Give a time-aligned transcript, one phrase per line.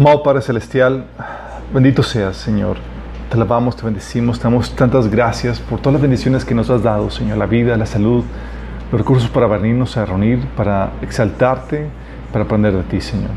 [0.00, 1.04] Amado Padre Celestial,
[1.74, 2.78] bendito seas, Señor.
[3.28, 6.82] Te alabamos, te bendecimos, te damos tantas gracias por todas las bendiciones que nos has
[6.82, 8.24] dado, Señor, la vida, la salud,
[8.90, 11.86] los recursos para venirnos a reunir, para exaltarte,
[12.32, 13.28] para aprender de ti, Señor.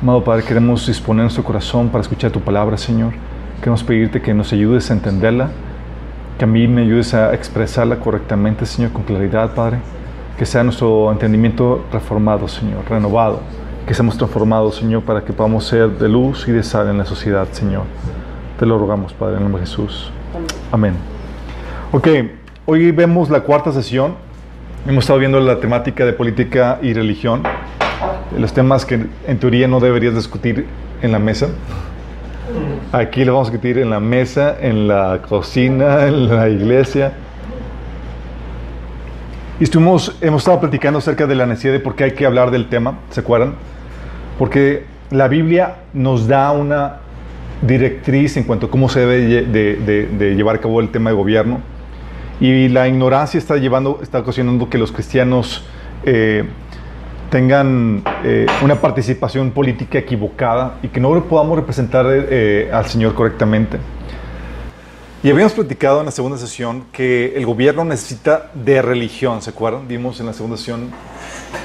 [0.00, 3.12] Amado Padre, queremos disponer nuestro corazón para escuchar tu palabra, Señor.
[3.58, 5.50] Queremos pedirte que nos ayudes a entenderla,
[6.38, 9.78] que a mí me ayudes a expresarla correctamente, Señor, con claridad, Padre.
[10.38, 13.40] Que sea nuestro entendimiento reformado, Señor, renovado.
[13.86, 17.04] Que seamos transformados, Señor, para que podamos ser de luz y de sal en la
[17.04, 17.84] sociedad, Señor.
[18.58, 20.12] Te lo rogamos, Padre, en el nombre de Jesús.
[20.70, 20.94] Amén.
[21.92, 22.08] Ok,
[22.66, 24.14] hoy vemos la cuarta sesión.
[24.86, 27.42] Hemos estado viendo la temática de política y religión.
[28.38, 30.66] Los temas que en teoría no deberías discutir
[31.02, 31.48] en la mesa.
[32.92, 37.12] Aquí lo vamos a discutir en la mesa, en la cocina, en la iglesia.
[39.60, 42.50] Y estuvimos, hemos estado platicando acerca de la necesidad de por qué hay que hablar
[42.50, 43.54] del tema, ¿se acuerdan?
[44.38, 46.96] Porque la Biblia nos da una
[47.60, 51.10] directriz en cuanto a cómo se debe de, de- de llevar a cabo el tema
[51.10, 51.60] de gobierno.
[52.40, 55.62] Y la ignorancia está llevando, está ocasionando que los cristianos
[56.04, 56.44] eh,
[57.28, 63.76] tengan eh, una participación política equivocada y que no podamos representar eh, al Señor correctamente.
[65.22, 69.86] Y habíamos platicado en la segunda sesión que el gobierno necesita de religión, ¿se acuerdan?
[69.86, 70.90] Vimos en la segunda sesión,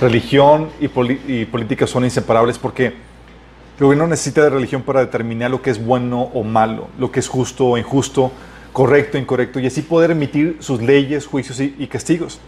[0.01, 0.87] religión y,
[1.33, 5.83] y política son inseparables porque el gobierno necesita de religión para determinar lo que es
[5.83, 8.29] bueno o malo, lo que es justo o injusto,
[8.73, 12.41] correcto o incorrecto, y así poder emitir sus leyes, juicios y, y castigos.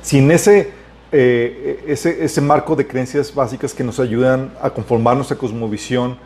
[0.00, 0.72] Sin ese,
[1.12, 6.16] eh, ese, ese marco de creencias básicas que nos ayudan a conformar nuestra cosmovisión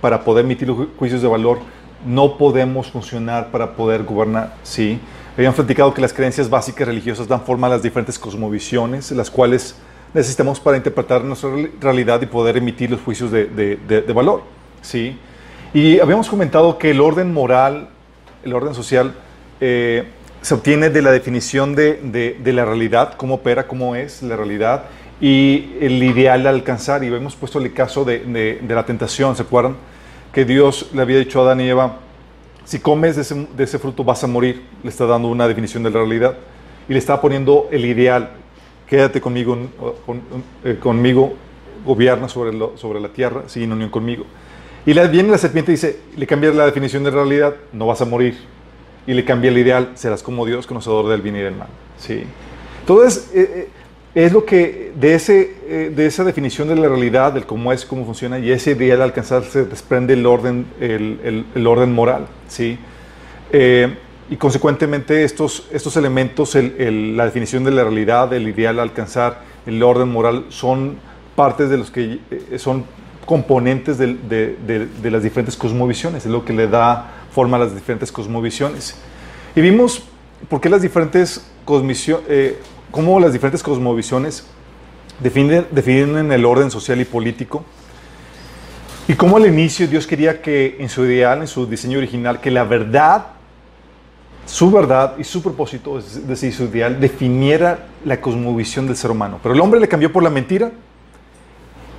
[0.00, 1.60] para poder emitir los ju- juicios de valor,
[2.04, 4.54] no podemos funcionar para poder gobernar.
[4.62, 5.00] Sí,
[5.36, 9.76] habíamos platicado que las creencias básicas religiosas dan forma a las diferentes cosmovisiones, las cuales
[10.14, 14.42] necesitamos para interpretar nuestra real- realidad y poder emitir los juicios de, de- valor.
[14.82, 15.18] Sí,
[15.74, 17.88] y habíamos comentado que el orden moral,
[18.44, 19.14] el orden social,
[19.60, 20.04] eh,
[20.42, 24.84] se obtiene de la definición de, la realidad, cómo opera, cómo es la realidad
[25.20, 27.02] y el ideal a alcanzar.
[27.02, 29.76] Y hemos puesto el caso de la tentación, ¿se acuerdan?
[30.36, 31.96] Que Dios le había dicho a Adán y Eva,
[32.66, 34.64] si comes de ese, fruto vas a morir.
[34.82, 36.36] Le está dando una definición de la realidad.
[36.86, 38.32] Y le está poniendo el ideal.
[38.86, 39.56] Quédate conmigo,
[40.04, 40.20] con-
[40.62, 41.32] eh, conmigo
[41.86, 44.26] gobierna sobre, la tierra, sigue en unión conmigo.
[44.84, 48.04] Y viene la serpiente y dice, le cambia la definición de realidad, no vas a
[48.04, 48.36] morir.
[49.06, 51.68] Y le cambia el ideal, serás como Dios, conocedor del bien y del mal.
[51.96, 52.24] ¿Sí?
[52.80, 53.68] Entonces, eh, eh,
[54.16, 57.84] es lo que de, ese, eh, de esa definición de la realidad, del cómo es,
[57.84, 61.20] cómo funciona, y ese ideal al alcanzarse desprende el orden, el,
[61.54, 62.26] el- orden moral.
[62.48, 62.78] ¿sí?
[63.52, 63.94] Eh,
[64.30, 69.42] y consecuentemente estos, estos elementos, el- el- la definición de la realidad, el ideal alcanzar,
[69.66, 70.96] el orden moral, son
[71.36, 72.84] partes de los que eh, son
[73.26, 74.14] componentes de,
[74.66, 78.96] de- de las diferentes cosmovisiones, es lo que le da forma a las diferentes cosmovisiones.
[79.54, 80.04] Y vimos
[80.48, 81.46] por qué las diferentes
[82.28, 82.56] eh,
[82.90, 84.46] cómo las diferentes cosmovisiones
[85.20, 87.64] definen, definen el orden social y político.
[89.08, 92.50] Y cómo al inicio Dios quería que en su ideal, en su diseño original, que
[92.50, 93.26] la verdad,
[94.46, 99.38] su verdad y su propósito, es decir, su ideal, definiera la cosmovisión del ser humano.
[99.42, 100.72] Pero el hombre le cambió por la mentira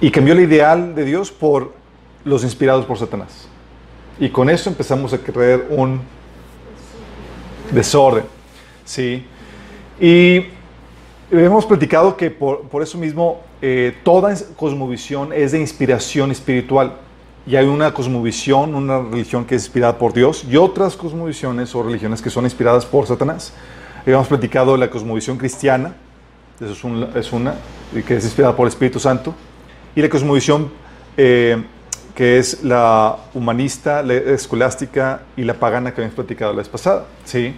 [0.02, 1.74] y cambió el ideal de Dios por
[2.26, 3.48] los inspirados por Satanás.
[4.20, 6.02] Y con eso empezamos a creer un
[7.72, 8.24] Desorden.
[8.86, 9.26] Sí.
[10.00, 10.46] Y
[11.32, 16.94] hemos platicado que por, por eso mismo eh, toda cosmovisión es de inspiración espiritual.
[17.46, 21.84] Y hay una cosmovisión, una religión que es inspirada por Dios y otras cosmovisiones o
[21.84, 23.54] religiones que son inspiradas por Satanás.
[24.06, 25.96] Hemos platicado de la cosmovisión cristiana,
[26.60, 27.56] eso es, un, es una,
[28.06, 29.34] que es inspirada por el Espíritu Santo,
[29.96, 30.70] y la cosmovisión
[31.16, 31.64] eh,
[32.14, 37.06] que es la humanista, la escolástica y la pagana que habíamos platicado la vez pasada.
[37.24, 37.54] ¿sí?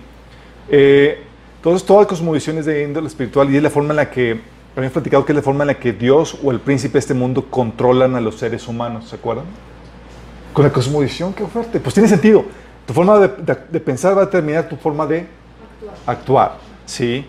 [0.69, 1.23] Eh,
[1.59, 4.39] entonces, toda cosmovisión es de índole espiritual y es la forma en la que,
[4.77, 7.13] habíamos platicado que es la forma en la que Dios o el príncipe de este
[7.13, 9.43] mundo controlan a los seres humanos, ¿se acuerdan?
[10.53, 11.81] Con la cosmovisión, qué fuerte.
[11.81, 12.45] Pues tiene sentido.
[12.85, 15.27] Tu forma de, de, pensar va a determinar tu forma de
[15.75, 15.97] actuar.
[16.05, 16.57] actuar.
[16.85, 17.25] ¿sí?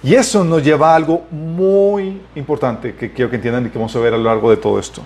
[0.00, 3.94] Y eso nos lleva a algo muy importante que quiero que entiendan y que vamos
[3.96, 5.02] a ver a lo largo de todo esto.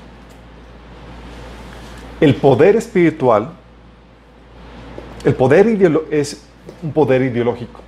[2.21, 3.53] El poder espiritual,
[5.25, 5.67] el poder
[6.11, 6.43] es
[6.83, 7.86] un poder ideológico.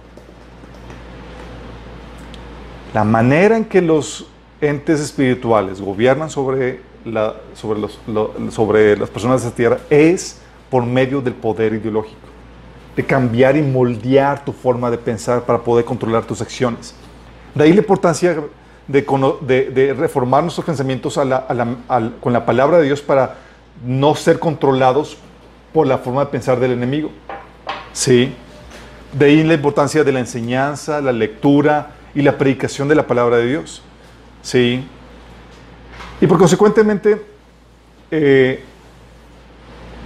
[2.94, 4.26] La manera en que los
[4.60, 7.98] entes espirituales gobiernan sobre, la, sobre, los,
[8.50, 10.40] sobre las personas de esta tierra es
[10.70, 12.18] por medio del poder ideológico,
[12.96, 16.94] de cambiar y moldear tu forma de pensar para poder controlar tus acciones.
[17.54, 18.42] De ahí la importancia
[18.86, 19.02] de,
[19.74, 21.18] de, reformar nuestros pensamientos
[22.20, 23.36] con la palabra de Dios para
[23.84, 25.18] no ser controlados
[25.74, 27.10] por la forma de pensar del enemigo.
[27.92, 28.32] ¿Sí?
[29.12, 33.36] De ahí la importancia de la enseñanza, la lectura y la predicación de la palabra
[33.36, 33.80] de Dios.
[34.42, 34.84] ¿Sí?
[36.20, 37.22] Y por consecuentemente,
[38.10, 38.60] eh,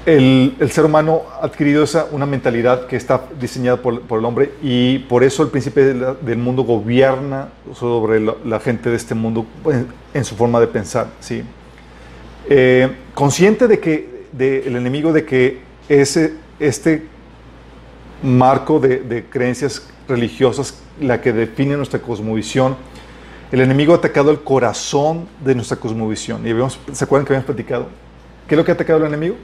[0.05, 4.99] el, ser humano ha adquirido esa, una mentalidad que está diseñada por, el hombre y
[4.99, 9.47] por eso el príncipe del mundo gobierna sobre la, gente de este mundo
[10.13, 11.07] en, su forma de pensar.
[11.19, 11.43] ¿sí?
[12.47, 17.07] Eh, consciente de que el enemigo de que ese, este
[18.23, 22.77] marco de, creencias religiosas, la que define nuestra cosmovisión,
[23.51, 26.47] el enemigo ha atacado el corazón de nuestra cosmovisión.
[26.47, 27.87] Y habíamos, ¿Se acuerdan que habíamos platicado?
[28.49, 29.37] ¿Qué es lo que ha atacado el enemigo?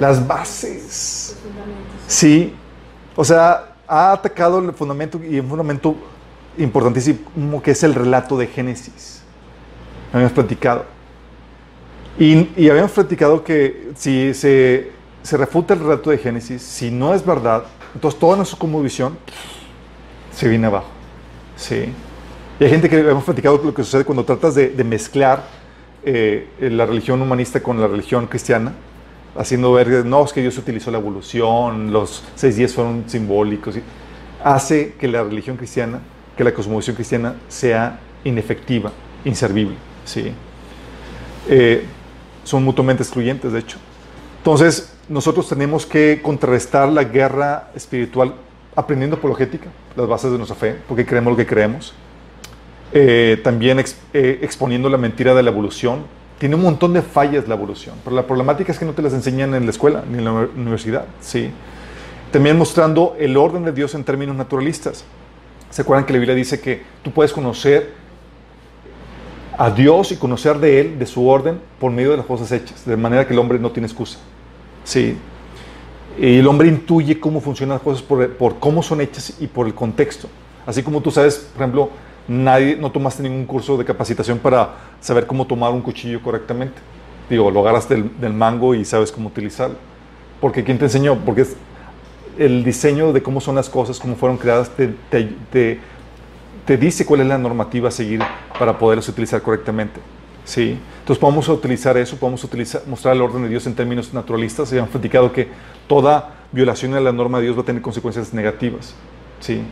[0.00, 1.36] Las bases.
[2.06, 2.54] Sí.
[3.16, 5.94] O sea, ha atacado el fundamento y un fundamento
[6.58, 9.22] importantísimo que es el relato de Génesis.
[10.12, 10.86] Habíamos platicado.
[12.18, 17.26] Y, habíamos platicado que si se, se, refuta el relato de Génesis, si no es
[17.26, 19.18] verdad, entonces toda nuestra visión
[20.34, 20.88] se viene abajo.
[21.56, 21.92] ¿sí?
[22.58, 25.44] Y hay gente que hemos platicado lo que sucede cuando tratas de, mezclar
[26.04, 28.72] eh, la religión humanista con la religión cristiana,
[29.36, 33.76] haciendo ver, no, es que Dios utilizó la evolución, los seis días fueron simbólicos,
[34.42, 36.00] hace que la religión cristiana,
[36.36, 38.92] que la cosmovisión cristiana sea inefectiva,
[39.24, 39.76] inservible.
[40.04, 40.32] ¿sí?
[41.48, 41.84] Eh,
[42.44, 43.78] son mutuamente excluyentes, de hecho.
[44.38, 48.34] Entonces, nosotros tenemos que contrarrestar la guerra espiritual
[48.76, 51.94] aprendiendo apologética, las bases de nuestra fe, porque creemos lo que creemos.
[52.92, 53.82] Eh, también
[54.12, 56.02] eh, exponiendo la mentira de la evolución.
[56.38, 59.12] Tiene un montón de fallas la evolución, pero la problemática es que no te las
[59.12, 61.06] enseñan en la escuela ni en la universidad.
[61.20, 61.50] ¿sí?
[62.30, 65.04] También mostrando el orden de Dios en términos naturalistas.
[65.70, 67.92] ¿Se acuerdan que la Biblia dice que tú puedes conocer
[69.56, 72.84] a Dios y conocer de Él, de su orden, por medio de las cosas hechas,
[72.84, 74.18] de manera que el hombre no tiene excusa.
[74.84, 75.16] Sí.
[76.18, 80.28] El hombre intuye cómo funcionan las cosas por, cómo son hechas y por el contexto.
[80.66, 81.90] Así como tú sabes, por ejemplo,
[82.28, 86.80] nadie, no tomaste ningún curso de capacitación para saber cómo tomar un cuchillo correctamente.
[87.28, 89.76] Digo, lo agarras del, mango y sabes cómo utilizarlo.
[90.40, 91.16] Porque ¿quién te enseñó?
[91.16, 91.56] Porque es
[92.38, 95.78] el diseño de cómo son las cosas, cómo fueron creadas, te, te
[96.64, 98.20] te dice cuál es la normativa a seguir
[98.58, 100.00] para poderlas utilizar correctamente.
[100.44, 100.78] ¿Sí?
[101.00, 104.68] Entonces podemos utilizar eso, podemos utilizar, mostrar el orden de Dios en términos naturalistas.
[104.68, 105.48] Se han platicado que
[105.86, 108.94] toda violación de la norma de Dios va a tener consecuencias negativas.
[109.40, 109.62] ¿sí?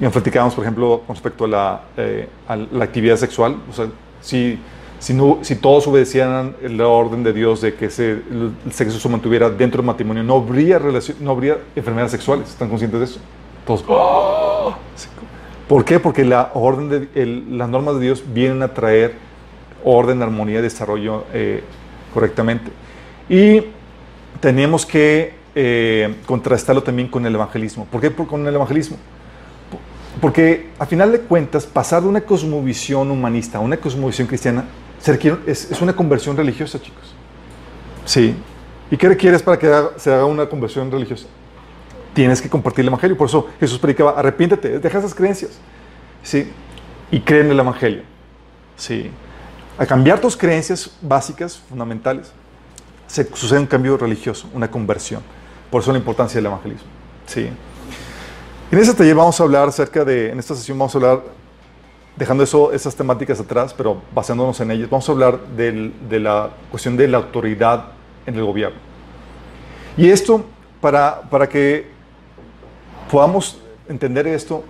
[0.00, 3.56] Y platicamos, por ejemplo, con respecto a la, eh, a la actividad sexual.
[3.70, 3.86] O sea,
[4.20, 4.58] si,
[4.98, 9.08] si, no, si todos obedecieran la orden de Dios de que se, el sexo se
[9.08, 12.50] mantuviera dentro del matrimonio, no habría, relación, no habría enfermedades sexuales.
[12.50, 13.20] ¿Están conscientes de eso?
[13.66, 13.84] Todos.
[13.86, 14.74] ¡Oh!
[15.68, 15.98] ¿Por qué?
[15.98, 19.14] Porque la orden de, las normas de Dios vienen a traer
[19.84, 21.62] orden, armonía y desarrollo eh,
[22.12, 22.70] correctamente.
[23.28, 23.62] Y
[24.40, 27.86] tenemos que eh, contrastarlo también con el evangelismo.
[27.86, 28.96] ¿Por qué con el evangelismo?
[30.20, 34.64] Porque a final de cuentas, pasar de una cosmovisión humanista a una cosmovisión cristiana
[35.46, 37.14] es, es una conversión religiosa, chicos.
[38.04, 38.34] Sí.
[38.90, 41.26] ¿Y qué requieres para que se haga una conversión religiosa?
[42.14, 43.16] tienes que compartir el Evangelio.
[43.16, 45.58] Por eso Jesús predicaba, arrepiéntete, deja esas creencias.
[46.22, 46.50] ¿Sí?
[47.10, 48.02] Y cree en el Evangelio.
[48.76, 49.10] ¿Sí?
[49.78, 52.32] A cambiar tus creencias básicas, fundamentales,
[53.06, 55.22] se sucede un cambio religioso, una conversión.
[55.70, 56.86] Por eso la importancia del evangelismo.
[57.26, 57.48] ¿Sí?
[58.70, 61.22] En este taller vamos a hablar acerca de, en esta sesión vamos a hablar,
[62.16, 66.50] dejando eso, esas temáticas atrás, pero basándonos en ellas, vamos a hablar del- de la
[66.70, 67.86] cuestión de la autoridad
[68.26, 68.78] en el gobierno.
[69.96, 70.44] Y esto,
[70.80, 71.88] para, para que
[73.10, 74.64] podamos entender esto,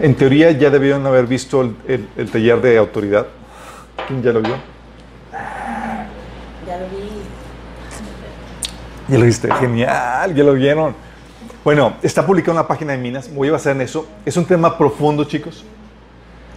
[0.00, 3.26] en teoría ya debieron haber visto el, el- el taller de autoridad.
[4.06, 4.54] ¿Quién ya lo vio?
[6.66, 7.10] Ya lo vi.
[9.08, 10.94] Ya lo viste, genial, ya lo vieron.
[11.64, 14.06] Bueno, está publicado en la página de Minas, voy a basar en eso.
[14.24, 15.64] Es un tema profundo, chicos.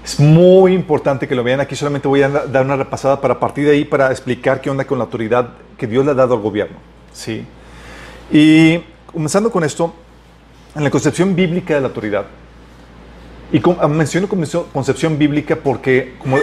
[0.03, 1.61] Es muy importante que lo vean.
[1.61, 4.69] Aquí solamente voy a da- dar una repasada para partir de ahí para explicar qué
[4.69, 6.77] onda con la autoridad que Dios le ha dado al gobierno.
[7.13, 7.45] ¿sí?
[8.31, 9.93] Y comenzando con esto,
[10.75, 12.25] en la concepción bíblica de la autoridad,
[13.51, 14.27] y con- menciono
[14.73, 16.37] concepción bíblica porque como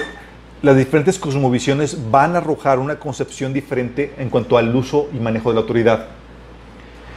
[0.62, 5.48] las diferentes cosmovisiones van a arrojar una concepción diferente en cuanto al uso y manejo
[5.50, 6.06] de la autoridad.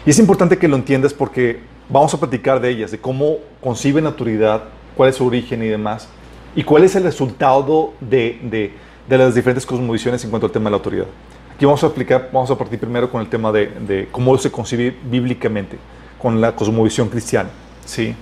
[0.05, 1.59] Y es importante que lo entiendas porque
[1.89, 4.63] vamos a platicar de ellas, de cómo conciben la autoridad,
[4.95, 6.07] cuál es su origen y demás,
[6.55, 8.71] y cuál es el resultado de, de-
[9.09, 11.05] de las diferentes cosmovisiones en cuanto al tema de la autoridad.
[11.53, 14.49] Aquí vamos a explicar, vamos a partir primero con el tema de, de cómo se
[14.49, 15.77] concibe bíblicamente,
[16.21, 17.49] con la cosmovisión cristiana.
[17.85, 18.15] ¿sí?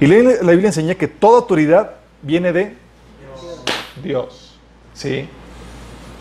[0.00, 2.74] Y la Biblia enseña que toda autoridad viene de
[4.02, 4.58] Dios.
[4.94, 5.28] ¿sí?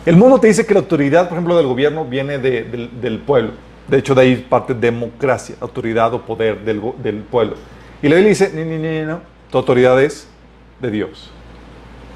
[0.06, 3.52] El mundo te dice que la autoridad, por ejemplo, del gobierno viene de- del, pueblo.
[3.88, 7.56] De hecho, de ahí parte democracia, autoridad o poder del, pueblo.
[8.02, 10.28] Y la Biblia dice, no, no, no, tu autoridad es
[10.80, 11.32] de Dios.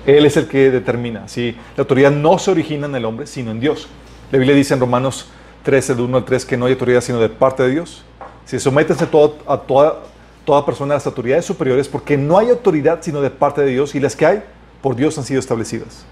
[0.06, 1.28] Él es el que determina.
[1.28, 1.56] ¿sí?
[1.76, 3.88] La autoridad no se origina en el hombre, sino en Dios.
[4.32, 5.30] La Biblia dice en Romanos
[5.64, 8.04] 13, del 1 al 3, que no hay autoridad sino de parte de Dios.
[8.46, 13.22] Si sométense todo, a toda persona a las autoridades superiores, porque no hay autoridad sino
[13.22, 14.44] de parte de Dios, y las que hay,
[14.82, 16.06] por Dios han sido establecidas.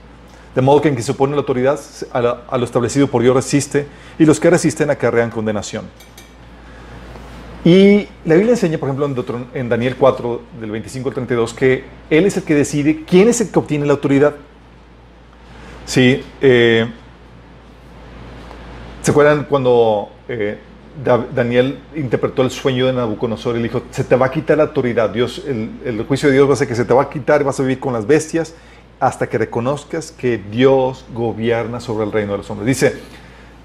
[0.56, 1.80] De modo que en quien se opone la autoridad
[2.12, 5.86] a, lo establecido por Dios resiste, y los que resisten acarrean condenación.
[7.64, 12.26] Y la Biblia enseña, por ejemplo, en, Daniel 4, del 25 al 32, que Él
[12.26, 14.36] es el que decide quién es el que obtiene la autoridad.
[15.86, 16.90] Sí, eh,
[19.02, 20.58] ¿se acuerdan cuando eh,
[21.04, 24.64] Daniel interpretó el sueño de Nabucodonosor y le dijo, se te va a quitar la
[24.64, 27.44] autoridad, Dios, el, juicio de Dios va a ser que se te va a quitar
[27.44, 28.54] vas a vivir con las bestias
[29.00, 32.68] hasta que reconozcas que Dios gobierna sobre el reino de los hombres.
[32.68, 33.00] Dice,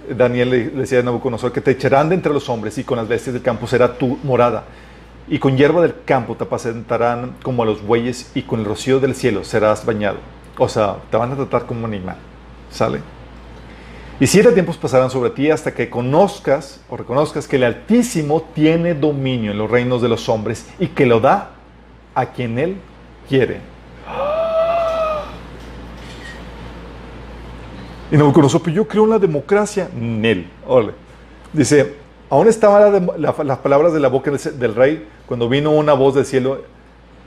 [0.09, 2.99] Daniel le, le decía a Nabucodonosor que te echarán de entre los hombres y con
[2.99, 4.65] las bestias del campo será tu morada.
[5.27, 9.01] Y con hierba del campo te apacentarán como a los bueyes y con el rocío
[9.01, 10.19] del cielo serás bañado.
[10.59, 12.17] O sea, te van a tratar como un animal.
[12.71, 13.01] ¿Sale?
[14.21, 18.95] Y siete tiempos pasarán sobre ti hasta que conozcas o reconozcas que el Altísimo tiene
[18.95, 21.51] dominio en los reinos de los hombres y que lo da
[22.15, 22.77] a quien Él
[23.29, 23.61] quiere.
[28.13, 29.89] Y Nabucodonosor, pero yo creo en la democracia.
[29.99, 30.47] Nel.
[30.67, 30.93] Ole.
[31.53, 31.95] Dice,
[32.31, 35.95] aún estaban la la- las palabras de la boca del, del rey cuando vino una
[35.95, 36.63] voz del cielo.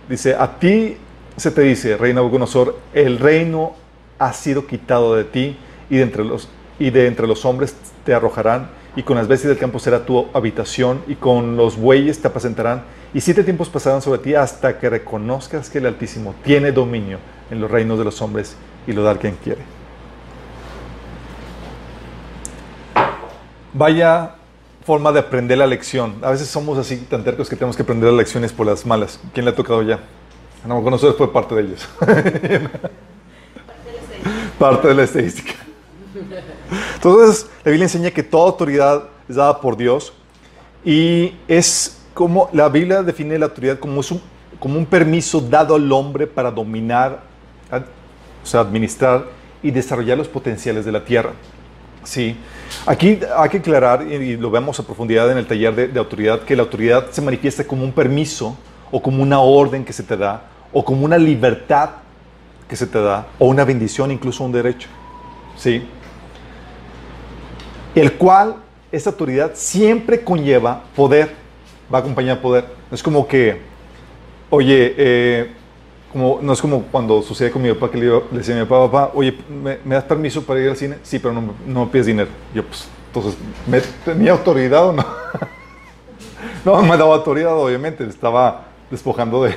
[0.07, 0.95] Dice, a ti
[1.35, 3.73] se te dice, rey Nabucodonosor, el reino
[4.19, 5.57] ha sido quitado de ti
[5.89, 6.47] y de entre los,
[6.79, 10.27] y de entre los hombres te arrojarán y con las bestias del campo será tu
[10.33, 14.89] habitación y con los bueyes te apacentarán y siete tiempos pasarán sobre ti hasta que
[14.89, 17.19] reconozcas que el Altísimo tiene dominio
[17.51, 18.55] en los reinos de los hombres
[18.85, 19.61] y lo da quien quiere.
[23.73, 24.35] Vaya
[24.83, 26.15] forma de aprender la lección.
[26.21, 29.19] A veces somos así tan tercos que tenemos que aprender las lecciones por las malas.
[29.33, 29.99] ¿Quién le ha tocado ya?
[30.63, 31.87] A nosotros fue parte de ellos.
[34.59, 35.53] parte de la estadística.
[36.95, 40.13] Entonces, la Biblia enseña que toda autoridad es dada por Dios
[40.83, 44.21] y es como la Biblia define la autoridad como, un,
[44.59, 47.21] como un permiso dado al hombre para dominar,
[47.71, 49.25] o sea, administrar
[49.61, 51.31] y desarrollar los potenciales de la tierra.
[52.03, 52.37] Sí,
[52.85, 56.55] aquí hay que aclarar, y lo vemos a profundidad en el taller de autoridad, que
[56.55, 58.57] la autoridad se manifiesta como un permiso
[58.91, 61.89] o como una orden que se te da o como una libertad
[62.67, 64.89] que se te da o una bendición, incluso un derecho.
[65.57, 65.83] Sí,
[67.95, 68.55] el cual
[68.91, 71.33] esa autoridad siempre conlleva poder,
[71.93, 72.65] va acompañado de poder.
[72.91, 73.59] Es como que,
[74.49, 75.51] oye, eh,
[76.11, 78.65] como, no es como cuando sucede con mi papá que le, le decía a mi
[78.65, 80.97] papá, papá, oye, ¿me, me das permiso para ir al cine?
[81.03, 82.29] Sí, pero no, no me pides dinero.
[82.53, 85.05] Yo, pues, entonces, ¿me tenía autoridad o no?
[86.65, 89.55] no me daba autoridad, obviamente, estaba despojando de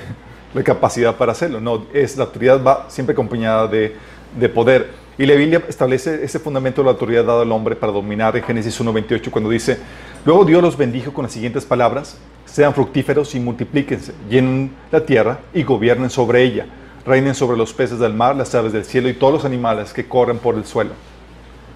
[0.55, 1.61] la capacidad para hacerlo.
[1.61, 3.97] No, es, la autoridad va siempre acompañada de,
[4.39, 4.91] de poder.
[5.21, 8.43] Y la Biblia establece ese fundamento de la autoridad dada al hombre para dominar en
[8.43, 9.77] Génesis 1.28 cuando dice,
[10.25, 15.41] luego Dios los bendijo con las siguientes palabras, sean fructíferos y multiplíquense, llenen la tierra
[15.53, 16.65] y gobiernen sobre ella,
[17.05, 20.09] reinen sobre los peces del mar, las aves del cielo y todos los animales que
[20.09, 20.93] corren por el suelo.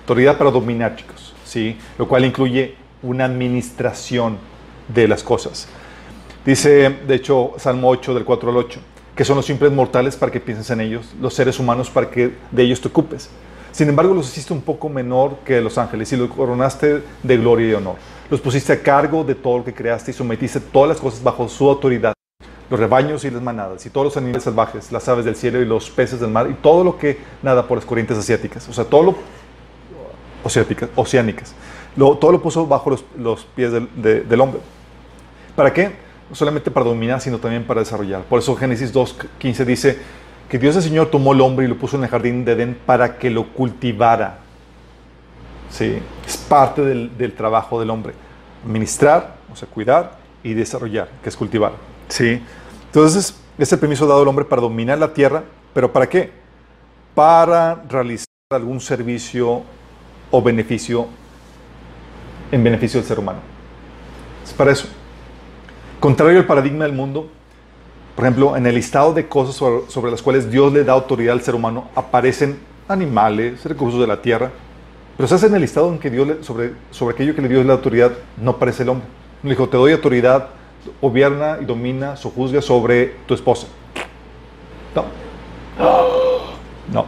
[0.05, 1.77] Autoridad para dominar, chicos, ¿sí?
[1.99, 4.39] Lo cual incluye una administración
[4.89, 5.69] de las cosas.
[6.47, 8.81] Dice, de hecho, Salmo 8, del 4 al 8,
[9.15, 12.33] que son los simples mortales para que pienses en ellos, los seres humanos para que
[12.51, 13.31] de ellos te ocupes.
[13.71, 17.71] Sin embargo, los hiciste un poco menor que los ángeles y los coronaste de gloria
[17.71, 17.97] y honor.
[18.31, 21.49] Los pusiste a cargo de todo lo que creaste y sometiste todas las cosas bajo
[21.49, 22.15] su autoridad.
[22.71, 25.67] Los rebaños y las manadas, y todos los animales salvajes, las aves del cielo y
[25.67, 28.69] los peces del mar, y todo lo que nada por las corrientes asiáticas.
[28.69, 29.15] O sea, todo lo
[30.95, 31.55] oceánicas,
[31.97, 34.61] todo lo puso bajo los, pies de, del hombre.
[35.55, 36.04] ¿Para qué?
[36.29, 38.23] No solamente para dominar, sino también para desarrollar.
[38.23, 39.99] Por eso Génesis 2.15 dice,
[40.49, 42.79] que Dios el Señor tomó el hombre y lo puso en el jardín de Edén
[42.87, 44.39] para que lo cultivara.
[45.71, 48.15] Sí, es parte del, del trabajo del hombre.
[48.65, 51.73] Administrar, o sea, cuidar y desarrollar, que es cultivar.
[52.09, 52.41] Sí.
[52.87, 56.31] Entonces, es el permiso dado al hombre para dominar la tierra, pero ¿para qué?
[57.15, 59.63] Para realizar algún servicio
[60.31, 61.09] o beneficio
[62.53, 63.41] en beneficio del ser humano.
[64.45, 64.87] Es para eso.
[66.05, 67.31] Contrario al paradigma del mundo,
[68.15, 71.33] por ejemplo, en el listado de cosas sobre, sobre, las cuales Dios le da autoridad
[71.33, 72.59] al ser humano, aparecen
[72.89, 74.51] animales, recursos de la tierra,
[75.17, 77.65] pero se hace en el listado en que Dios sobre, sobre aquello que le dio
[77.65, 79.07] la autoridad, no aparece el hombre.
[79.43, 80.51] Le dijo, te doy autoridad,
[81.01, 83.67] gobierna y domina, sojuzga sobre tu esposa.
[84.95, 85.07] No.
[86.93, 87.07] No.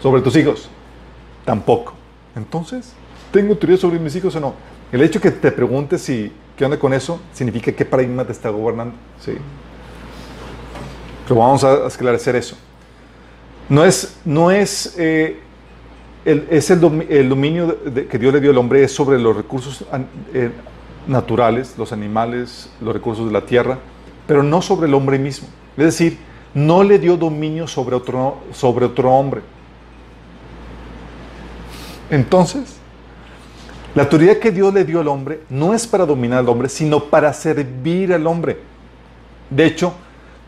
[0.00, 0.70] Sobre tus hijos.
[1.44, 1.92] Tampoco.
[2.34, 2.94] Entonces,
[3.30, 4.54] ¿tengo autoridad sobre mis hijos o no?
[4.90, 8.50] El hecho que te preguntes si, qué onda con eso, significa qué paradigma te está
[8.50, 8.94] gobernando.
[9.20, 9.32] Sí.
[11.26, 12.56] Pero vamos a esclarecer eso.
[13.68, 15.40] No es, no es, eh,
[16.24, 17.76] el, es el, dom, el dominio
[18.10, 19.84] que Dios le dio al hombre es sobre los recursos
[20.34, 20.50] eh,
[21.06, 23.78] naturales, los animales, los recursos de la tierra,
[24.26, 25.48] pero no sobre el hombre mismo.
[25.76, 26.18] Es decir,
[26.52, 29.40] no le dio dominio sobre otro, sobre otro hombre.
[32.10, 32.76] Entonces,
[33.94, 37.04] la autoridad que Dios le dio al hombre no es para dominar al hombre, sino
[37.04, 38.58] para servir al hombre.
[39.50, 39.92] De hecho,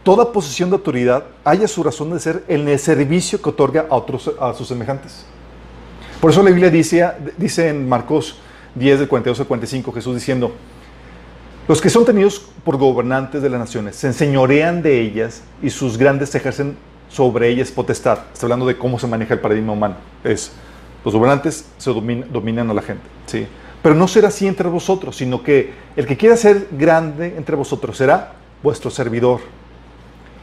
[0.02, 3.94] toda posición de autoridad haya su razón de ser en el servicio que otorga a,
[3.94, 5.26] otros, a sus semejantes.
[6.20, 8.38] Por eso la Biblia dice, dice en Marcos
[8.74, 10.52] 10, del 42 al 45, Jesús diciendo,
[11.68, 15.98] los que son tenidos por gobernantes de las naciones se enseñorean de ellas y sus
[15.98, 16.76] grandes ejercen
[17.08, 18.18] sobre ellas potestad.
[18.32, 19.96] Está hablando de cómo se maneja el paradigma humano.
[20.22, 20.52] Es,
[21.06, 23.04] los gobernantes se dominan, a la gente.
[23.26, 23.46] ¿sí?
[23.80, 27.96] Pero no será así entre vosotros, sino que el que quiera ser grande entre vosotros
[27.96, 29.38] será vuestro servidor.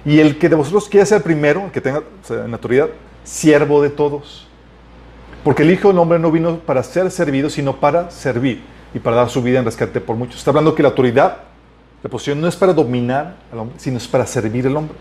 [0.06, 2.88] Y el que de vosotros quiera ser primero, el que tenga o autoridad,
[3.26, 4.47] siervo de todos.
[5.43, 8.62] Porque el Hijo del Hombre no vino para ser servido, sino para servir
[8.93, 10.38] y para dar su vida en rescate por muchos.
[10.38, 11.39] Está hablando que la autoridad,
[12.02, 14.95] la posición no es para dominar al hombre, sino es para servir al hombre.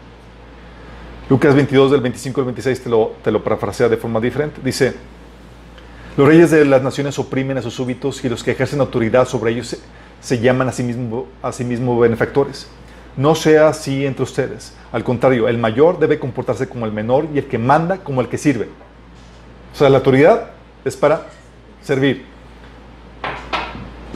[1.31, 4.61] Lucas 22, del 25 al 26, te lo, te lo parafrasea de forma diferente.
[4.61, 5.12] Dice,
[6.16, 9.53] los reyes de las naciones oprimen a sus súbitos y los que ejercen autoridad sobre
[9.53, 9.77] ellos
[10.20, 12.66] se, llaman a sí, mismo, a sí mismo benefactores.
[13.16, 14.75] No sea así entre ustedes.
[14.92, 18.29] Al contrario, el mayor debe comportarse como el menor y el que manda como el
[18.29, 18.68] que sirve.
[19.72, 20.51] O sea, la autoridad
[20.85, 21.29] es para
[21.83, 22.27] servir.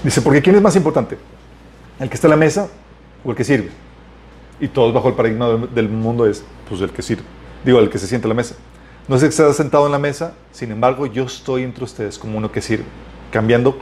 [0.04, 1.16] Dice, porque ¿quién es más importante?
[1.98, 2.68] ¿El que está en la mesa
[3.24, 3.70] o el que sirve?
[4.60, 7.24] Y todos bajo el paradigma del mundo es, pues, el que sirve.
[7.64, 8.54] Digo, el que se siente a la mesa.
[9.08, 12.18] No es el que está sentado en la mesa, sin embargo, yo estoy entre ustedes
[12.18, 12.84] como uno que sirve.
[13.30, 13.78] Cambiando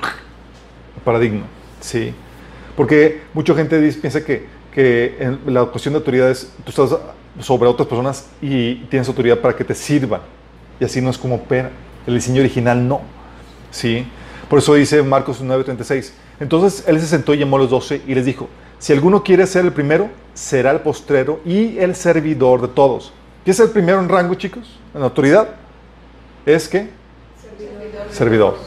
[1.04, 1.46] paradigma.
[1.80, 2.12] Sí.
[2.76, 6.98] Porque mucha gente dice, piensa que, que en la cuestión de autoridad es, tú estás
[7.40, 10.20] sobre otras personas y tienes autoridad para que te sirvan.
[10.78, 11.70] Y así no es como opera.
[12.06, 13.00] El diseño original no.
[13.70, 14.06] ¿Sí?
[14.48, 16.12] Por eso dice Marcos 9:36.
[16.40, 19.46] Entonces él se sentó y llamó a los doce y les dijo, si alguno quiere
[19.46, 23.12] ser el primero, será el postrero y el servidor de todos.
[23.44, 24.78] ¿Qué es el primero en rango, chicos?
[24.94, 25.48] En autoridad.
[26.46, 26.64] ¿Es?
[26.64, 26.88] Servidor.
[28.10, 28.58] servidor.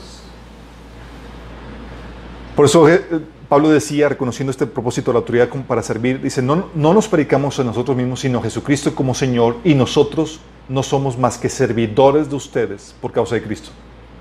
[2.55, 3.01] Por eso eh,
[3.49, 7.07] Pablo decía, reconociendo este propósito de la autoridad como para servir, dice, no, no nos
[7.07, 11.49] predicamos a nosotros mismos, sino a Jesucristo como Señor, y nosotros no somos más que
[11.49, 13.69] servidores de ustedes por causa de Cristo.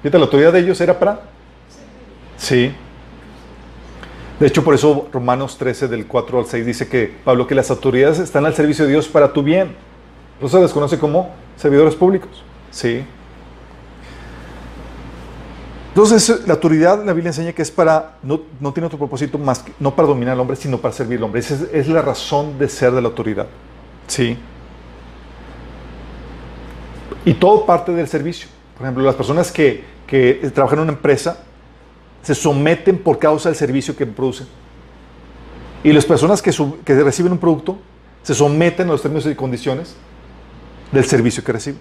[0.03, 1.23] Fíjate, la autoridad de ellos era para...
[2.37, 2.73] Sí.
[4.39, 7.71] De hecho, por eso Romanos 13, del 4 al 6, dice que Pablo, que las
[7.71, 9.75] autoridades están al servicio de Dios para tu bien.
[10.39, 12.43] Eso se les conoce como servidores públicos.
[12.71, 13.05] Sí.
[15.97, 19.61] Entonces, la autoridad, la Biblia enseña que es para, no, no tiene otro propósito más
[19.61, 21.41] que, no para dominar al hombre, sino para servir al hombre.
[21.41, 23.47] Esa es, la razón de ser de la autoridad.
[24.07, 24.37] Sí.
[27.25, 28.47] Y todo parte del servicio.
[28.77, 31.39] Por ejemplo, las personas que, que trabajan en una empresa
[32.21, 34.47] se someten por causa del servicio que producen.
[35.83, 37.79] Y las personas que, sub, que reciben un producto
[38.23, 39.95] se someten a los términos y condiciones
[40.93, 41.81] del servicio que reciben.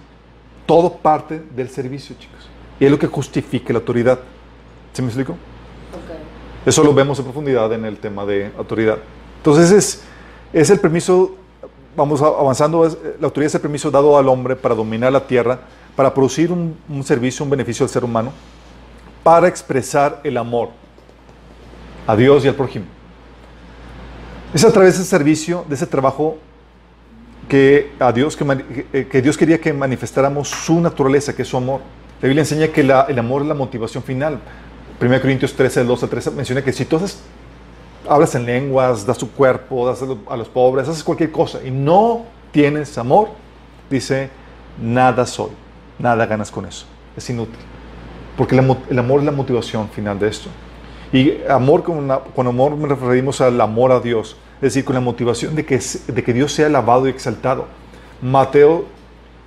[0.66, 2.48] Todo parte del servicio, chicos.
[2.80, 4.18] Y es lo que justifica la autoridad.
[4.92, 5.32] ¿Se me explico?
[5.32, 6.16] Okay.
[6.66, 8.98] Eso lo vemos en profundidad en el tema de autoridad.
[9.38, 10.02] Entonces es,
[10.52, 11.36] es el permiso,
[11.96, 15.60] vamos avanzando, es, la autoridad es el permiso dado al hombre para dominar la tierra,
[15.94, 18.32] para producir un, un servicio, un beneficio al ser humano,
[19.22, 20.70] para expresar el amor
[22.06, 22.86] a Dios y al prójimo.
[24.52, 26.38] Es a través de ese servicio, de ese trabajo
[27.48, 31.80] que a Dios, que, que Dios quería que manifestáramos su naturaleza, que es su amor.
[32.20, 34.40] La Biblia enseña que el amor es la motivación final.
[35.00, 36.98] 1 Corintios 13, 12 a 13 menciona que si tú
[38.08, 42.24] hablas en lenguas, das tu cuerpo, das a los pobres, haces cualquier cosa y no
[42.50, 43.28] tienes amor,
[43.90, 44.30] dice,
[44.80, 45.50] nada soy,
[45.98, 46.86] nada ganas con eso.
[47.16, 47.58] Es inútil.
[48.36, 50.48] Porque el amor es la motivación final de esto.
[51.12, 55.00] Y amor, con, con amor me referimos al amor a Dios, es decir, con la
[55.00, 57.66] motivación de que, de que Dios sea alabado y exaltado.
[58.22, 58.86] Mateo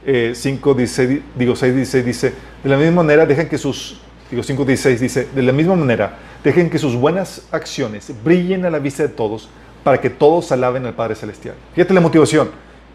[0.06, 4.44] eh, 5, 16, digo 6, 16 dice, de la misma manera dejen que sus, digo
[4.44, 8.80] 5, 16 dice, de la misma manera dejen que sus buenas acciones brillen a la
[8.80, 9.50] vista de todos
[9.84, 11.56] para que todos alaben al Padre Celestial.
[11.74, 12.52] Fíjate la motivación.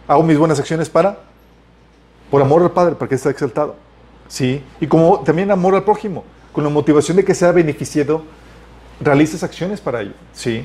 [0.07, 1.19] Hago mis buenas acciones para,
[2.31, 3.77] por amor al Padre, para que esté exaltado.
[4.29, 4.63] ¿Sí?
[4.81, 8.23] Y como también amor al prójimo, con la motivación de que sea beneficiado
[9.01, 10.13] realices acciones para ello.
[10.33, 10.65] ¿sí?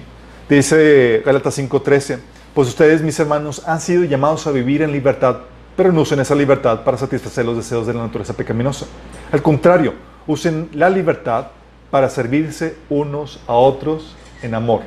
[0.49, 2.17] Dice Gálatas 5:13,
[2.55, 5.41] pues ustedes, mis hermanos, han sido llamados a vivir en libertad,
[5.77, 8.87] pero no usen esa libertad para satisfacer los deseos de la naturaleza pecaminosa.
[9.31, 9.93] Al contrario,
[10.25, 11.47] usen la libertad
[11.91, 14.81] para servirse unos a otros en amor.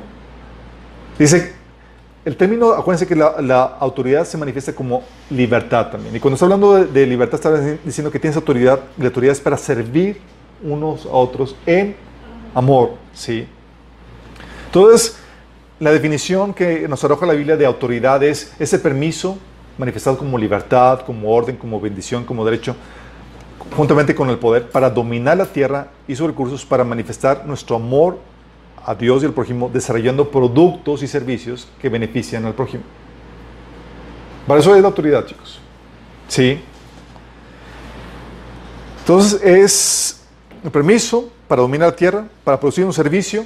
[1.17, 1.53] Dice,
[2.25, 6.13] el término, acuérdense que la, autoridad se manifiesta como libertad también.
[6.15, 9.57] Y cuando está hablando de, libertad, está diciendo que tienes autoridad, la autoridad es para
[9.57, 10.19] servir
[10.61, 11.95] unos a otros en
[12.53, 13.47] amor, ¿sí?
[14.65, 15.17] Entonces,
[15.83, 19.37] la definición que nos arroja la Biblia de autoridad es ese permiso
[19.77, 22.75] manifestado como libertad, como orden, como bendición, como derecho,
[23.75, 28.19] juntamente con el poder para dominar la tierra y sus recursos para manifestar nuestro amor
[28.85, 32.83] a Dios y al prójimo, desarrollando productos y servicios que benefician al prójimo.
[34.47, 35.59] Para eso es la autoridad, chicos.
[36.27, 36.59] ¿Sí?
[38.99, 40.23] Entonces es
[40.63, 43.45] el permiso para dominar la tierra, para producir un servicio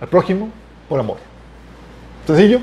[0.00, 0.50] al prójimo
[0.88, 1.27] por amor.
[2.28, 2.60] ¿Sencillo?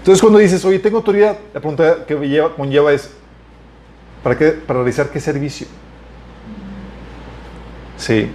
[0.00, 3.12] Entonces cuando dices, oye, tengo autoridad, la pregunta que lleva, conlleva es,
[4.24, 5.68] ¿para, qué, ¿para realizar qué servicio?
[7.96, 8.28] Sí.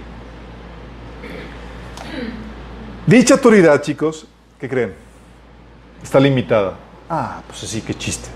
[3.06, 4.26] Dicha autoridad, chicos,
[4.58, 4.94] ¿qué creen?
[6.02, 6.78] Está limitada.
[7.10, 8.30] Ah, pues así, qué chiste.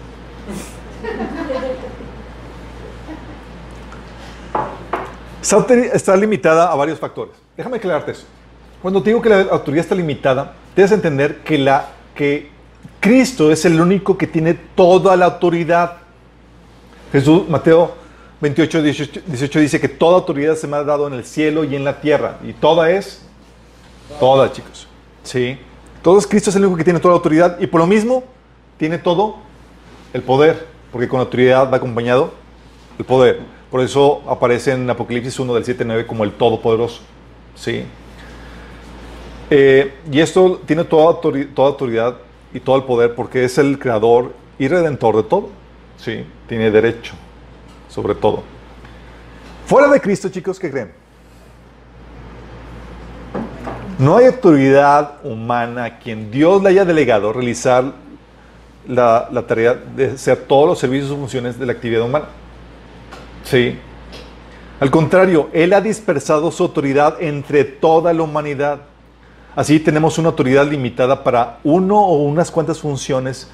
[5.95, 7.35] Está, limitada a varios factores.
[7.57, 8.27] Déjame aclararte eso.
[8.83, 12.49] Cuando te digo que la autoridad está limitada, debes entender que, la, que
[13.01, 15.97] Cristo es el único que tiene toda la autoridad.
[17.11, 17.95] Jesús, Mateo
[18.41, 21.85] 28, 18, dice que toda autoridad se me ha dado en el cielo y en
[21.85, 22.39] la tierra.
[22.45, 23.23] Y toda es,
[24.21, 24.87] toda, chicos.
[25.25, 25.59] Sí.
[26.03, 28.23] Todo es Cristo es el único que tiene toda la autoridad y por lo mismo
[28.77, 29.37] tiene todo
[30.13, 32.33] el poder, porque con la autoridad va acompañado
[32.99, 33.41] el poder.
[33.71, 37.01] Por eso aparece en Apocalipsis 1 del 7 9 como el Todopoderoso.
[37.57, 37.85] ¿sí?
[39.51, 42.17] Eh, y esto tiene toda, toda autoridad
[42.53, 45.49] y todo el poder porque es el creador y redentor de todo.
[45.97, 46.25] ¿sí?
[46.47, 47.15] Tiene derecho
[47.89, 48.43] sobre todo.
[49.67, 50.93] Fuera de Cristo, chicos, ¿qué creen?
[53.99, 57.93] No hay autoridad humana a quien Dios le haya delegado realizar
[58.87, 62.27] la, la tarea de hacer todos los servicios y funciones de la actividad humana.
[63.43, 63.77] Sí.
[64.79, 68.83] Al contrario, Él ha dispersado su autoridad entre toda la humanidad.
[69.59, 73.49] Así tenemos una autoridad limitada para uno o unas cuantas funciones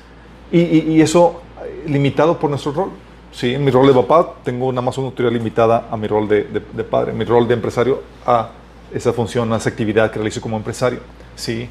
[0.52, 2.90] y, eso eh, limitado por nuestro rol.
[3.32, 6.28] Sí, en mi rol de papá tengo nada más una autoridad limitada a mi rol
[6.28, 6.44] de,
[6.84, 8.50] padre, mi rol de empresario a
[8.92, 11.00] esa función, a esa actividad que realizo como empresario.
[11.36, 11.70] Sí.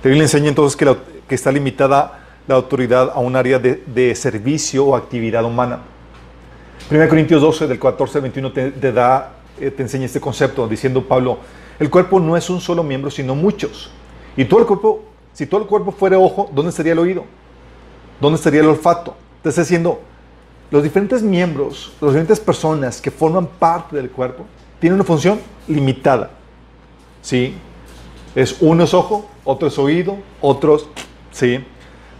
[0.00, 0.96] La Biblia enseña entonces que,
[1.28, 5.80] que está limitada la autoridad a un área de servicio o actividad humana.
[6.88, 11.02] 1 Corintios 12, del 14 al 21, te, da, eh, te enseña este concepto, diciendo
[11.02, 11.38] Pablo,
[11.78, 13.90] el cuerpo no es un solo miembro, sino muchos.
[14.36, 17.24] Y todo el cuerpo, si todo el cuerpo fuera ojo, ¿dónde estaría el oído?
[18.20, 19.14] ¿Dónde estaría el olfato?
[19.42, 20.00] Te está diciendo,
[20.70, 24.44] los diferentes miembros, las diferentes personas que forman parte del cuerpo,
[24.80, 26.30] tienen una función limitada.
[27.20, 27.54] ¿Sí?
[28.34, 30.88] Es uno es ojo, otro es oído, otros,
[31.30, 31.64] ¿sí?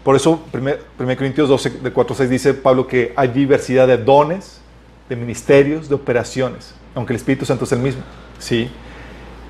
[0.05, 4.61] Por eso, 1 Corintios 12, de 4 6 dice Pablo que hay diversidad de dones,
[5.09, 8.03] de ministerios, de operaciones, aunque el Espíritu Santo es el mismo.
[8.39, 8.69] ¿sí?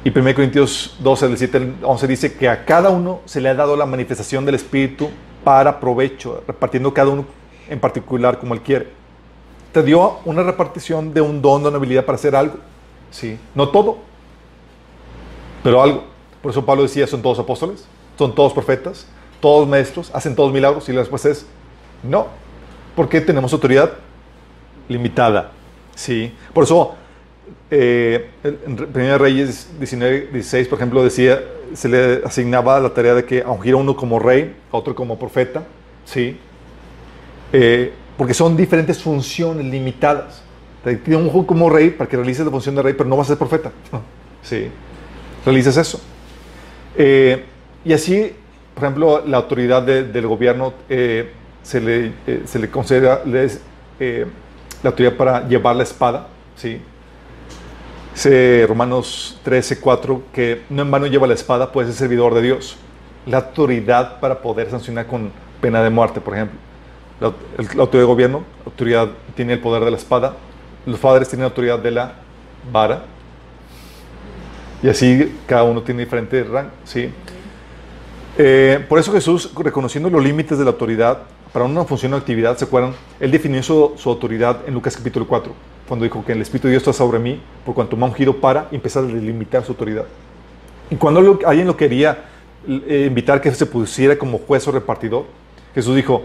[0.04, 3.48] Y 1 Corintios 12, del 7 al 11 dice que a cada uno se le
[3.48, 5.10] ha dado la manifestación del Espíritu
[5.44, 7.24] para provecho, repartiendo cada uno
[7.68, 8.88] en particular como él quiere.
[9.72, 12.56] Te dio una repartición de un don, de una habilidad para hacer algo.
[13.10, 13.38] ¿sí?
[13.54, 13.98] No todo,
[15.62, 16.04] pero algo.
[16.42, 17.86] Por eso Pablo decía, ¿son todos apóstoles?
[18.18, 19.06] son todos profetas,
[19.40, 21.46] todos maestros, hacen todos milagros y la respuesta es
[22.02, 22.28] no,
[22.94, 23.92] porque tenemos autoridad
[24.88, 25.50] limitada.
[25.94, 26.32] ¿sí?
[26.52, 26.94] Por eso,
[27.70, 31.42] eh, en 1 Reyes 19, 16, por ejemplo, decía,
[31.74, 35.18] se le asignaba la tarea de que ungir a uno como rey, a otro como
[35.18, 35.64] profeta,
[36.04, 36.36] ¿sí?
[37.52, 40.42] Eh, porque son diferentes funciones limitadas.
[40.84, 43.28] Te un como rey para que realices la función de rey, pero no vas a
[43.28, 43.70] ser profeta.
[44.42, 44.66] Sí,
[45.46, 46.00] realices eso.
[46.96, 47.44] Eh,
[47.84, 48.32] y así,
[48.74, 51.30] por ejemplo, la autoridad del gobierno eh,
[51.62, 52.12] se, le,
[52.44, 53.48] se le considera la
[54.82, 56.26] autoridad para llevar la espada.
[56.56, 56.80] ¿sí?
[58.14, 62.42] Dice Romanos 13, 4, que no en vano lleva la espada, puede ser servidor de
[62.42, 62.76] Dios.
[63.26, 66.58] La autoridad para poder sancionar con pena de muerte, por ejemplo.
[67.20, 67.32] La,
[67.74, 70.34] la autoridad de gobierno, la autoridad tiene el poder de la espada,
[70.84, 72.12] los padres tienen autoridad de la
[72.70, 73.04] vara.
[74.82, 76.72] Y así cada uno tiene diferente rango.
[76.84, 77.10] ¿sí?
[78.36, 81.18] Eh, por eso Jesús, reconociendo los límites de la autoridad
[81.52, 82.94] para una función o actividad, ¿se acuerdan?
[83.20, 85.52] Él definió su, autoridad en Lucas capítulo 4,
[85.86, 88.36] cuando dijo que el Espíritu de Dios está sobre mí, por cuanto me ha ungido
[88.40, 90.06] para empezar a delimitar su autoridad.
[90.90, 92.24] Y cuando alguien lo quería
[92.66, 95.26] eh, invitar que se pusiera como juez o repartidor,
[95.74, 96.22] Jesús dijo,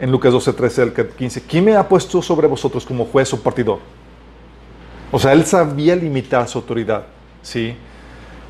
[0.00, 3.40] en Lucas 12, 13 al 15, ¿quién me ha puesto sobre vosotros como juez o
[3.40, 3.78] partidor?
[5.12, 7.06] O sea, él sabía limitar su autoridad,
[7.40, 7.74] ¿sí?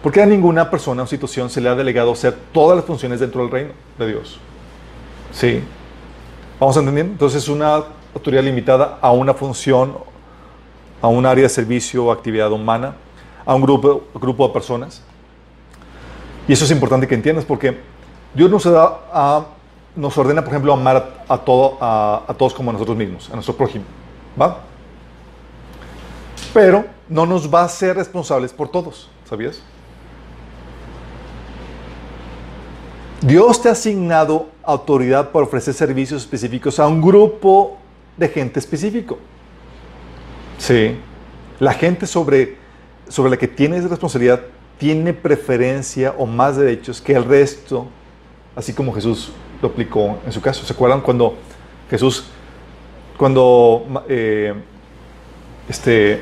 [0.03, 3.43] Porque a ninguna persona o situación se le ha delegado hacer todas las funciones dentro
[3.43, 4.39] del reino de Dios.
[5.33, 5.63] ¿Sí?
[6.59, 7.13] ¿Vamos entendiendo?
[7.13, 9.99] Entonces es una autoridad limitada a una función,
[11.03, 12.95] a un área de servicio o actividad humana,
[13.45, 15.03] a un grupo, grupo de personas.
[16.49, 17.79] Y eso es importante que entiendas porque
[18.33, 23.55] Dios nos ordena, por ejemplo, amar a, a, todos como a nosotros mismos, a nuestro
[23.55, 23.85] prójimo.
[24.41, 24.61] ¿Va?
[26.55, 29.61] Pero no nos va a ser responsables por todos, ¿sabías?
[33.21, 37.79] Dios te ha asignado autoridad para ofrecer servicios específicos a un grupo
[38.17, 39.19] de gente específico.
[40.59, 40.97] Sí.
[41.59, 42.57] La gente sobre,
[43.09, 44.43] sobre la que tienes responsabilidad
[44.79, 47.87] tiene preferencia o más derechos que el resto,
[48.55, 50.65] así como Jesús lo aplicó en su caso.
[50.65, 51.37] ¿Se acuerdan cuando
[51.89, 52.25] Jesús,
[53.17, 54.53] cuando eh,
[55.69, 56.21] este,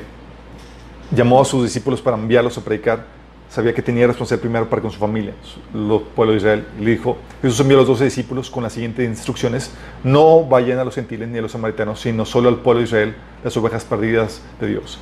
[1.11, 3.14] llamó a sus discípulos para enviarlos a predicar,
[3.55, 5.33] sabía que tenía responsabilidad primero para con su familia,
[5.73, 6.67] los pueblo de Israel.
[6.81, 9.71] Y le dijo, Jesús envió a los doce discípulos con las siguientes instrucciones,
[10.03, 13.15] no vayan a los gentiles ni a los samaritanos, sino solo al pueblo de Israel,
[13.45, 14.99] las ovejas perdidas de Dios.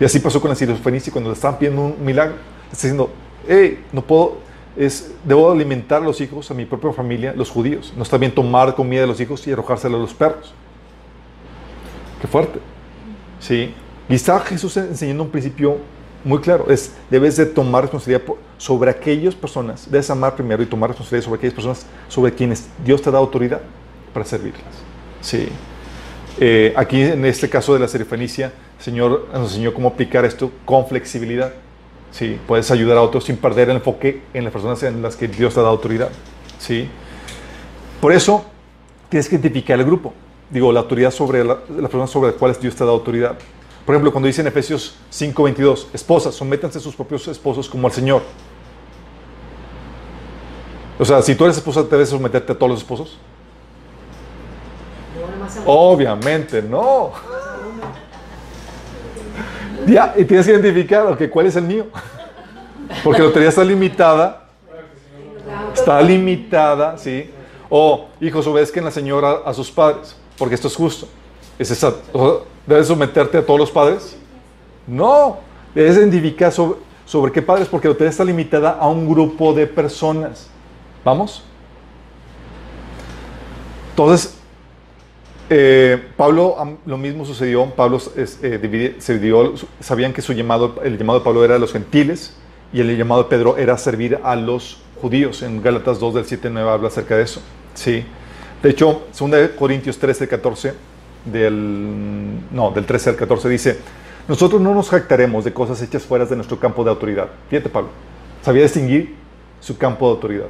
[0.00, 2.36] Y así pasó con la Fenicia cuando le estaban pidiendo un milagro,
[2.72, 3.10] está diciendo,
[3.46, 4.38] hey, no puedo,
[4.74, 7.92] es, debo alimentar a los hijos, a mi propia familia, los judíos.
[7.94, 10.54] No está bien tomar comida de los hijos y arrojársela a los perros.
[12.22, 12.58] Qué fuerte.
[13.38, 13.74] Sí.
[14.08, 15.76] Y está Jesús enseñando un principio
[16.26, 16.66] muy claro.
[16.68, 18.22] Es, debes de tomar responsabilidad
[18.58, 19.90] sobre aquellas personas.
[19.90, 23.60] Debes amar primero y tomar responsabilidad sobre aquellas personas sobre quienes Dios te da autoridad
[24.12, 24.64] para servirlas.
[25.20, 25.48] Sí.
[26.38, 30.50] Eh, aquí en este caso de la serifenicia, el Señor nos enseñó cómo aplicar esto
[30.64, 31.52] con flexibilidad.
[32.10, 32.38] ¿sí?
[32.46, 35.54] Puedes ayudar a otros sin perder el enfoque en las personas en las que Dios
[35.54, 36.08] te da autoridad,
[36.58, 36.88] ¿sí?
[38.00, 38.44] Por eso,
[39.08, 40.12] tienes que identificar el grupo.
[40.50, 43.36] Digo, la autoridad sobre las personas sobre las cuales Dios te da autoridad.
[43.86, 47.92] Por ejemplo, cuando dice en Efesios 5:22, esposas, sométanse a sus propios esposos como al
[47.92, 48.22] Señor.
[50.98, 53.16] O sea, si tú eres esposa, ¿te debes someterte a todos los esposos?
[55.64, 57.12] Obviamente, no.
[59.86, 61.86] Ya, y tienes que identificar, ok, ¿cuál es el mío?
[63.04, 64.48] Porque la autoridad está limitada.
[65.72, 67.30] Está limitada, ¿sí?
[67.70, 71.06] O, hijos, obedezcan la señora a sus padres, porque esto es justo.
[71.58, 71.94] ¿Es esa,
[72.66, 74.16] ¿Debes someterte a todos los padres?
[74.86, 75.38] No,
[75.74, 80.48] debes sobre, sobre qué padres, porque la autoridad está limitada a un grupo de personas.
[81.04, 81.44] ¿Vamos?
[83.90, 84.36] Entonces,
[85.48, 87.66] eh, Pablo, lo mismo sucedió.
[87.66, 88.26] Pablo eh,
[88.98, 92.36] se dividió, sabían que su llamado, el llamado de Pablo era a los gentiles
[92.72, 95.42] y el llamado de Pedro era servir a los judíos.
[95.42, 97.40] En Gálatas 2 del 7 9 habla acerca de eso.
[97.74, 98.04] Sí.
[98.62, 100.74] De hecho, 2 Corintios 13, 14,
[101.26, 103.78] del, no, del 13 al 14 dice,
[104.28, 107.28] nosotros no nos jactaremos de cosas hechas fuera de nuestro campo de autoridad.
[107.48, 107.90] Fíjate, Pablo.
[108.42, 109.14] Sabía distinguir
[109.60, 110.46] su campo de autoridad.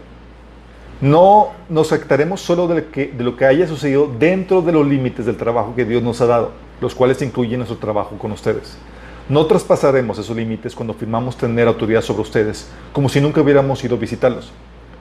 [1.00, 5.74] No nos afectaremos solo de lo que haya sucedido dentro de los límites del trabajo
[5.74, 8.78] que Dios nos ha dado, los cuales incluyen nuestro trabajo con ustedes.
[9.28, 13.96] No traspasaremos esos límites cuando firmamos tener autoridad sobre ustedes, como si nunca hubiéramos ido
[13.96, 14.52] a visitarlos,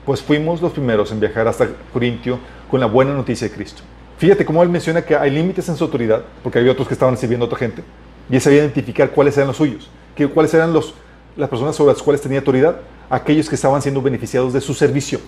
[0.04, 2.38] pues fuimos los primeros en viajar hasta Corintio
[2.70, 3.82] con la buena noticia de Cristo.
[4.18, 7.16] Fíjate cómo él menciona que hay límites en su autoridad, porque había otros que estaban
[7.16, 7.82] sirviendo a otra gente,
[8.30, 10.94] y él sabía identificar cuáles eran los suyos, que, cuáles eran los,
[11.36, 12.76] las personas sobre las cuales tenía autoridad.
[13.08, 15.20] aquellos que estaban siendo beneficiados de su servicio.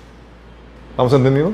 [0.97, 1.53] ¿Vamos entendiendo?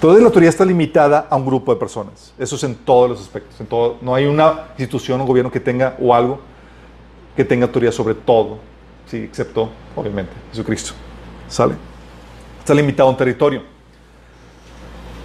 [0.00, 2.34] Toda la autoridad está limitada a un grupo de personas.
[2.38, 3.60] Eso es en todos los aspectos.
[3.60, 6.40] En todo, no hay una institución o gobierno que tenga o algo
[7.36, 8.58] que tenga autoridad sobre todo,
[9.06, 10.92] sí, excepto, obviamente, Jesucristo.
[11.48, 11.74] ¿Sale?
[12.58, 13.71] Está limitado a un territorio.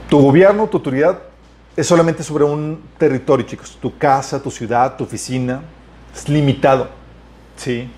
[0.10, 1.20] Tu gobierno, tu autoridad,
[1.76, 3.78] es solamente sobre un territorio, chicos.
[3.82, 5.62] Tu casa, tu ciudad, tu oficina,
[6.15, 6.88] es limitado.
[7.58, 7.89] ¿Sí?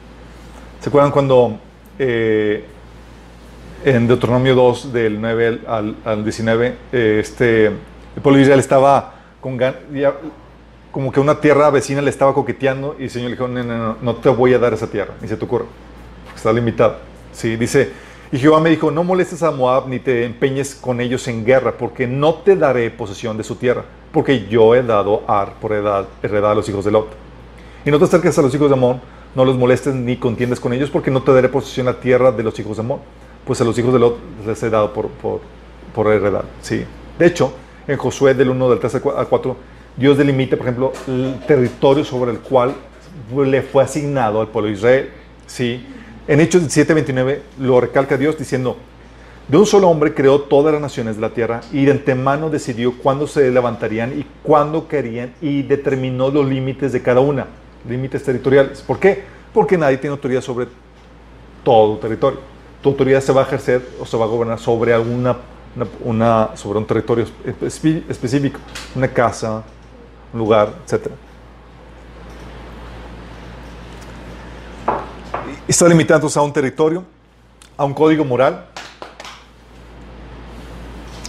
[0.80, 1.60] ¿Se acuerdan cuando
[2.00, 2.66] eh,
[3.86, 9.14] en Deuteronomio 2, del 9 al, al 19, eh, este, el pueblo de Israel estaba
[9.40, 10.14] con ya-
[10.92, 13.78] como que una tierra vecina le estaba coqueteando y el Señor le dijo, no, no,
[13.78, 15.66] no, no te voy a dar esa tierra, ni se te ocurra,
[16.36, 16.98] está limitado.
[17.32, 17.92] Sí, dice,
[18.32, 21.76] y Jehová me dijo, no molestes a Moab ni te empeñes con ellos en guerra,
[21.78, 26.06] porque no te daré posesión de su tierra, porque yo he dado Ar por heredad,
[26.22, 27.08] heredad a los hijos de Lot.
[27.86, 29.02] Y no te acerques a los hijos de Amón,
[29.34, 32.44] no los molestes ni contiendes con ellos, porque no te daré posesión la tierra de
[32.44, 33.00] los hijos de Amón,
[33.46, 35.42] pues a los hijos de Lot les he dado por, por,
[35.96, 36.44] por heredad.
[36.62, 36.86] Sí.
[37.18, 37.52] De hecho,
[37.88, 39.56] en Josué del 1 del 3 al 4,
[39.98, 42.76] Dios delimita, por ejemplo, el territorio sobre el cual
[43.36, 45.10] le fue asignado al pueblo de Israel.
[45.48, 45.84] Sí.
[46.30, 48.78] En Hechos 7:29 lo recalca Dios diciendo,
[49.48, 52.96] de un solo hombre creó todas las naciones de la tierra y de antemano decidió
[53.00, 57.48] cuándo se levantarían y cuándo caerían y determinó los límites de cada una,
[57.90, 58.82] límites territoriales.
[58.84, 59.24] ¿Por qué?
[59.52, 60.68] Porque nadie tiene autoridad sobre
[61.64, 62.42] todo territorio.
[62.84, 65.36] Tu autoridad se va a ejercer o se va a gobernar sobre alguna
[66.04, 67.26] una, sobre un territorio
[67.62, 68.60] espe- específico,
[68.96, 69.64] una casa,
[70.32, 71.08] un lugar, etc.
[75.70, 77.04] Está limitado entonces a un territorio,
[77.78, 78.66] a un código moral,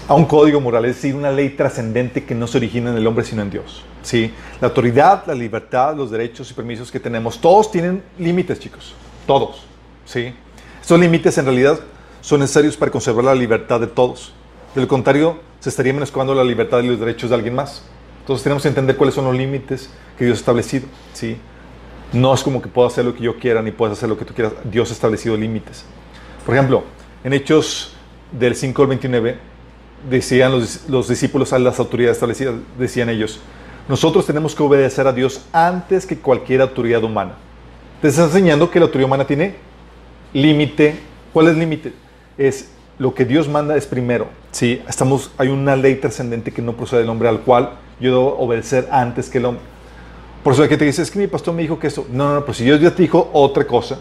[0.08, 3.06] a un código moral, es decir, una ley trascendente que no se origina en el
[3.06, 3.84] hombre sino en Dios.
[4.02, 4.32] ¿sí?
[4.62, 8.94] La autoridad, la libertad, los derechos y permisos que tenemos, todos tienen límites, chicos,
[9.26, 9.62] todos.
[10.06, 10.32] ¿sí?
[10.80, 11.78] Estos límites en realidad
[12.22, 14.32] son necesarios para conservar la libertad de todos.
[14.74, 17.82] De lo contrario, se estaría menoscabando la libertad y los derechos de alguien más.
[18.20, 20.86] Entonces tenemos que entender cuáles son los límites que Dios ha establecido.
[21.12, 21.36] ¿sí?
[22.12, 24.24] No es como que puedo hacer lo que yo quiera ni puedes hacer lo que
[24.24, 24.52] tú quieras.
[24.64, 25.84] Dios ha establecido límites.
[26.44, 26.84] Por ejemplo,
[27.22, 27.92] en Hechos
[28.32, 29.38] del 5 al 29,
[30.08, 33.40] decían los, los discípulos a las autoridades establecidas, decían ellos,
[33.88, 37.32] nosotros tenemos que obedecer a Dios antes que cualquier autoridad humana.
[38.00, 39.56] Te está enseñando que la autoridad humana tiene
[40.32, 40.98] límite.
[41.32, 41.92] ¿Cuál es el límite?
[42.38, 44.28] Es lo que Dios manda es primero.
[44.52, 44.82] ¿sí?
[44.88, 48.88] Estamos, hay una ley trascendente que no procede del hombre al cual yo debo obedecer
[48.90, 49.62] antes que el hombre.
[50.42, 52.06] Por eso hay que te dice, es que mi pastor me dijo que esto.
[52.10, 53.98] No, no, no, pero si Dios ya te dijo otra cosa,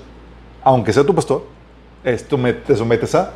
[0.64, 1.44] aunque sea tu pastor,
[2.04, 3.34] esto me, te sometes a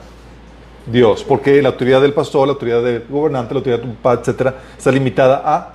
[0.86, 1.24] Dios.
[1.24, 4.56] Porque la autoridad del pastor, la autoridad del gobernante, la autoridad de tu papá, etcétera,
[4.78, 5.74] está limitada a,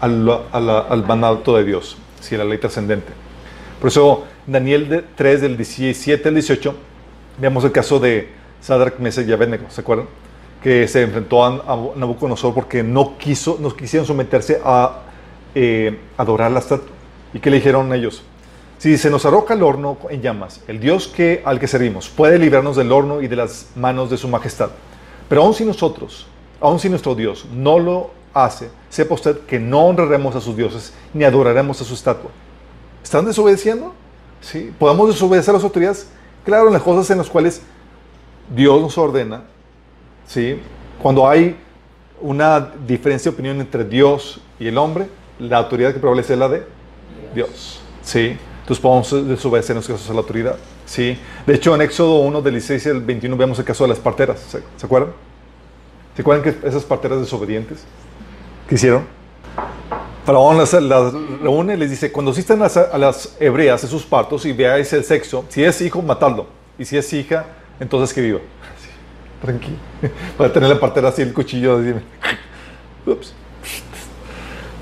[0.00, 3.12] al, a la- al mandato de Dios, sí, la ley trascendente.
[3.80, 6.74] Por eso, Daniel de- 3, del 17 al 18,
[7.38, 8.28] veamos el caso de
[8.60, 10.06] Sadrach, Mesach y Abednego, ¿se acuerdan?
[10.62, 15.00] Que se enfrentó a, a Nabucodonosor porque no, quiso, no quisieron someterse a
[15.54, 16.94] eh, adorar la estatua.
[17.34, 18.22] ¿Y qué le dijeron ellos?
[18.78, 22.38] Si se nos arroja el horno en llamas, el Dios que, al que servimos puede
[22.38, 24.70] librarnos del horno y de las manos de su majestad.
[25.28, 26.26] Pero aun si nosotros,
[26.60, 30.92] aun si nuestro Dios no lo hace, sepa usted que no honraremos a sus dioses
[31.14, 32.30] ni adoraremos a su estatua.
[33.02, 33.94] ¿Están desobedeciendo?
[34.40, 34.72] ¿Sí?
[34.78, 36.08] ¿Podemos desobedecer a las autoridades?
[36.44, 37.62] Claro, en las cosas en las cuales
[38.54, 39.44] Dios nos ordena,
[40.26, 40.60] ¿sí?
[41.00, 41.56] Cuando hay
[42.20, 45.06] una diferencia de opinión entre Dios y el hombre,
[45.42, 46.62] la autoridad que prevalece es la de
[47.34, 47.80] Dios.
[48.02, 48.36] ¿Sí?
[48.60, 50.56] Entonces podemos desobedecer en los casos a la autoridad.
[50.86, 51.18] ¿Sí?
[51.46, 54.40] De hecho, en Éxodo 1, del 16 al 21, vemos el caso de las parteras.
[54.40, 55.12] ¿Se, ¿se acuerdan?
[56.14, 57.84] ¿Se acuerdan que esas parteras desobedientes?
[58.68, 59.06] ¿Qué hicieron?
[60.24, 63.90] Faraón las, las reúne y les dice, cuando asistan a las, a las hebreas en
[63.90, 66.46] sus partos y veáis el sexo, si es hijo, matadlo.
[66.78, 67.44] Y si es hija,
[67.80, 68.38] entonces que viva.
[68.76, 68.88] Así,
[69.40, 69.78] tranquilo.
[70.38, 71.78] Para tener la partera así, el cuchillo.
[71.78, 71.94] Así.
[73.06, 73.34] Ups.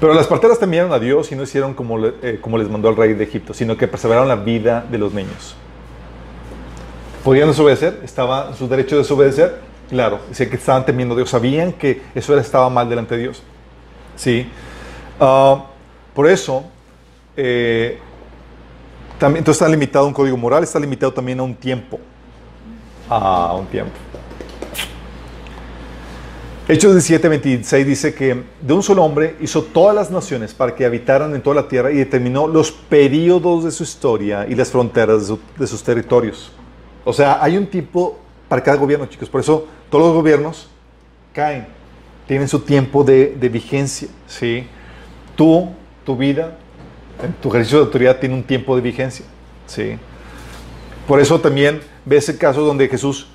[0.00, 2.96] Pero las parteras temieron a Dios y no hicieron como, eh, como les mandó el
[2.96, 5.54] rey de Egipto, sino que perseveraron la vida de los niños.
[7.22, 8.00] ¿Podían desobedecer?
[8.02, 9.60] ¿Estaba en su derecho de desobedecer?
[9.90, 13.42] Claro, dice que estaban temiendo a Dios, sabían que eso estaba mal delante de Dios.
[14.16, 14.48] Sí.
[15.18, 15.66] Ah,
[16.14, 16.64] por eso,
[17.36, 17.98] eh,
[19.18, 22.00] también, entonces está limitado a un código moral, está limitado también a un tiempo.
[23.08, 23.92] A un tiempo.
[26.72, 30.84] Hechos 17, 26 dice que de un solo hombre hizo todas las naciones para que
[30.84, 35.22] habitaran en toda la tierra y determinó los periodos de su historia y las fronteras
[35.22, 36.52] de, su- de sus territorios.
[37.04, 39.28] O sea, hay un tipo para cada gobierno, chicos.
[39.28, 40.68] Por eso todos los gobiernos
[41.32, 41.66] caen,
[42.28, 44.06] tienen su tiempo de, de vigencia.
[44.28, 44.64] ¿sí?
[45.34, 45.70] Tú,
[46.04, 46.56] tu vida,
[47.42, 49.26] tu ejercicio de autoridad tiene un tiempo de vigencia.
[49.66, 49.96] ¿sí?
[51.08, 53.26] Por eso también ve ese caso donde Jesús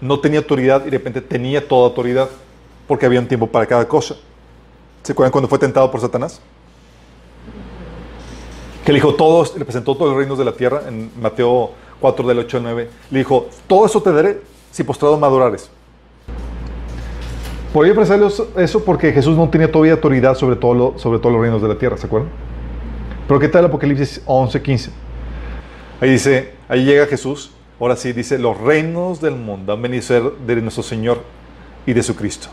[0.00, 2.30] no tenía autoridad y de repente tenía toda autoridad,
[2.88, 4.16] porque había un tiempo para cada cosa.
[5.04, 6.40] ¿Se acuerdan cuando fue tentado por Satanás?
[8.84, 11.70] Que le dijo todos, le presentó todos los reinos de la tierra en Mateo
[12.00, 12.90] 4 del 8 al 9.
[13.10, 14.40] Le dijo, todo eso te daré
[14.72, 15.70] si postrado me adorares.
[17.72, 18.20] Podría expresar
[18.56, 21.68] eso porque Jesús no tenía todavía autoridad sobre, todo lo, sobre todos los reinos de
[21.68, 22.30] la tierra, ¿se acuerdan?
[23.26, 24.90] Pero ¿qué tal Apocalipsis 11, 15?
[26.00, 30.06] Ahí dice, ahí llega Jesús, ahora sí, dice, los reinos del mundo han venido a
[30.06, 31.22] ser de nuestro Señor
[31.84, 32.48] y de su Cristo.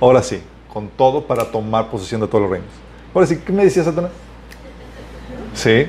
[0.00, 0.40] Ahora sí,
[0.72, 2.70] con todo para tomar posesión de todos los reinos.
[3.14, 4.10] Ahora sí, ¿qué me decía Satanás?
[5.54, 5.86] Sí.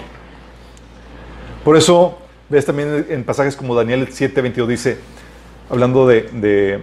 [1.64, 2.18] Por eso,
[2.49, 4.97] ves también en pasajes como Daniel 7, 22 dice,
[5.70, 6.82] hablando de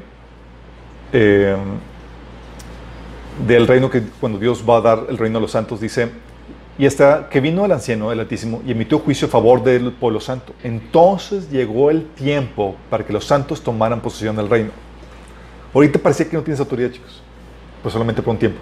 [1.12, 1.56] eh,
[3.46, 6.10] del reino que cuando Dios va a dar el reino a los santos, dice,
[6.78, 10.20] y hasta que vino el anciano, el Altísimo, y emitió juicio a favor del pueblo
[10.20, 10.52] santo.
[10.62, 14.70] Entonces llegó el tiempo para que los santos tomaran posesión del reino.
[15.76, 17.20] Ahorita parecía que no tienes autoridad, chicos.
[17.82, 18.58] Pues solamente por un tiempo.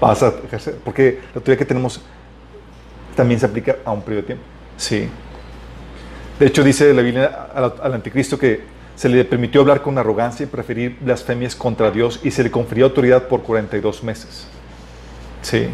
[0.00, 0.74] Vas a ejercer.
[0.84, 2.00] Porque la autoridad que tenemos
[3.14, 4.44] también se aplica a un periodo de tiempo.
[4.76, 5.08] Sí.
[6.40, 8.62] De hecho, dice la Biblia al anticristo que
[8.96, 12.86] se le permitió hablar con arrogancia y preferir blasfemias contra Dios y se le confirió
[12.86, 14.48] autoridad por 42 meses.
[15.40, 15.68] Sí.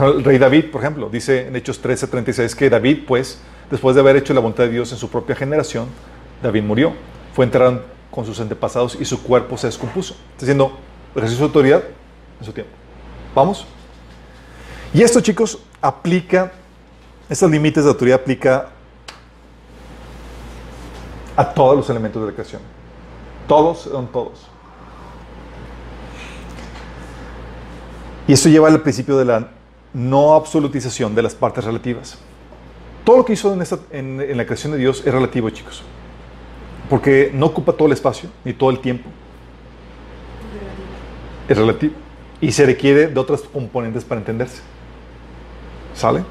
[0.00, 3.40] El rey David, por ejemplo, dice en Hechos 13:36 que David, pues,
[3.70, 5.86] después de haber hecho la voluntad de Dios en su propia generación,
[6.42, 6.92] David murió.
[7.32, 10.14] Fue enterrado con sus antepasados y su cuerpo se descompuso.
[10.32, 10.72] Está diciendo,
[11.14, 11.82] ejerció su autoridad
[12.40, 12.72] en su tiempo.
[13.34, 13.66] ¿Vamos?
[14.92, 16.52] Y esto, chicos, aplica,
[17.28, 18.70] estos límites de autoridad aplica
[21.36, 22.62] a todos los elementos de la creación.
[23.46, 24.46] Todos son todos.
[28.26, 29.48] Y eso lleva al principio de la
[29.94, 32.18] no absolutización de las partes relativas.
[33.04, 33.56] Todo lo que hizo
[33.90, 35.82] en, la creación de Dios es relativo, chicos.
[36.88, 39.08] Porque no ocupa todo el espacio ni todo el tiempo.
[41.48, 41.94] Es relativo.
[42.40, 44.62] Y se requiere de otras componentes para entenderse.
[45.94, 46.22] ¿Sale?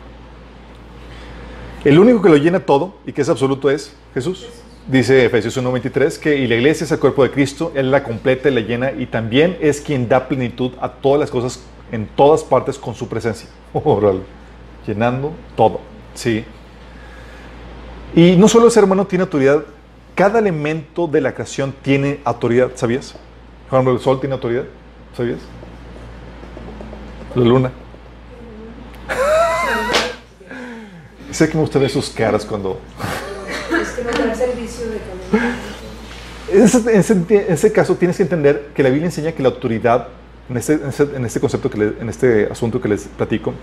[1.84, 4.48] El único que lo llena todo y que es absoluto es Jesús.
[4.88, 8.50] Dice Efesios 1.23 que y la iglesia es el cuerpo de Cristo, Él la completa
[8.50, 12.44] y la llena y también es quien da plenitud a todas las cosas en todas
[12.44, 13.50] partes con su presencia.
[14.88, 15.82] llenando todo.
[16.14, 16.46] Sí.
[18.16, 19.64] Y no solo el ser humano tiene autoridad,
[20.18, 23.14] cada elemento de la creación tiene autoridad, ¿sabías?
[23.70, 24.64] Por ejemplo, el sol tiene autoridad,
[25.16, 25.38] ¿sabías?
[27.36, 27.72] La luna.
[31.32, 32.80] sé que me gusta ver sus caras cuando
[36.52, 40.08] en ese, caso tienes que entender que la Biblia enseña que la autoridad,
[40.50, 40.80] en este,
[41.16, 43.54] en este, concepto, que en este asunto que les platico,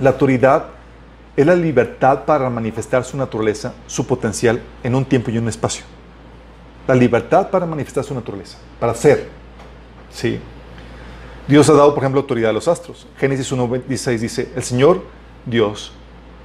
[0.00, 0.64] la autoridad
[1.40, 5.84] es la libertad para manifestar su naturaleza, su potencial en un tiempo y un espacio.
[6.86, 9.28] La libertad para manifestar su naturaleza, para ser.
[10.10, 10.38] ¿sí?
[11.46, 13.06] Dios ha dado, por ejemplo, autoridad a los astros.
[13.18, 15.02] Génesis 1.16 dice, el Señor
[15.46, 15.92] Dios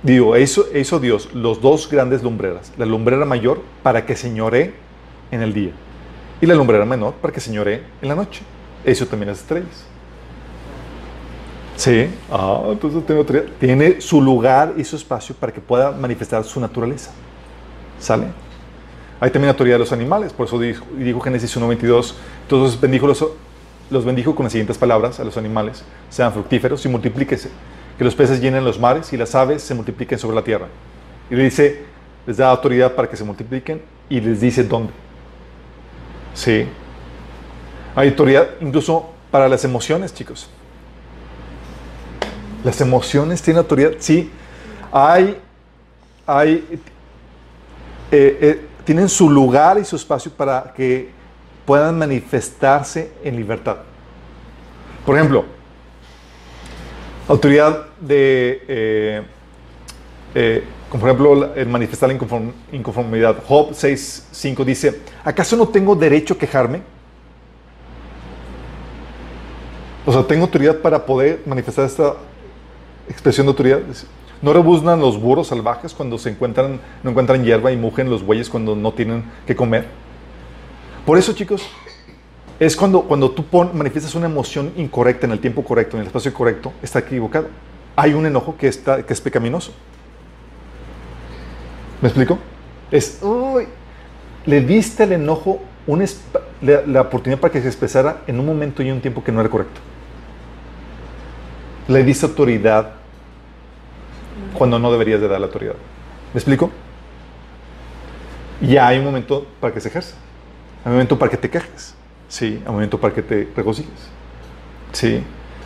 [0.05, 4.75] Digo, hizo, hizo Dios los dos grandes lumbreras, la lumbrera mayor para que señore
[5.31, 5.71] en el día
[6.39, 8.43] y la lumbrera menor para que señore en la noche.
[8.83, 9.87] Eso también las estrellas.
[11.75, 13.03] Sí, ah, entonces
[13.59, 17.11] tiene, su lugar y su espacio para que pueda manifestar su naturaleza.
[17.99, 18.27] ¿Sale?
[19.19, 22.13] Hay también autoridad de los animales, por eso dijo, dijo Génesis 1.22,
[22.43, 23.25] entonces bendijo los,
[23.89, 27.49] los bendijo con las siguientes palabras a los animales, sean fructíferos y multiplíquese
[27.97, 30.67] que los peces llenen los mares y las aves se multipliquen sobre la tierra.
[31.29, 31.85] Y le dice,
[32.25, 34.91] les da autoridad para que se multipliquen y les dice dónde.
[36.33, 36.67] Sí.
[37.95, 40.49] Hay autoridad incluso para las emociones, chicos.
[42.65, 43.91] Las emociones tienen autoridad.
[43.99, 44.31] Sí.
[44.91, 45.37] Hay,
[46.25, 46.67] hay,
[48.11, 51.11] eh, eh, tienen su lugar y su espacio para que
[51.63, 53.77] puedan manifestarse en libertad.
[55.05, 55.45] Por ejemplo,
[57.27, 59.23] autoridad de,
[60.33, 62.17] eh, como por ejemplo, el manifestar la
[62.71, 63.43] inconformidad.
[63.47, 66.81] Job 6.5 dice, ¿acaso no tengo derecho a quejarme?
[70.03, 72.15] O sea, tengo autoridad para poder manifestar esta
[73.09, 73.79] expresión de autoridad.
[74.41, 78.49] No rebuznan los burros salvajes cuando se encuentran, no encuentran hierba y mugen los bueyes
[78.49, 79.85] cuando no tienen que comer.
[81.05, 81.67] Por eso, chicos,
[82.59, 86.33] es cuando, cuando tú manifiestas una emoción incorrecta en el tiempo correcto, en el espacio
[86.33, 87.47] correcto, está equivocado.
[87.95, 89.71] Hay un enojo que, está, que es pecaminoso.
[92.01, 92.37] ¿Me explico?
[92.91, 93.67] Es, uy,
[94.45, 95.61] le diste al enojo
[96.61, 99.49] la, oportunidad para que se expresara en un momento y un tiempo que no era
[99.49, 99.81] correcto.
[101.87, 102.93] Le diste autoridad
[104.57, 105.75] cuando no deberías de dar la autoridad.
[106.33, 106.71] ¿Me explico?
[108.61, 110.15] Ya hay un momento para que se ejerza.
[110.83, 111.95] Hay un momento para que te quejes.
[112.27, 114.09] Sí, hay un momento para que te regocijes.
[114.93, 115.23] Sí.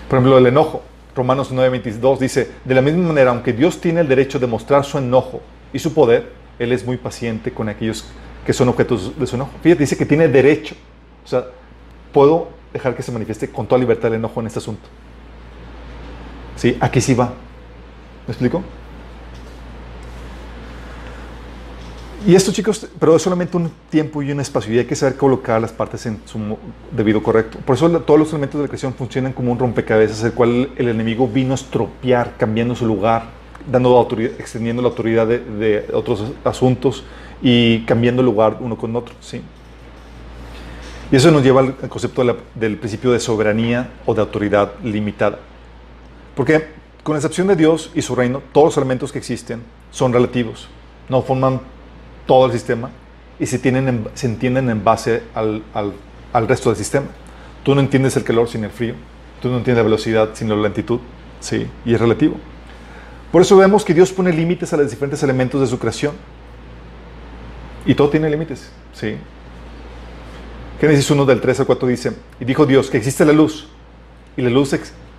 [0.09, 0.83] Por ejemplo, el enojo.
[1.15, 4.97] Romanos 9:22 dice, de la misma manera, aunque Dios tiene el derecho de mostrar su
[4.97, 5.41] enojo
[5.73, 8.05] y su poder, Él es muy paciente con aquellos
[8.45, 9.51] que son objetos de su enojo.
[9.61, 10.75] Fíjate, dice que tiene derecho.
[11.23, 11.45] O sea,
[12.13, 14.87] puedo dejar que se manifieste con toda libertad el enojo en este asunto.
[16.59, 17.27] Sí, aquí sí va.
[18.27, 18.61] ¿Me explico?
[22.27, 25.15] Y esto, chicos, pero es solamente un tiempo y un espacio y hay que saber
[25.15, 26.57] colocar las partes en su
[26.91, 27.59] debido correcto.
[27.65, 30.89] Por eso todos los elementos de la creación funcionan como un rompecabezas, el cual el
[30.89, 33.23] enemigo vino a estropear, cambiando su lugar,
[33.71, 37.05] dando autoridad, extendiendo la autoridad de, otros asuntos
[37.41, 39.15] y cambiando lugar uno con otro.
[39.21, 39.41] ¿sí?
[41.09, 42.21] Y eso nos lleva al concepto
[42.53, 45.39] del principio de soberanía o de autoridad limitada.
[46.39, 46.67] Porque
[47.03, 49.61] con excepción de Dios y su reino, todos los elementos que existen
[49.91, 50.69] son relativos,
[51.09, 51.59] no forman
[52.25, 52.91] todo el sistema
[53.41, 57.07] y se, tienen entienden en base al, al, resto del sistema.
[57.61, 58.93] Tú no entiendes el calor sin el frío,
[59.41, 61.01] tú no entiendes la velocidad sin la lentitud,
[61.41, 62.37] sí, y es relativo.
[63.33, 66.13] Por eso vemos que Dios pone límites a los diferentes elementos de su creación.
[67.85, 69.17] Y todo tiene límites, sí.
[70.79, 73.67] Génesis 1 del 3 al 4 dice, y dijo Dios que existe la luz,
[74.37, 74.73] y la luz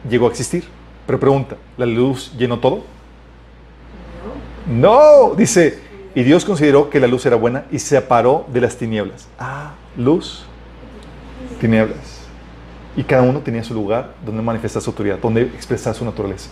[0.09, 0.80] llegó a existir.
[1.11, 2.85] Pero pregunta, ¿la luz llenó todo?
[4.71, 5.81] No, dice,
[6.15, 9.27] y Dios consideró que la luz era buena y se separó de las tinieblas.
[9.37, 10.45] Ah, luz,
[11.61, 12.29] tinieblas.
[12.97, 16.49] Y cada uno tenía su lugar donde manifestar su autoridad, donde expresar su naturaleza.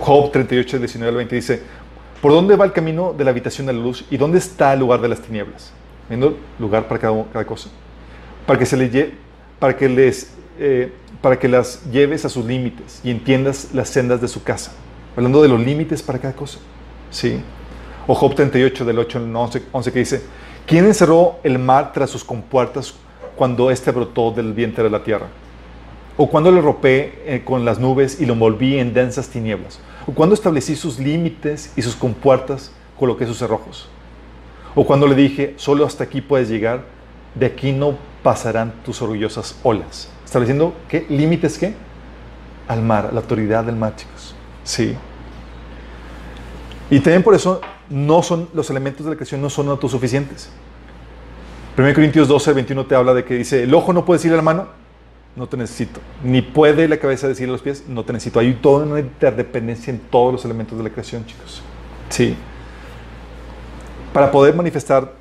[0.00, 1.62] Job 38, 19 al 20 dice,
[2.22, 4.80] ¿por dónde va el camino de la habitación de la luz y dónde está el
[4.80, 5.70] lugar de las tinieblas?
[6.08, 7.68] Viendo lugar para cada, cosa.
[8.46, 9.12] Para que, se le,
[9.58, 10.90] para, que les, eh,
[11.24, 14.74] para que las lleves a sus límites y entiendas las sendas de su casa.
[15.16, 16.58] Hablando de los límites para cada cosa.
[17.10, 17.40] Sí.
[18.06, 20.22] O Job 38 del 8 al 11, que dice,
[20.66, 22.92] ¿quién encerró el mar tras sus compuertas
[23.36, 25.28] cuando éste brotó del vientre de la tierra?
[26.18, 29.80] ¿O cuando le ropé eh, con las nubes y lo envolví en densas tinieblas?
[30.06, 33.88] ¿O cuando establecí sus límites y sus compuertas coloqué sus cerrojos?
[34.74, 36.84] ¿O cuando le dije, solo hasta aquí puedes llegar,
[37.34, 40.10] de aquí no pasarán tus orgullosas olas?
[40.34, 41.06] Estableciendo, ¿qué?
[41.10, 41.74] ¿Límites qué?
[42.66, 44.34] Al mar, la autoridad del mar, chicos.
[44.64, 44.96] Sí.
[46.90, 50.50] Y también por eso no son, los elementos de la creación no son autosuficientes.
[51.78, 54.38] 1 Corintios 12, 21 te habla de que dice, el ojo no puede decirle a
[54.38, 54.66] la mano,
[55.36, 56.00] no te necesito.
[56.24, 58.40] Ni puede la cabeza decirle a los pies, no te necesito.
[58.40, 61.62] Hay toda una interdependencia en todos los elementos de la creación, chicos.
[62.08, 62.34] Sí.
[64.12, 65.12] Para poder manifestar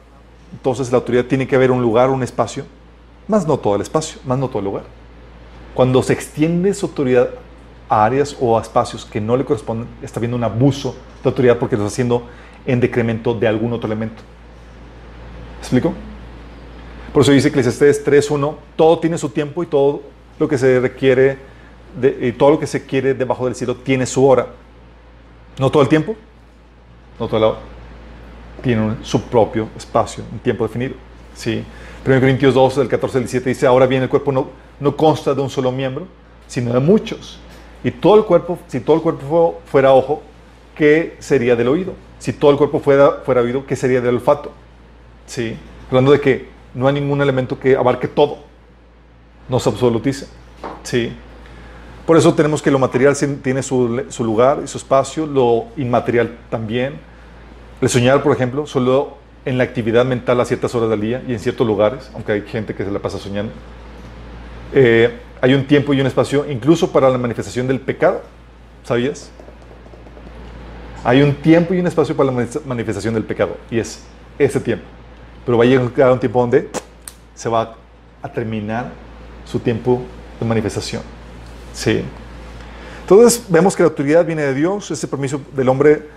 [0.51, 2.66] entonces la autoridad tiene que haber un lugar, un espacio,
[3.28, 5.02] más no todo el espacio, más no todo el lugar.
[5.74, 7.30] Cuando se extiende su autoridad
[7.89, 11.57] a áreas o a espacios que no le corresponden, está habiendo un abuso de autoridad
[11.57, 12.28] porque lo está haciendo
[12.65, 14.21] en decremento de algún otro elemento.
[15.59, 15.93] explico?
[17.11, 20.01] Por eso dice Eclesiastes 3.1, todo tiene su tiempo y todo
[20.39, 21.38] lo que se requiere,
[21.99, 24.47] de, y todo lo que se quiere debajo del cielo tiene su hora.
[25.59, 26.15] No todo el tiempo,
[27.19, 27.59] no toda la hora.
[28.63, 30.95] Tiene su propio espacio, un tiempo definido.
[31.36, 31.63] ¿sí?
[32.05, 34.47] 1 Corintios 2, del 14 al 17 dice, ahora bien el cuerpo no,
[34.80, 36.07] no consta de un solo miembro,
[36.47, 37.39] sino de muchos.
[37.84, 40.21] Y todo el cuerpo, si todo el cuerpo fuera ojo,
[40.76, 41.93] ¿qué sería del oído?
[42.19, 44.51] Si todo el cuerpo fuera, fuera oído, ¿qué sería del olfato?
[45.26, 45.57] ¿Sí?
[45.89, 48.38] Hablando de que no hay ningún elemento que abarque todo.
[49.49, 50.28] No se absolutice.
[50.84, 51.13] ¿Sí?
[52.05, 56.38] Por eso tenemos que lo material tiene su, su lugar y su espacio, lo inmaterial
[56.49, 56.99] también.
[57.82, 61.34] El soñar, por ejemplo, solo en la actividad mental a ciertas horas del día y
[61.34, 63.51] en ciertos lugares, aunque hay gente que se la pasa soñando.
[64.74, 65.11] Eh,
[65.41, 68.21] hay un tiempo y un espacio incluso para la manifestación del pecado.
[68.84, 69.30] ¿Sabías?
[71.03, 74.03] Hay un tiempo y un espacio para la manifestación del pecado, y es
[74.39, 74.86] ese tiempo.
[75.45, 76.69] Pero va a llegar un tiempo donde
[77.36, 77.76] se va
[78.21, 78.91] a terminar
[79.45, 80.01] su tiempo
[80.39, 81.01] de manifestación.
[81.74, 82.03] Sí.
[83.01, 86.07] Entonces vemos que la autoridad viene de Dios, ese permiso del hombre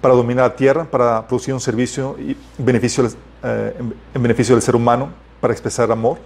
[0.00, 3.06] para dominar la tierra, para producir un servicio y beneficio,
[3.42, 3.74] eh,
[4.14, 5.10] en beneficio del ser humano,
[5.40, 6.18] para expresar amor.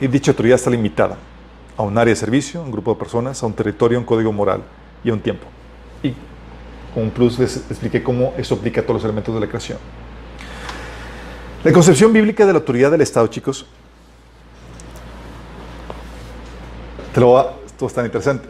[0.00, 1.16] Y dicha autoridad está limitada
[1.76, 4.06] a un área de servicio, a un grupo de personas, a un territorio, a un
[4.06, 4.62] código moral
[5.04, 5.46] y a un tiempo.
[6.02, 6.14] Y
[6.94, 9.78] con un plus les expliqué cómo eso aplica a todos los elementos de la creación.
[11.64, 13.66] La concepción bíblica de la autoridad del Estado, chicos,
[17.12, 18.48] te lo va, esto es tan interesante.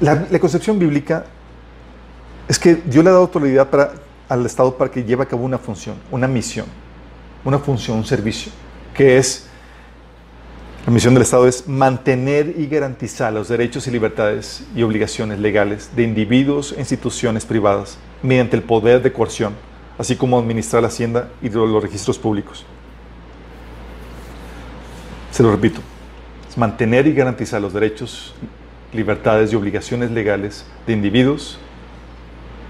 [0.00, 1.24] La, concepción bíblica
[2.46, 3.68] es que Dios le ha dado autoridad
[4.28, 6.66] al Estado para que lleve a cabo una función, una misión,
[7.44, 8.52] una función, un servicio,
[8.94, 9.48] que es
[10.86, 15.90] la misión del Estado es mantener y garantizar los derechos y libertades y obligaciones legales
[15.94, 19.54] de individuos e instituciones privadas mediante el poder de coerción
[19.98, 22.64] así como administrar la hacienda y los registros públicos.
[25.30, 25.80] Se lo repito,
[26.48, 28.34] es mantener y garantizar los derechos,
[28.92, 31.58] libertades y obligaciones legales de individuos,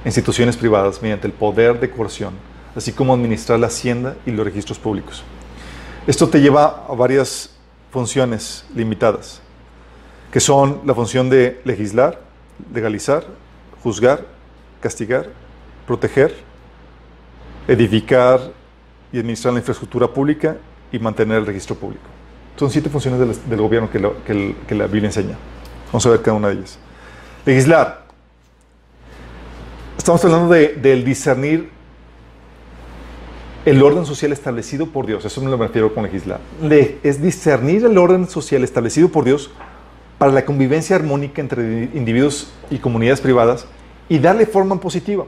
[0.05, 2.35] instituciones privadas mediante el poder de coerción,
[2.77, 5.25] así como administrar la hacienda y los registros públicos.
[6.07, 7.51] Esto te lleva a varias
[7.93, 9.43] funciones limitadas,
[10.33, 12.19] que son la función de legislar,
[12.75, 13.23] legalizar,
[13.83, 14.25] juzgar,
[14.81, 15.29] castigar,
[15.87, 16.35] proteger,
[17.69, 18.41] edificar
[19.13, 20.57] y administrar la infraestructura pública
[20.91, 22.05] y mantener el registro público.
[22.57, 25.37] Son siete funciones del, gobierno que, la Biblia enseña.
[25.89, 26.79] Vamos a ver cada una de ellas.
[27.45, 28.07] Legislar.
[29.99, 31.71] Estamos hablando del discernir
[33.65, 35.25] el orden social establecido por Dios.
[35.25, 36.41] Eso me lo refiero con legislar.
[37.03, 39.51] es discernir el orden social establecido por Dios
[40.19, 43.67] para la convivencia armónica entre individuos y comunidades privadas
[44.09, 45.25] y darle forma positiva.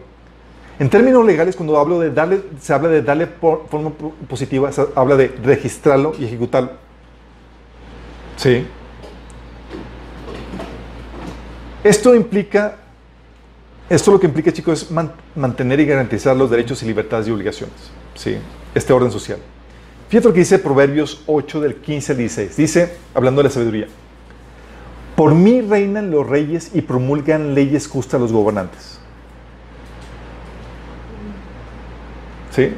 [0.78, 3.90] En términos legales, cuando hablo de darle, se habla de darle forma
[4.28, 6.72] positiva, se habla de registrarlo y ejecutarlo.
[8.36, 8.66] Sí.
[11.84, 12.76] Esto implica,
[13.88, 14.90] esto lo que implica, chicos, es
[15.36, 17.93] mantener y garantizar los derechos y libertades y obligaciones.
[18.14, 18.36] Sí.
[18.74, 19.38] Este orden social.
[20.08, 22.56] Fíjate lo que dice Proverbios 8 del 15 al 16.
[22.56, 23.86] Dice, hablando de la sabiduría,
[25.16, 29.00] por mí reinan los reyes y promulgan leyes justas los gobernantes.
[32.50, 32.72] ¿Sí?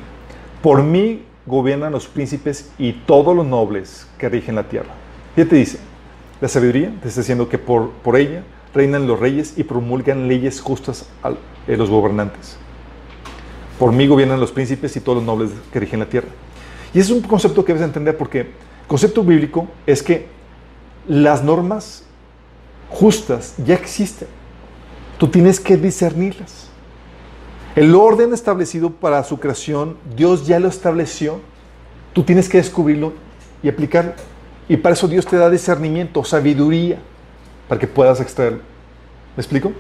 [0.63, 4.95] Por mí gobiernan los príncipes y todos los nobles que rigen la tierra.
[5.35, 5.79] ¿Qué te dice?
[6.41, 8.43] La sabiduría te está diciendo que por, por ella
[8.75, 11.31] reinan los reyes y promulgan leyes justas a
[11.67, 12.59] eh, los gobernantes.
[13.79, 16.29] Por mí gobiernan los príncipes y todos los nobles que rigen la tierra.
[16.95, 18.49] Y ese es un concepto que debes entender porque el
[18.87, 20.29] concepto bíblico es que
[21.07, 22.05] las normas
[22.89, 24.29] justas ya existen.
[25.19, 26.69] Tú tienes que discernirlas.
[27.75, 31.41] El orden establecido para su creación, Dios ya lo estableció.
[32.15, 33.13] Tú tienes que descubrirlo
[33.63, 34.15] y aplicarlo.
[34.69, 36.99] Y para eso Dios te da discernimiento, sabiduría,
[37.69, 38.61] para que puedas extraerlo.
[39.37, 39.73] ¿Me explico?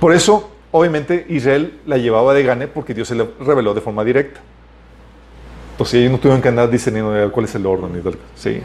[0.00, 4.02] Por eso, obviamente, Israel la llevaba de gane porque Dios se le reveló de forma
[4.02, 4.40] directa.
[5.70, 8.02] Entonces ellos no tuvieron que andar discerniendo cuál es el orden.
[8.34, 8.60] Sí.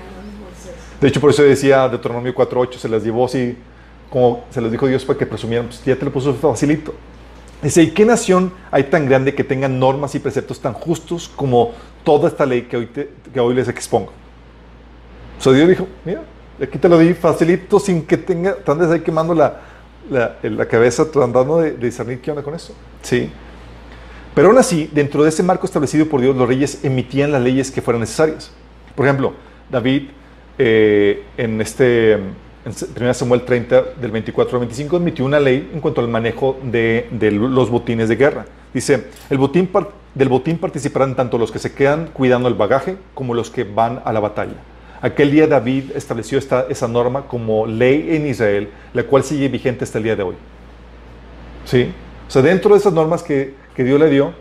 [0.99, 3.55] De hecho, por eso decía Deuteronomio 4.8, se las llevó así
[4.09, 6.95] como se les dijo Dios para que presumieran, pues ya te lo puso facilito.
[7.61, 11.73] Dice, ¿y qué nación hay tan grande que tenga normas y preceptos tan justos como
[12.03, 14.11] toda esta ley que hoy, que hoy les expongo?
[15.37, 16.23] O sea, Dios dijo, mira,
[16.59, 19.61] aquí te lo di facilito sin que tenga, andes ahí quemando la,
[20.09, 22.73] la, cabeza tratando de, de discernir qué onda con eso.
[23.01, 23.29] Sí.
[24.35, 27.71] Pero aún así, dentro de ese marco establecido por Dios, los reyes emitían las leyes
[27.71, 28.51] que fueran necesarias.
[28.95, 29.33] Por ejemplo,
[29.69, 30.09] David
[30.57, 32.19] eh, en este
[32.65, 36.59] en 1 Samuel 30, del 24 al 25, emitió una ley en cuanto al manejo
[36.61, 38.45] de, los botines de guerra.
[38.73, 39.69] Dice, el botín,
[40.13, 44.01] del botín participarán tanto los que se quedan cuidando el bagaje como los que van
[44.03, 44.55] a la batalla.
[45.01, 49.83] Aquel día David estableció esta, esa norma como ley en Israel, la cual sigue vigente
[49.83, 50.35] hasta el día de hoy.
[51.65, 51.91] ¿Sí?
[52.27, 54.33] O sea, dentro de esas normas que, que Dios le dio,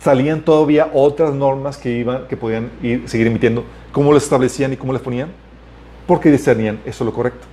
[0.00, 3.64] salían todavía otras normas que, iban, que podían ir, seguir emitiendo.
[3.92, 5.30] ¿Cómo las establecían y cómo las ponían?
[6.06, 7.46] porque discernían eso lo correcto.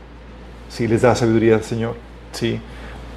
[0.70, 1.96] Sí, les da sabiduría al Señor.
[2.32, 2.60] Sí.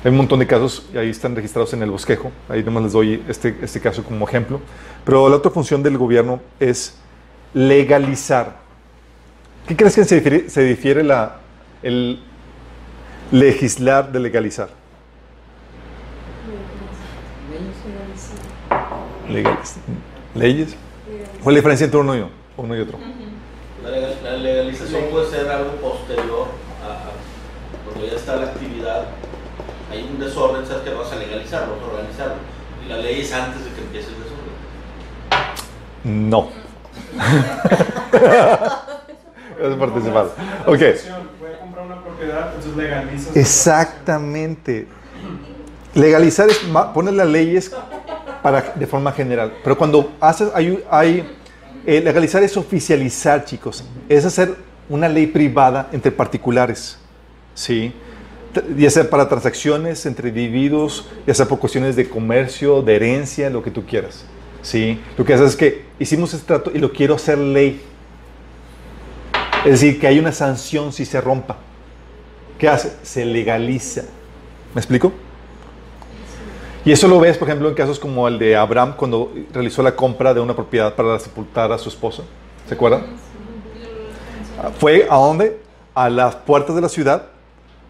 [0.03, 2.31] Hay un montón de casos, y ahí están registrados en el bosquejo.
[2.49, 4.61] Ahí nomás les doy este, este caso como ejemplo.
[5.05, 6.97] Pero la otra función del gobierno es
[7.55, 8.64] legalizar.
[9.67, 11.37] ¿Qué crees que se difiere, la,
[11.83, 12.21] el
[13.33, 14.69] legislar de legalizar?
[19.31, 19.77] Legales.
[20.35, 20.77] ¿Leyes?
[21.07, 22.27] ¿Cuál es la diferencia entre uno y,
[22.59, 22.99] uno y otro?
[23.83, 26.49] La, legalización puede ser algo posterior
[26.85, 27.09] a,
[27.87, 29.07] cuando ya está la actividad.
[29.91, 32.35] Hay un desorden, sabes que vas a legalizarlo, vas a organizarlo.
[32.85, 34.53] Y la ley es antes de que empiece el desorden.
[36.31, 36.51] No.
[39.71, 40.27] es participar.
[40.67, 40.81] Ok.
[41.61, 43.37] Comprar una propiedad, entonces.
[43.37, 44.87] Exactamente.
[45.95, 46.59] Legalizar es
[46.93, 47.71] poner las leyes
[48.43, 49.53] para, de forma general.
[49.63, 51.27] Pero cuando haces, hay, hay
[51.87, 53.85] eh, legalizar es oficializar, chicos.
[54.09, 54.55] Es hacer
[54.89, 56.99] una ley privada entre particulares.
[57.55, 57.93] ¿Sí?
[58.77, 63.63] Ya sea para transacciones entre individuos, ya sea por cuestiones de comercio, de herencia, lo
[63.63, 64.25] que tú quieras.
[64.63, 65.01] ¿Sí?
[65.19, 67.83] Lo que haces es que hicimos este trato y lo quiero hacer ley.
[69.65, 71.57] Es decir, que hay una sanción si se rompa.
[72.59, 72.93] ¿Qué hace?
[73.03, 74.03] Se legaliza.
[74.75, 75.13] ¿Me explico?
[76.85, 79.97] Y eso lo ves, por ejemplo, en casos como el de Abraham cuando realizó la
[79.97, 82.25] compra de una propiedad para sepultar a su esposo.
[82.69, 83.07] ¿Se acuerdan?
[84.79, 85.61] Fue a dónde?
[85.95, 87.29] A las puertas de la ciudad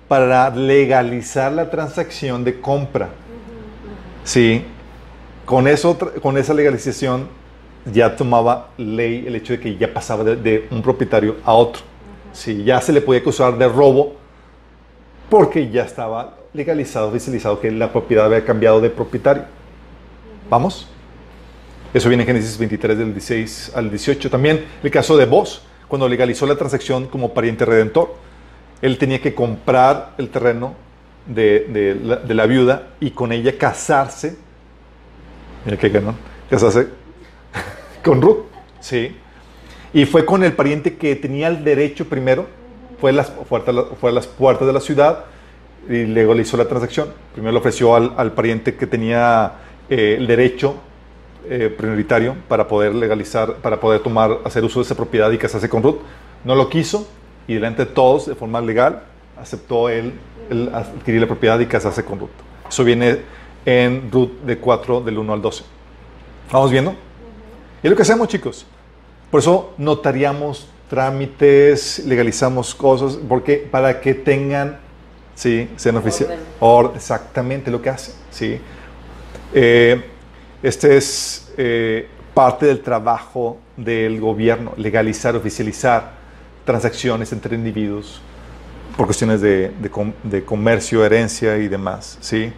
[0.06, 3.08] para legalizar la transacción de compra.
[4.22, 4.64] Sí,
[5.44, 7.28] con, eso, con esa legalización
[7.92, 11.82] ya tomaba ley el hecho de que ya pasaba de, de un propietario a otro.
[12.32, 14.14] Sí, ya se le podía acusar de robo
[15.30, 19.44] porque ya estaba legalizado, oficializado que la propiedad había cambiado de propietario.
[20.48, 20.88] ¿Vamos?
[21.92, 24.30] Eso viene en Génesis 23 del 16 al 18.
[24.30, 28.14] También el caso de Vos, cuando legalizó la transacción como pariente redentor.
[28.82, 30.74] Él tenía que comprar el terreno
[31.26, 34.36] de, de la, de la viuda y con ella casarse.
[35.64, 36.14] Mira qué ganó.
[36.50, 37.03] Casarse
[38.04, 38.38] con Ruth.
[38.80, 39.16] Sí.
[39.92, 42.46] Y fue con el pariente que tenía el derecho primero.
[43.00, 45.24] Fue a las, puertas- fue a las puertas de la ciudad
[45.88, 47.08] y legalizó la transacción.
[47.32, 49.52] Primero le ofreció al, al pariente que tenía
[49.90, 50.76] eh, el derecho
[51.48, 55.68] eh, prioritario para poder legalizar, para poder tomar, hacer uso de esa propiedad y casarse
[55.68, 55.98] con Ruth.
[56.44, 57.06] No lo quiso
[57.46, 59.02] y delante de todos, de forma legal,
[59.38, 60.14] aceptó él,
[60.50, 62.30] él adquirir la propiedad y casarse con Ruth.
[62.68, 63.18] Eso viene
[63.66, 65.64] en Ruth de 4, del 1 al 12.
[66.50, 66.94] ¿Vamos viendo?
[67.84, 68.64] Y es lo que hacemos, chicos.
[69.30, 74.78] Por eso notariamos trámites, legalizamos cosas, porque para que tengan,
[75.34, 76.38] sí, sean oficiales.
[76.94, 78.58] Exactamente lo que hacen, sí.
[79.52, 80.02] Eh,
[80.62, 86.12] este es eh, parte del trabajo del gobierno, legalizar, oficializar
[86.64, 88.22] transacciones entre individuos
[88.96, 92.50] por cuestiones de, de de comercio, herencia y demás, ¿sí?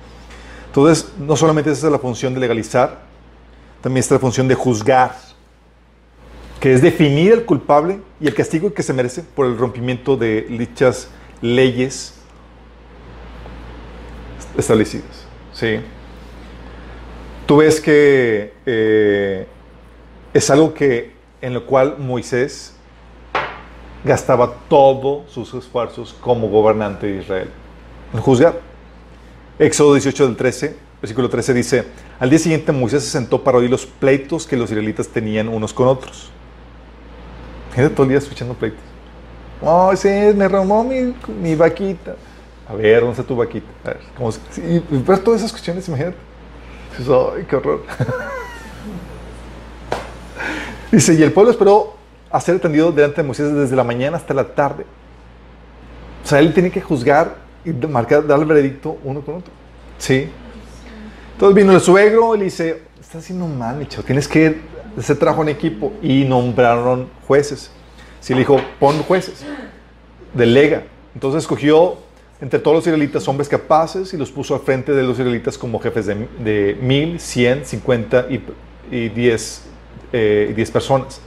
[0.66, 3.05] Entonces, no solamente esa es la función de legalizar,
[3.80, 5.14] también está la función de juzgar,
[6.60, 10.42] que es definir al culpable y el castigo que se merece por el rompimiento de
[10.42, 11.08] dichas
[11.40, 12.14] leyes
[14.56, 15.80] establecidas, ¿sí?
[17.46, 19.46] Tú ves que eh,
[20.34, 22.74] es algo que en lo cual Moisés
[24.04, 27.50] gastaba todos sus esfuerzos como gobernante de Israel
[28.12, 28.60] en juzgar.
[29.58, 31.84] Éxodo 18 del 13, versículo 13 dice,
[32.18, 35.72] al día siguiente Moisés se sentó para oír los pleitos que los israelitas tenían unos
[35.72, 36.30] con otros.
[37.68, 38.80] Imagínate todo el día escuchando pleitos.
[39.60, 42.16] Oh, sí, me robó mi, mi vaquita.
[42.68, 43.66] A ver, ¿dónde está tu vaquita?
[43.84, 44.00] Ver,
[44.56, 46.16] y todas esas cuestiones, imagínate.
[46.98, 47.82] Ay, qué horror.
[50.90, 51.96] Dice, y el pueblo esperó
[52.30, 54.84] a ser atendido delante de Moisés desde la mañana hasta la tarde.
[56.24, 59.52] O sea, él tiene que juzgar y marcar, dar el veredicto uno con otro.
[59.98, 60.28] Sí.
[61.36, 64.58] Entonces vino el suegro y le dice, estás haciendo mal, tienes que
[64.96, 65.92] hacer trabajo en equipo.
[66.00, 67.70] Y nombraron jueces.
[68.20, 69.44] Sí, le dijo, pon jueces.
[70.32, 70.84] Delega.
[71.12, 71.98] Entonces escogió
[72.40, 75.78] entre todos los israelitas hombres capaces y los puso al frente de los israelitas como
[75.78, 78.26] jefes de, mil, cien, cincuenta
[78.90, 79.64] y, diez,
[80.14, 81.20] eh, diez personas.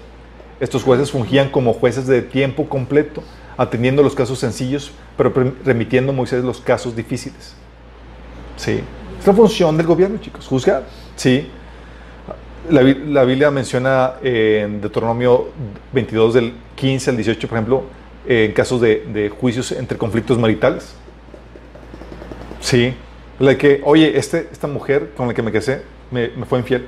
[0.60, 3.22] Estos jueces fungían como jueces de tiempo completo,
[3.58, 5.32] atendiendo los casos sencillos, pero
[5.64, 7.54] remitiendo a Moisés los casos difíciles.
[8.58, 8.82] Sí.
[9.20, 10.84] Es la función del gobierno, chicos, juzgar.
[11.16, 11.48] Sí.
[12.70, 15.50] La, Bi- la Biblia menciona eh, en Deuteronomio
[15.94, 17.84] 22 del 15 al 18, por ejemplo,
[18.28, 20.94] eh, en casos de, juicios entre conflictos maritales.
[22.62, 22.94] Sí.
[23.40, 26.88] La que, oye, este, esta mujer con la que me casé me, fue infiel.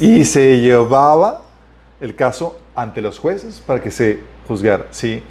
[0.00, 1.42] Y se llevaba
[2.00, 4.86] el caso ante los jueces para que se juzgara.
[4.90, 5.22] Sí.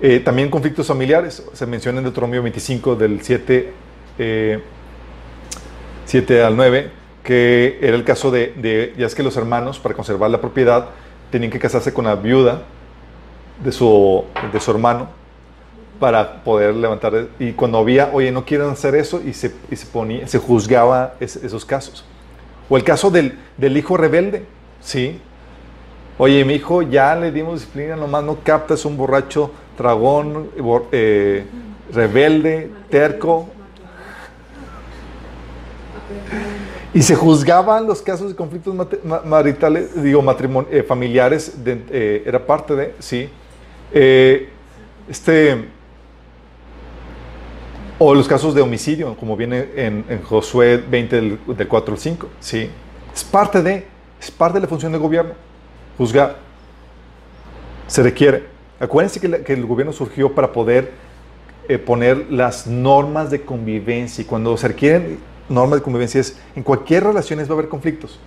[0.00, 1.42] Eh, también conflictos familiares.
[1.52, 3.72] Se menciona en Deuteronomio 25 del 7,
[4.18, 4.60] eh,
[6.04, 6.90] 7 al 9,
[7.22, 10.86] que era el caso de, de, ya es que los hermanos, para conservar la propiedad,
[11.30, 12.62] tenían que casarse con la viuda
[13.62, 15.08] de su, de su hermano
[16.00, 17.28] para poder levantar.
[17.38, 21.14] Y cuando había, oye, no quieren hacer eso, y se, y se, ponía, se juzgaba
[21.20, 22.04] es- esos casos.
[22.68, 24.44] O el caso del, del hijo rebelde,
[24.80, 25.20] ¿sí?
[26.18, 30.48] Oye, mi hijo ya le dimos disciplina, nomás no capta, es un borracho, dragón,
[30.92, 31.44] eh,
[31.92, 33.48] rebelde, terco.
[36.94, 38.74] Y se juzgaban los casos de conflictos
[39.24, 40.22] maritales, digo,
[40.70, 43.30] eh, familiares, eh, era parte de, sí.
[43.92, 44.48] Eh,
[45.08, 45.68] este,
[47.98, 52.28] o los casos de homicidio, como viene en, Josué 20 del, del 4 al 5,
[52.40, 52.68] sí.
[53.14, 53.86] Es parte de,
[54.20, 55.32] es parte de la función del gobierno,
[55.96, 56.36] juzgar.
[57.86, 58.44] Se requiere.
[58.80, 60.92] Acuérdense que el gobierno surgió para poder
[61.68, 64.22] eh, poner las normas de convivencia.
[64.22, 65.18] Y cuando se requieren
[65.52, 68.18] normas de convivencia es, en cualquier relaciones va a haber conflictos.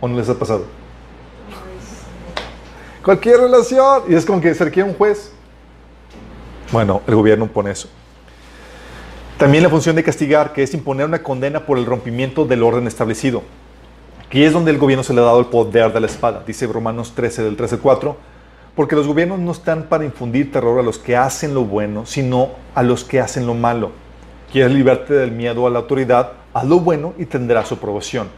[0.00, 0.64] ¿O no les ha pasado?
[3.02, 4.02] Cualquier relación.
[4.08, 5.32] Y es como que se requiere un juez.
[6.70, 7.88] Bueno, el gobierno pone eso.
[9.38, 12.86] También la función de castigar, que es imponer una condena por el rompimiento del orden
[12.86, 13.42] establecido.
[14.26, 16.66] Aquí es donde el gobierno se le ha dado el poder de la espada, dice
[16.66, 18.16] Romanos 13 del 13 al 4,
[18.74, 22.50] porque los gobiernos no están para infundir terror a los que hacen lo bueno, sino
[22.74, 23.90] a los que hacen lo malo.
[24.50, 28.28] Quieres librarte del miedo a la autoridad, haz lo bueno y tendrás su aprobación.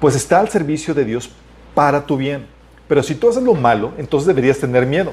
[0.00, 1.30] Pues está al servicio de Dios
[1.74, 2.46] para tu bien.
[2.88, 5.12] Pero si tú haces lo malo, entonces deberías tener miedo.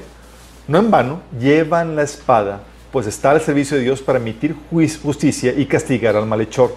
[0.66, 5.52] No en vano, llevan la espada, pues está al servicio de Dios para emitir justicia
[5.56, 6.74] y castigar al malhechor.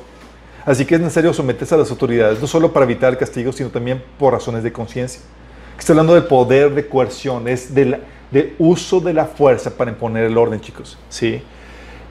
[0.66, 3.70] Así que es necesario someterse a las autoridades, no solo para evitar el castigo, sino
[3.70, 5.22] también por razones de conciencia.
[5.78, 8.00] Está hablando del poder de coerción, es del
[8.32, 10.98] de uso de la fuerza para imponer el orden, chicos.
[11.10, 11.42] ¿sí?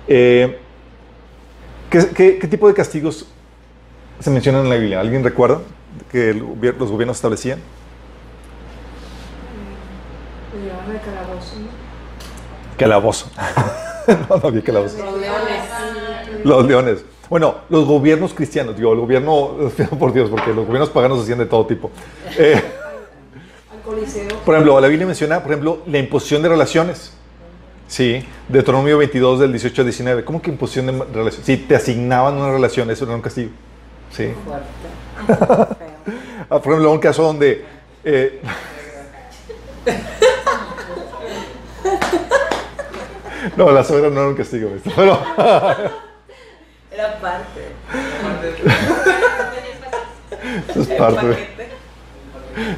[0.07, 0.59] Eh,
[1.91, 3.27] ¿qué, qué, qué tipo de castigos
[4.21, 5.01] se mencionan en la Biblia?
[5.01, 5.61] ¿Alguien recuerda
[6.11, 6.39] que el
[6.79, 7.59] los gobiernos establecían?
[10.53, 12.77] Lo llevan al calabozo, ¿no?
[12.79, 13.31] Calabozo.
[14.31, 14.99] no, no había calabozo.
[15.05, 16.45] Los leones.
[16.45, 17.05] Los leones.
[17.31, 19.57] Bueno, los gobiernos cristianos, digo, el gobierno,
[19.99, 21.91] por Dios, porque los gobiernos paganos hacían de todo tipo.
[22.39, 22.63] Eh,
[23.73, 24.29] Al coliseo.
[24.45, 27.13] por ejemplo, la Biblia menciona, por ejemplo, la imposición de relaciones.
[27.87, 30.25] Sí, Deuteronomio 22 del 18 al 19.
[30.25, 31.47] ¿Cómo que imposición de relaciones?
[31.47, 33.51] Si te asignaban una relación, eso era un castigo.
[34.15, 34.33] Sí.
[36.51, 37.65] Ah, por ejemplo, un caso donde...
[38.05, 38.41] eh,
[43.57, 45.19] no, la suegra no era un castigo, pero...
[46.93, 47.61] Era parte.
[50.69, 51.49] Eso es parte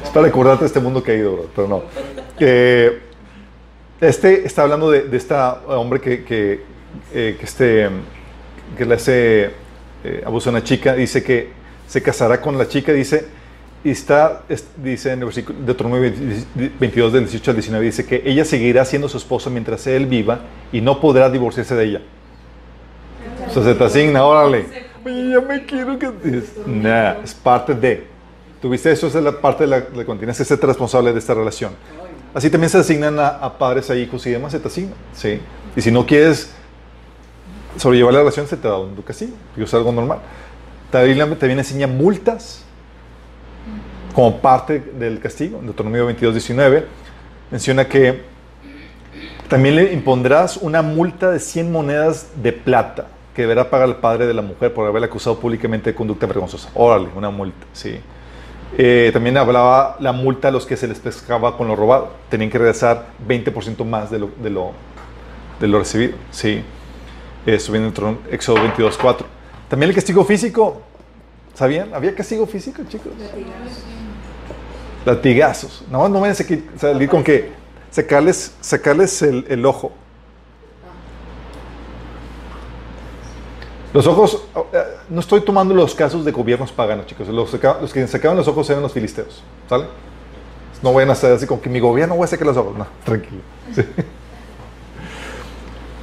[0.03, 1.83] Es para recordarte de este mundo caído, bro, pero no.
[2.39, 3.01] Eh,
[4.01, 5.35] este está hablando de, de este
[5.67, 6.63] hombre que, que,
[7.13, 7.89] eh, que, este,
[8.77, 9.66] que le hace
[10.03, 10.93] eh, abuso a una chica.
[10.93, 11.49] Dice que
[11.87, 13.25] se casará con la chica, dice,
[13.83, 16.11] y está, es- dice en el versículo de Deuteronomio
[16.79, 20.39] 22 del 18 al 19, dice que ella seguirá siendo su esposa mientras él viva
[20.71, 22.01] y no podrá divorciarse de ella.
[23.49, 24.65] O sea, se te asigna, órale.
[25.05, 26.09] Ya me quiero que...
[26.65, 28.05] Nah, es parte de.
[28.61, 31.33] Tuviste eso, esa es la parte de la, la continencia, es ser responsable de esta
[31.33, 31.71] relación.
[32.33, 34.95] Así también se asignan a, a padres, a hijos y demás, se te asignan.
[35.13, 35.39] ¿sí?
[35.75, 36.51] Y si no quieres
[37.75, 39.33] sobrellevar la relación, se te da un castigo.
[39.55, 40.19] Y es algo normal.
[40.91, 42.63] También también enseña multas
[44.13, 45.59] como parte del castigo.
[45.59, 46.85] En Deuteronomio 22, 19
[47.51, 48.21] menciona que
[49.47, 54.25] también le impondrás una multa de 100 monedas de plata que deberá pagar el padre
[54.25, 56.69] de la mujer por haberla acusado públicamente de conducta vergonzosa.
[56.73, 57.99] Órale, una multa, sí.
[58.77, 62.09] Eh, también hablaba la multa a los que se les pescaba con lo robado.
[62.29, 64.71] Tenían que regresar 20% más de lo, de lo,
[65.59, 66.63] de lo recibido, sí.
[67.47, 67.93] Eso viene en
[68.29, 69.25] Éxodo 22, 4.
[69.69, 70.81] También el castigo físico.
[71.53, 71.93] ¿Sabían?
[71.93, 73.13] ¿Había castigo físico, chicos?
[75.05, 75.85] Latigazos.
[75.89, 77.51] No, no a salir- con que
[77.89, 79.93] sacarles, sacarles el, ojo.
[83.93, 84.43] Los ojos,
[84.73, 87.29] eh, no estoy tomando los casos de gobiernos paganos, chicos.
[87.29, 89.41] Los, los que sacaban los ojos eran los filisteos.
[89.69, 89.85] ¿Sale?
[90.83, 92.77] No vayan a estar así con que mi gobierno voy a sacar los ojos.
[92.77, 93.41] No, tranquilo.
[93.73, 93.83] Sí.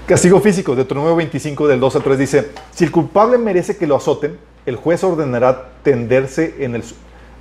[0.06, 3.96] Castigo físico, Deuteronomio 25 del 2 al 3 dice, si el culpable merece que lo
[3.96, 6.84] azoten, el juez ordenará tenderse en el,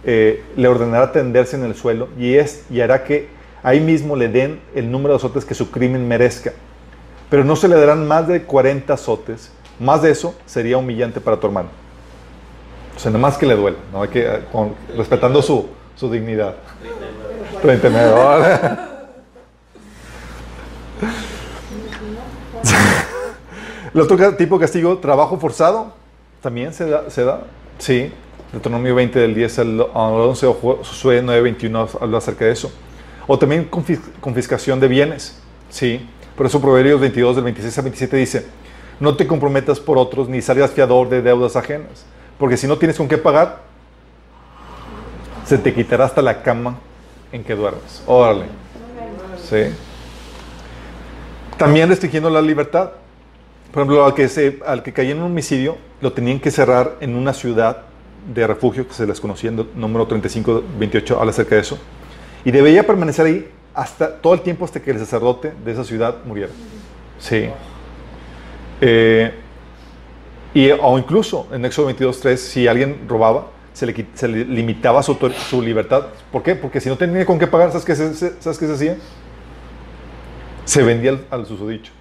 [0.05, 3.27] eh, le ordenará tenderse en el suelo y, es, y hará que
[3.63, 6.53] ahí mismo le den el número de azotes que su crimen merezca.
[7.29, 9.51] Pero no se le darán más de 40 azotes.
[9.79, 11.69] Más de eso sería humillante para tu hermano.
[12.95, 14.03] O sea, nada más que le duela, ¿no?
[14.03, 16.55] Hay que, eh, con- respetando su, su dignidad.
[17.61, 18.59] 39 dólares.
[23.93, 25.93] El otro tipo de castigo, trabajo forzado,
[26.41, 27.43] también se da.
[27.77, 28.11] Sí,
[28.51, 32.71] Deuteronomio 20 del 10 al al 11 o Josué 9, 21 habla acerca de eso.
[33.27, 35.39] O también confis- confiscación de bienes.
[35.69, 38.45] Sí, por eso Proverbios 22 del 26 al 27 dice,
[38.99, 42.05] no te comprometas por otros ni salgas fiador de deudas ajenas,
[42.37, 43.61] porque si no tienes con qué pagar,
[45.45, 46.77] se te quitará hasta la cama
[47.31, 48.03] en que duermes.
[48.05, 48.45] Órale.
[49.49, 49.73] Sí.
[51.57, 52.91] También restringiendo la libertad.
[53.73, 56.97] Por ejemplo, al que, se, al que caía en un homicidio, lo tenían que cerrar
[57.01, 57.81] en una ciudad
[58.33, 61.79] de refugio que se les conocía en número 3528, habla acerca de eso.
[62.45, 66.17] Y debía permanecer ahí hasta todo el tiempo hasta que el sacerdote de esa ciudad
[66.23, 66.51] muriera.
[67.17, 67.49] Sí.
[68.79, 69.31] Eh,
[70.53, 75.17] y, o incluso en Éxodo 22.3, si alguien robaba, se le, limitaba su,
[75.49, 76.03] su libertad.
[76.31, 76.53] ¿Por qué?
[76.53, 78.97] Porque si no tenía con qué pagar, ¿sabes qué se, se- ¿sabes qué se hacía?
[80.65, 81.91] Se vendía al, al susodicho.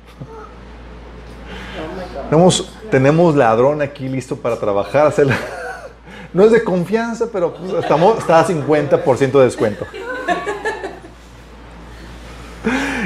[2.32, 5.06] Tenemos, tenemos ladrón aquí listo para trabajar.
[5.06, 5.28] hacer-
[6.32, 9.84] No es de confianza, pero pues, estamos, está a 50% de descuento.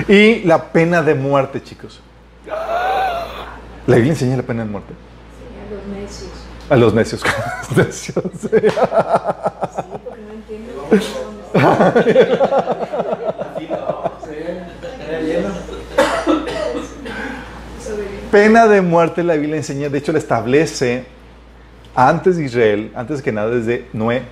[0.06, 2.00] Y la pena de muerte, chicos.
[2.46, 4.92] La Biblia enseña la pena de muerte.
[5.36, 6.30] Sí, a los necios.
[6.70, 7.22] A los necios.
[7.76, 8.48] Necios, sí.
[8.48, 8.48] Sí,
[10.04, 10.76] porque no entienden.
[18.36, 21.06] Pena de muerte la Biblia enseña, de hecho la establece
[21.94, 24.24] antes de Israel, antes que nada desde Noé,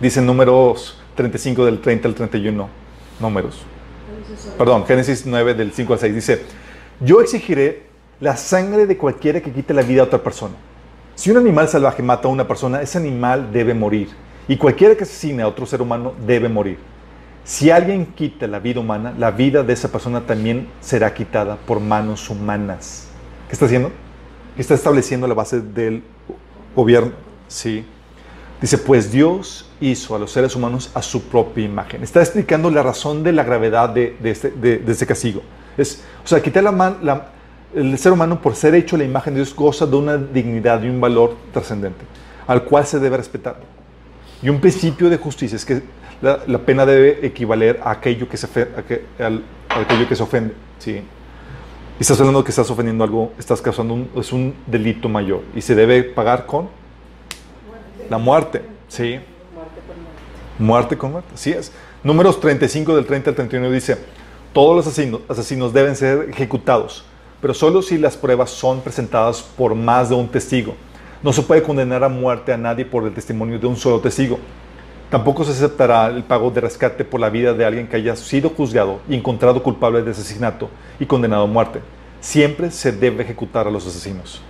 [0.00, 2.68] dice números 35 del 30 al 31,
[3.20, 3.60] números.
[4.56, 6.42] Perdón, Génesis 9 del 5 al 6 dice,
[7.00, 7.82] yo exigiré
[8.18, 10.54] la sangre de cualquiera que quite la vida a otra persona.
[11.14, 14.08] Si un animal salvaje mata a una persona, ese animal debe morir.
[14.48, 16.78] Y cualquiera que asesine a otro ser humano debe morir.
[17.44, 21.78] Si alguien quita la vida humana, la vida de esa persona también será quitada por
[21.78, 23.07] manos humanas.
[23.48, 23.90] ¿Qué está haciendo?
[24.56, 26.02] Está estableciendo la base del
[26.74, 27.12] gobierno.
[27.48, 27.84] Sí.
[28.60, 32.02] Dice, pues Dios hizo a los seres humanos a su propia imagen.
[32.02, 35.42] Está explicando la razón de la gravedad de, de este, de- de este castigo.
[35.76, 37.28] Es, o sea, quitar la, man- la-
[37.74, 40.88] el ser humano por ser hecho la imagen de Dios goza de una dignidad y
[40.88, 42.04] un valor trascendente,
[42.48, 43.60] al cual se debe respetar.
[44.42, 45.82] Y un principio de justicia es que
[46.20, 50.16] la, la pena debe equivaler a aquello que se, a que- al- a aquello que
[50.16, 50.54] se ofende.
[50.80, 51.00] ¿sí?
[52.00, 55.74] Estás hablando que estás ofendiendo algo, estás causando un, es un delito mayor y se
[55.74, 56.68] debe pagar con
[58.08, 58.62] la muerte.
[58.86, 59.18] ¿sí?
[59.52, 60.22] Muerte por muerte.
[60.60, 61.72] Muerte con muerte, así es.
[62.04, 63.98] Números 35 del 30 al 31 dice,
[64.52, 67.04] todos los asesinos deben ser ejecutados,
[67.40, 70.76] pero solo si las pruebas son presentadas por más de un testigo.
[71.20, 74.38] No se puede condenar a muerte a nadie por el testimonio de un solo testigo.
[75.10, 78.50] Tampoco se aceptará el pago de rescate por la vida de alguien que haya sido
[78.50, 80.68] juzgado y encontrado culpable de asesinato
[81.00, 81.80] y condenado a muerte.
[82.20, 84.42] Siempre se debe ejecutar a los asesinos.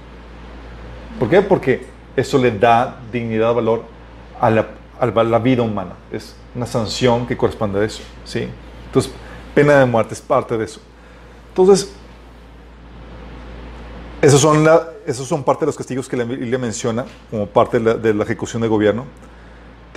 [1.18, 1.42] ¿Por qué?
[1.42, 1.86] Porque
[2.16, 3.84] eso le da dignidad, valor
[4.40, 5.92] a la, vida humana.
[6.10, 8.02] Es una sanción que corresponde a eso.
[8.86, 9.12] Entonces,
[9.54, 10.80] pena de muerte es parte de eso.
[11.50, 11.92] Entonces,
[14.20, 18.12] esos son, parte de los castigos que la Biblia menciona como parte de la, de
[18.12, 19.04] la ejecución del gobierno.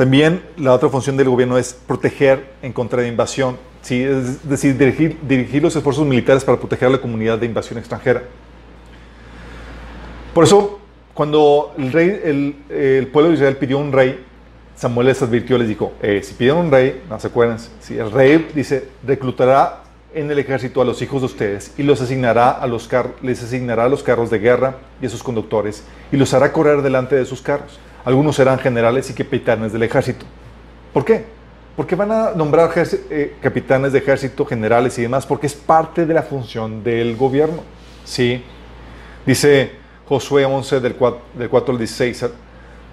[0.01, 4.01] También la otra función del gobierno es proteger en contra de invasión, ¿sí?
[4.01, 8.23] es decir, dirigir, los esfuerzos militares para proteger a la comunidad de invasión extranjera.
[10.33, 10.79] Por eso,
[11.13, 14.25] cuando el, rey, el pueblo de Israel pidió un rey,
[14.75, 18.09] Samuel les advirtió, les dijo, eh, si piden un rey, no se acuerdan, si el
[18.09, 19.83] rey dice, reclutará
[20.15, 23.43] en el ejército a los hijos de ustedes y los asignará a los car- les
[23.43, 27.15] asignará a los carros de guerra y a sus conductores y los hará correr delante
[27.15, 27.79] de sus carros.
[28.03, 30.25] Algunos serán generales y capitanes del ejército.
[30.93, 31.25] ¿Por qué?
[31.75, 36.13] Porque van a nombrar eh, capitanes de ejército, generales y demás, porque es parte de
[36.13, 37.63] la función del gobierno.
[38.03, 38.43] ¿sí?
[39.25, 39.71] Dice
[40.07, 42.25] Josué 11 del 4, del 4 al 16.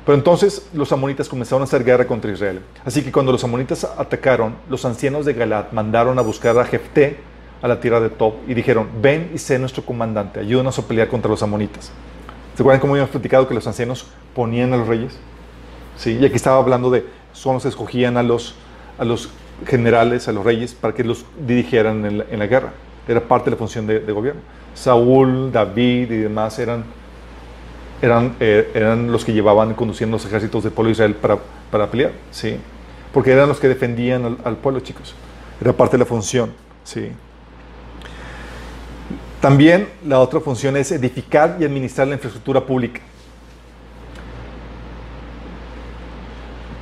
[0.05, 2.61] Pero entonces los amonitas comenzaron a hacer guerra contra Israel.
[2.85, 7.19] Así que cuando los amonitas atacaron, los ancianos de Galat mandaron a buscar a Jefté
[7.61, 11.09] a la tierra de Tob y dijeron, ven y sé nuestro comandante, ayúdanos a pelear
[11.09, 11.91] contra los amonitas.
[12.59, 14.05] ¿Se acuerdan cómo habíamos platicado que los ancianos
[14.35, 15.17] ponían a los reyes?
[15.97, 18.57] Sí, y aquí estaba hablando de, son los que escogían a los,
[18.99, 19.31] a los
[19.65, 22.73] generales, a los reyes, para que los dirigieran en la, guerra.
[23.07, 24.41] Era parte de la función de, de gobierno.
[24.75, 26.83] Saúl, David y demás eran,
[28.03, 31.39] eran, eh, eran los que llevaban, conduciendo los ejércitos del pueblo de Israel para,
[31.71, 32.57] para pelear, ¿sí?
[33.15, 35.15] Porque eran los que defendían al, al pueblo, chicos.
[35.61, 36.53] Era parte de la función,
[36.83, 37.13] ¿sí?
[39.41, 43.01] También la otra función es edificar y administrar la infraestructura pública.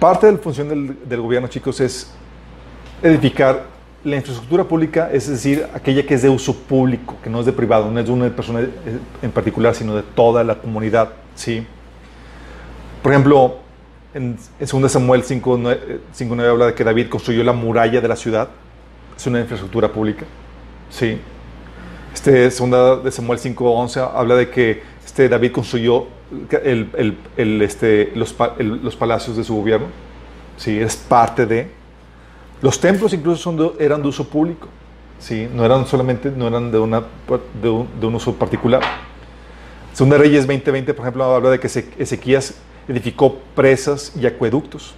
[0.00, 2.12] Parte de la función del, del gobierno, chicos, es
[3.02, 3.64] edificar
[4.04, 7.52] la infraestructura pública, es decir, aquella que es de uso público, que no es de
[7.52, 8.61] privado, no es de una persona
[9.20, 11.11] en particular, sino de toda la comunidad.
[11.34, 11.66] ¿sí?
[13.02, 13.59] Por ejemplo,
[14.14, 18.48] en, en 2 Samuel 5.9 habla de que David construyó la muralla de la ciudad.
[19.16, 20.24] Es una infraestructura pública.
[20.88, 21.18] ¿sí?
[22.16, 26.06] Este, segunda de Samuel 5.11 habla de que este, David construyó
[27.36, 29.88] este, los, palacios de su gobierno.
[30.56, 31.70] Sí, es parte de.
[32.62, 34.66] Los templos incluso eran de uso público.
[35.18, 36.90] Sí, no eran solamente no eran de, un,
[37.60, 37.68] de
[38.06, 38.80] un uso particular.
[39.92, 42.54] Segunda Reyes 20:20, por ejemplo, habla de que Eze- Ezequías
[42.88, 44.94] edificó presas y acueductos.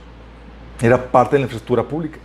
[0.81, 2.19] Era parte de la infraestructura pública.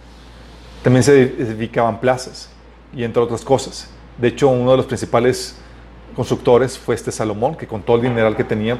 [0.84, 2.52] También se edificaban plazas
[2.96, 3.90] y entre otras cosas.
[4.18, 5.58] De hecho, uno de los principales
[6.16, 8.78] constructores fue este Salomón, que con todo el dineral que tenía,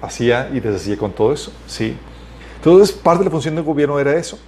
[0.00, 1.52] hacía y deshacía con todo eso.
[1.66, 1.96] ¿sí?
[2.56, 4.38] Entonces, parte de la función del gobierno era eso.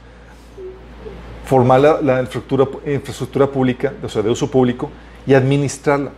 [1.45, 4.91] Formar la, infraestructura, pública, o sea, de uso público,
[5.27, 6.11] y administrarla.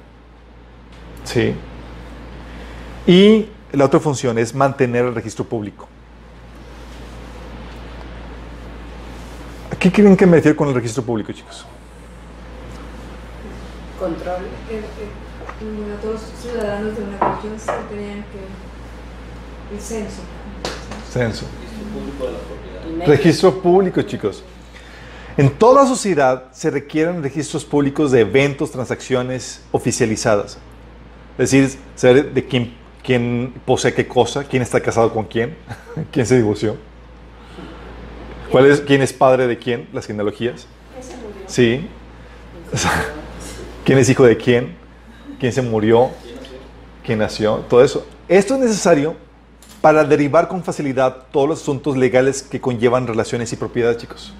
[1.25, 1.55] ¿sí?
[3.07, 5.89] Y la otra función es mantener el registro público.
[9.71, 11.67] ¿A qué creen que me refiero con el registro público, chicos?
[13.99, 14.43] Control.
[14.71, 19.75] El- el- el- Todos los ciudadanos de una región se tenían que.
[19.75, 20.23] El censo.
[21.13, 21.47] Censo.
[21.61, 23.07] Registro público de la propiedad.
[23.07, 24.43] Registro público, chicos.
[25.37, 30.59] En toda sociedad se requieren registros públicos de eventos, transacciones oficializadas.
[31.39, 35.55] Es decir, saber de quién, quién posee qué cosa, quién está casado con quién,
[36.13, 36.77] quién se divorció.
[38.51, 39.89] ¿Cuál es, ¿Quién es padre de quién?
[39.93, 40.67] Las genealogías.
[41.47, 41.87] Sí.
[43.87, 44.77] ¿Quién es hijo de quién?
[45.39, 46.11] ¿Quién se murió?
[47.05, 47.59] ¿Quién nació?
[47.69, 48.05] Todo eso.
[48.27, 49.15] Esto es necesario
[49.81, 54.35] para derivar con facilidad todos los asuntos legales que conllevan relaciones y propiedades, chicos.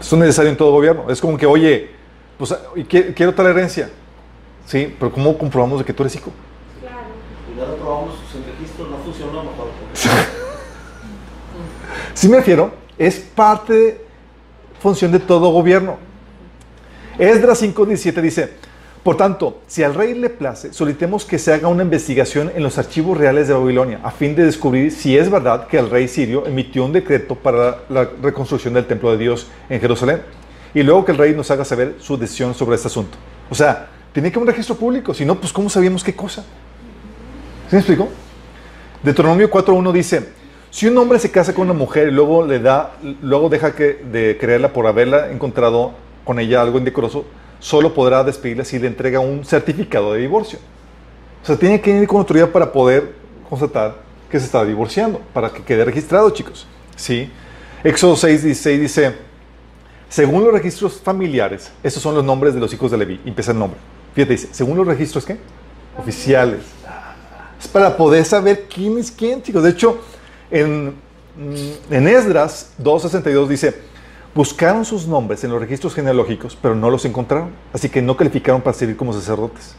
[0.00, 1.10] Esto es necesario en todo gobierno.
[1.10, 1.90] Es como que, oye,
[2.38, 2.56] pues,
[2.88, 3.90] quiero tal herencia.
[4.64, 6.32] Sí, pero ¿cómo comprobamos de que tú eres hijo?
[6.80, 7.76] Claro.
[7.78, 9.68] Probamos el registro, no funcionó mejor.
[12.14, 14.06] Sí me refiero, es parte de
[14.80, 15.98] función de todo gobierno.
[17.18, 18.50] Esdras 5.17 dice,
[19.04, 22.78] por tanto, si al rey le place, solicitemos que se haga una investigación en los
[22.78, 26.46] archivos reales de Babilonia, a fin de descubrir si es verdad que el rey sirio
[26.46, 30.22] emitió un decreto para la reconstrucción del templo de Dios en Jerusalén,
[30.72, 33.16] y luego que el rey nos haga saber su decisión sobre este asunto.
[33.48, 36.42] O sea, tiene que haber un registro público, si no, pues ¿cómo sabíamos qué cosa?
[37.68, 38.08] ¿Sí me explico?
[39.02, 40.28] Deuteronomio 4.1 dice,
[40.70, 44.02] si un hombre se casa con una mujer y luego le da, luego deja que,
[44.10, 45.92] de creerla por haberla encontrado
[46.24, 47.24] con ella algo indecoroso,
[47.60, 50.58] solo podrá despedirla si le entrega un certificado de divorcio.
[51.42, 53.14] O sea, tiene que ir con autoridad para poder
[53.48, 53.96] constatar
[54.30, 56.66] que se está divorciando, para que quede registrado, chicos.
[56.96, 57.30] ¿Sí?
[57.82, 59.14] Éxodo 6.16 dice,
[60.08, 63.20] según los registros familiares, estos son los nombres de los hijos de Leví.
[63.24, 63.78] Empieza el nombre.
[64.14, 65.36] Fíjate, dice, según los registros, ¿qué?
[65.98, 66.60] Oficiales.
[67.60, 69.62] Es para poder saber quién es quién, chicos.
[69.62, 70.00] De hecho,
[70.50, 70.94] en,
[71.90, 73.74] en Esdras 2.62 dice,
[74.34, 77.50] buscaron sus nombres en los registros genealógicos, pero no los encontraron.
[77.72, 79.76] Así que no calificaron para servir como sacerdotes.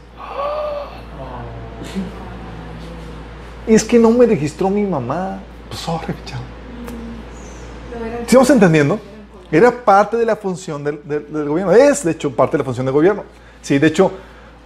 [3.66, 5.40] Es que no me registró mi mamá.
[5.68, 6.40] Pues sorry, chao.
[7.98, 9.00] No eran ¿Sí vamos entendiendo?
[9.50, 11.72] Era parte de la función del, del- del gobierno.
[11.72, 13.24] Es, de hecho, parte de la función del gobierno.
[13.62, 14.12] Sí, de hecho,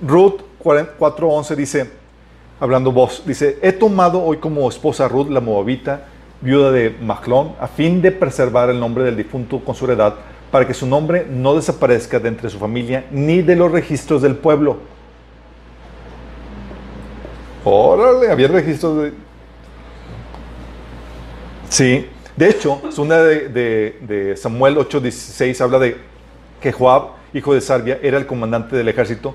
[0.07, 1.91] Ruth 4.11 dice,
[2.59, 6.09] hablando vos, dice, he tomado hoy como esposa a Ruth, la moabita,
[6.41, 10.14] viuda de Maclón, a fin de preservar el nombre del difunto con su heredad,
[10.51, 14.34] para que su nombre no desaparezca de entre su familia ni de los registros del
[14.36, 14.78] pueblo.
[17.64, 19.12] Órale, había registros de...
[21.68, 25.97] Sí, de hecho, segunda de, de- de Samuel 8:16 habla de
[26.61, 29.34] que Joab, hijo de Sarbia, era el comandante del ejército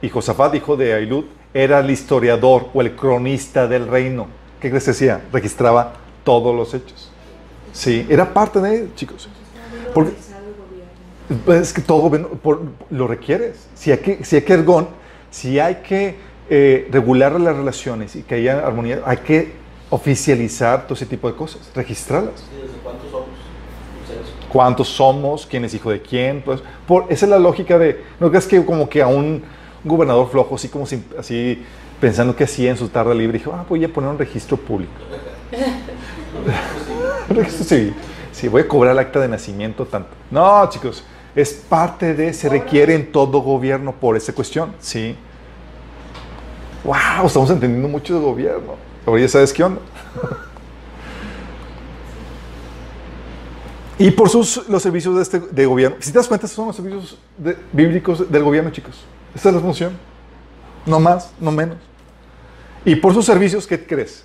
[0.00, 1.24] y Josafat, hijo de Ailud,
[1.54, 4.26] era el historiador o el cronista del reino.
[4.60, 5.22] ¿Qué crees que decía?
[5.32, 5.94] Registraba
[6.24, 7.10] todos los hechos.
[7.72, 9.28] Sí, era parte de él, chicos.
[9.94, 10.12] Porque-
[11.48, 12.60] es que todo gobierno por-
[12.90, 13.66] lo requieres.
[13.74, 14.88] Si hay que, si hay que ergon,
[15.30, 19.52] si hay que eh, regular las relaciones y que haya armonía, hay que
[19.88, 22.32] oficializar todo ese tipo de cosas, registrarlas.
[22.40, 23.28] Sí, ¿Desde cuántos somos?
[24.50, 25.46] ¿Cuántos somos?
[25.46, 26.42] ¿Quién es hijo de quién?
[26.42, 29.42] Pues, por, esa es la lógica de, no crees que como que a un
[29.84, 31.64] gobernador flojo, así como si- así
[32.00, 34.92] pensando que hacía en su tarde libre, dijo, ah, voy a poner un registro público.
[37.28, 37.94] Registro civil.
[38.32, 40.10] Sí, voy a cobrar el acta de nacimiento tanto.
[40.30, 45.16] No, chicos, es parte de, se requiere en todo gobierno por esa cuestión, ¿sí?
[46.84, 48.74] Wow, estamos entendiendo mucho de gobierno.
[49.06, 49.80] Ahora ya sabes qué onda.
[53.98, 55.96] Y por sus, los servicios de, este, de gobierno.
[56.00, 57.18] Si te das cuenta, son los servicios
[57.72, 59.04] bíblicos del gobierno, chicos.
[59.34, 59.92] Esta es la función.
[60.86, 61.76] No más, no menos.
[62.84, 64.24] Y por sus servicios, ¿qué crees?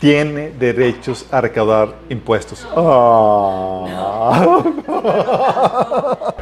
[0.00, 2.66] Tiene derechos a recaudar impuestos.
[2.76, 4.62] Ah.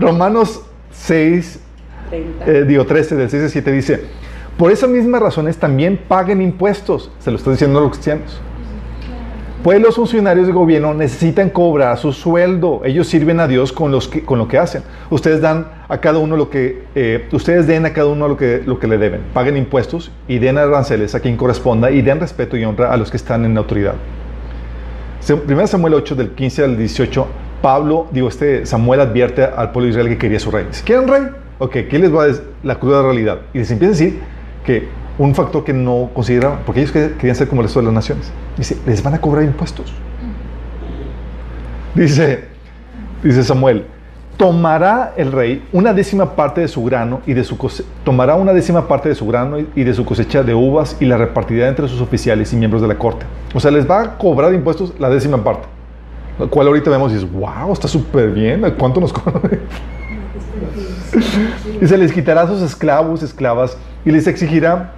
[0.00, 0.60] Romanos
[0.92, 1.60] 6,
[2.10, 2.44] 30.
[2.50, 4.04] eh, digo 13, del 6 al 7 dice,
[4.56, 7.10] por esas mismas razones también paguen impuestos.
[7.20, 8.40] Se lo está diciendo a los cristianos.
[9.66, 12.82] Pues los funcionarios de gobierno necesitan cobrar su sueldo.
[12.84, 14.84] Ellos sirven a Dios con, los que- con lo que hacen.
[15.10, 18.62] Ustedes dan a cada uno lo que, eh, ustedes den a cada uno lo que,
[18.64, 19.22] lo que le deben.
[19.34, 23.10] Paguen impuestos y den aranceles a quien corresponda y den respeto y honra a los
[23.10, 23.94] que están en autoridad.
[25.28, 27.26] 1 Samuel 8, del 15 al 18,
[27.60, 30.66] Pablo, digo, este Samuel advierte al pueblo de Israel que quería su rey.
[30.84, 31.22] ¿quieren rey?
[31.58, 32.26] Ok, ¿qué les va
[32.62, 33.40] la cruda realidad?
[33.52, 34.20] Y les empieza a decir
[34.64, 34.86] que
[35.18, 37.94] un factor que no consideraban, porque ellos quer- querían ser como el resto de las
[37.94, 38.30] naciones.
[38.56, 39.92] Dice, les van a cobrar impuestos.
[41.94, 42.44] Dice,
[43.22, 43.86] dice Samuel,
[44.36, 47.56] tomará el rey una décima parte de su grano y de su
[48.04, 51.16] tomará una décima parte de su grano y de su cosecha de uvas y la
[51.16, 53.24] repartirá entre sus oficiales y miembros de la corte.
[53.54, 55.66] O sea, les va a cobrar impuestos la décima parte.
[56.38, 58.60] Lo cual ahorita vemos y dices, wow, está súper bien.
[58.78, 59.40] ¿Cuánto nos cobra?
[61.80, 64.92] y se les quitará sus esclavos, esclavas, y les exigirá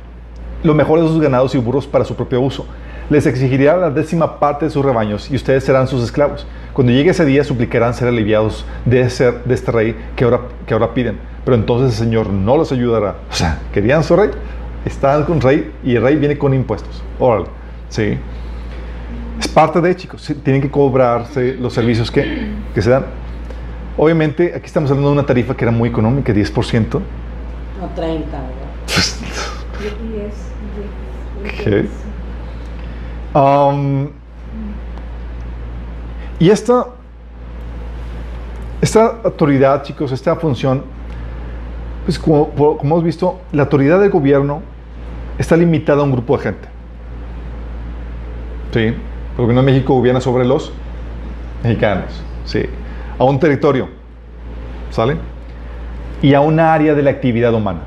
[0.63, 2.67] lo mejor de sus ganados y burros para su propio uso.
[3.11, 6.47] Les exigirá la décima parte de sus rebaños y ustedes serán sus esclavos.
[6.73, 10.75] Cuando llegue ese día suplicarán ser aliviados de, ser, de este rey que ahora, que
[10.75, 11.19] ahora piden.
[11.45, 13.17] Pero entonces el Señor no los ayudará.
[13.31, 14.31] O sea, ¿querían su rey?
[14.85, 17.03] Está con rey y el rey viene con impuestos.
[17.19, 17.47] Órale.
[17.89, 18.19] Sí.
[19.41, 20.31] Es parte de, chicos.
[20.43, 23.07] Tienen que cobrarse los servicios que, que se dan.
[23.97, 26.53] Obviamente, aquí estamos hablando de una tarifa que era muy económica, 10%.
[26.93, 27.01] No
[27.95, 29.18] 30, ¿verdad?
[31.49, 31.73] Diez, diez, Ok.
[31.75, 31.91] diez.
[33.35, 34.09] Um,
[36.39, 36.87] y esta,
[38.81, 40.83] esta autoridad, chicos, esta función,
[42.05, 44.63] pues como, hemos visto, la autoridad del gobierno
[45.37, 46.69] está limitada a un grupo de gente.
[48.73, 48.97] Sí, el
[49.37, 50.73] gobierno de México gobierna sobre los
[51.63, 52.63] mexicanos, sí,
[53.19, 53.89] a un territorio,
[54.91, 55.17] ¿sale?
[56.23, 57.81] Y a una área de la actividad humana.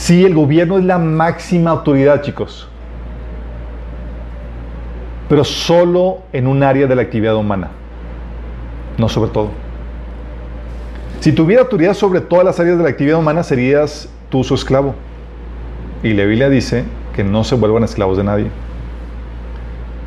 [0.00, 2.66] Sí, el gobierno es la máxima autoridad, chicos.
[5.28, 7.68] Pero solo en un área de la actividad humana.
[8.96, 9.50] No sobre todo.
[11.20, 14.94] Si tuviera autoridad sobre todas las áreas de la actividad humana, serías tú su esclavo.
[16.02, 18.46] Y la Biblia dice que no se vuelvan esclavos de nadie.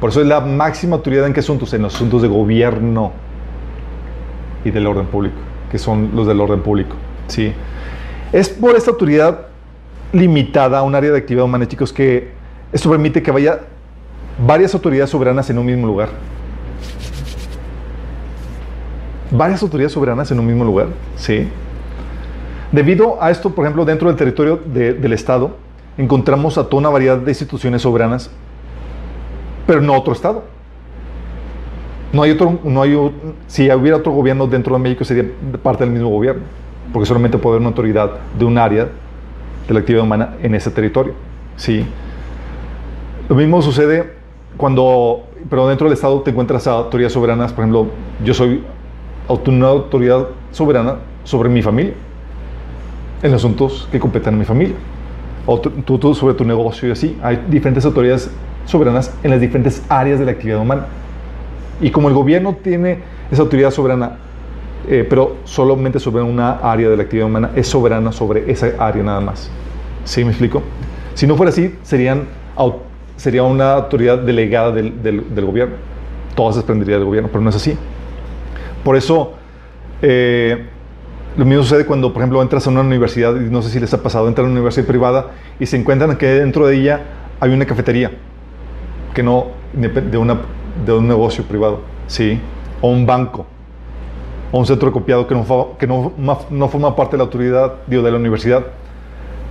[0.01, 1.71] Por eso es la máxima autoridad en qué asuntos?
[1.71, 3.11] En los asuntos de gobierno
[4.65, 5.37] y del orden público,
[5.69, 6.95] que son los del orden público.
[7.27, 7.53] Sí.
[8.31, 9.52] Es por esta autoridad
[10.13, 12.31] limitada a un área de actividad humana, chicos, que
[12.71, 13.59] esto permite que vaya
[14.45, 16.09] varias autoridades soberanas en un mismo lugar.
[19.31, 21.49] Varias autoridades soberanas en un mismo lugar, sí.
[22.71, 25.57] Debido a esto, por ejemplo, dentro del territorio de- del Estado,
[25.97, 28.29] encontramos a toda una variedad de instituciones soberanas,
[29.65, 30.43] pero no otro Estado.
[32.11, 32.95] No hay otro, no hay,
[33.47, 35.25] si hubiera otro gobierno dentro de México sería
[35.63, 36.43] parte del mismo gobierno,
[36.91, 38.89] porque solamente puede haber una autoridad de un área
[39.67, 41.13] de la actividad humana en ese territorio.
[41.55, 41.85] Sí.
[43.29, 44.13] Lo mismo sucede
[44.57, 47.87] cuando, pero dentro del Estado te encuentras a autoridades soberanas, por ejemplo,
[48.23, 48.63] yo soy
[49.47, 51.93] una autoridad soberana sobre mi familia,
[53.21, 54.75] en asuntos que competen a mi familia.
[55.45, 57.17] O tú- tú sobre tu negocio y así.
[57.21, 58.29] Hay diferentes autoridades
[58.65, 60.85] soberanas en las diferentes áreas de la actividad humana.
[61.81, 62.99] Y como el gobierno tiene
[63.31, 64.17] esa autoridad soberana,
[64.89, 69.03] eh, pero solamente sobre una área de la actividad humana, es soberana sobre esa área
[69.03, 69.49] nada más.
[70.03, 70.61] ¿Sí me explico?
[71.13, 72.25] Si no fuera así, serían,
[73.15, 75.75] sería una autoridad delegada del, del- del gobierno.
[76.35, 77.77] Todas desprendería del gobierno, pero no es así.
[78.83, 79.33] Por eso,
[80.01, 80.65] eh,
[81.37, 83.93] lo mismo sucede cuando, por ejemplo, entras a una universidad, y no sé si les
[83.93, 85.27] ha pasado, entran a una universidad privada
[85.59, 87.01] y se encuentran que dentro de ella
[87.39, 88.11] hay una cafetería,
[89.13, 90.37] que no de, una,
[90.85, 92.39] de un negocio privado, ¿sí?
[92.81, 93.45] O un banco,
[94.53, 95.33] o un centro copiado que
[95.87, 98.63] no, forma parte de la autoridad, de la universidad,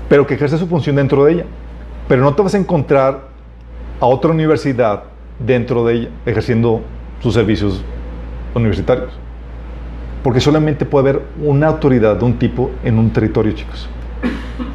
[0.09, 1.45] pero que ejerce su función dentro de ella.
[2.07, 3.23] Pero no te vas a encontrar
[3.99, 5.03] a otra universidad
[5.41, 6.83] dentro de ella, ejerciendo
[7.21, 7.83] sus servicios
[8.55, 9.11] universitarios.
[10.23, 13.89] Porque solamente puede haber una autoridad de un tipo en un territorio, chicos.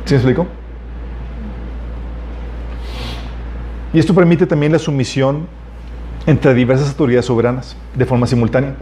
[0.03, 0.45] ¿Sí me explico?
[3.93, 5.47] Y esto permite también la sumisión
[6.25, 8.75] entre diversas autoridades soberanas de forma simultánea.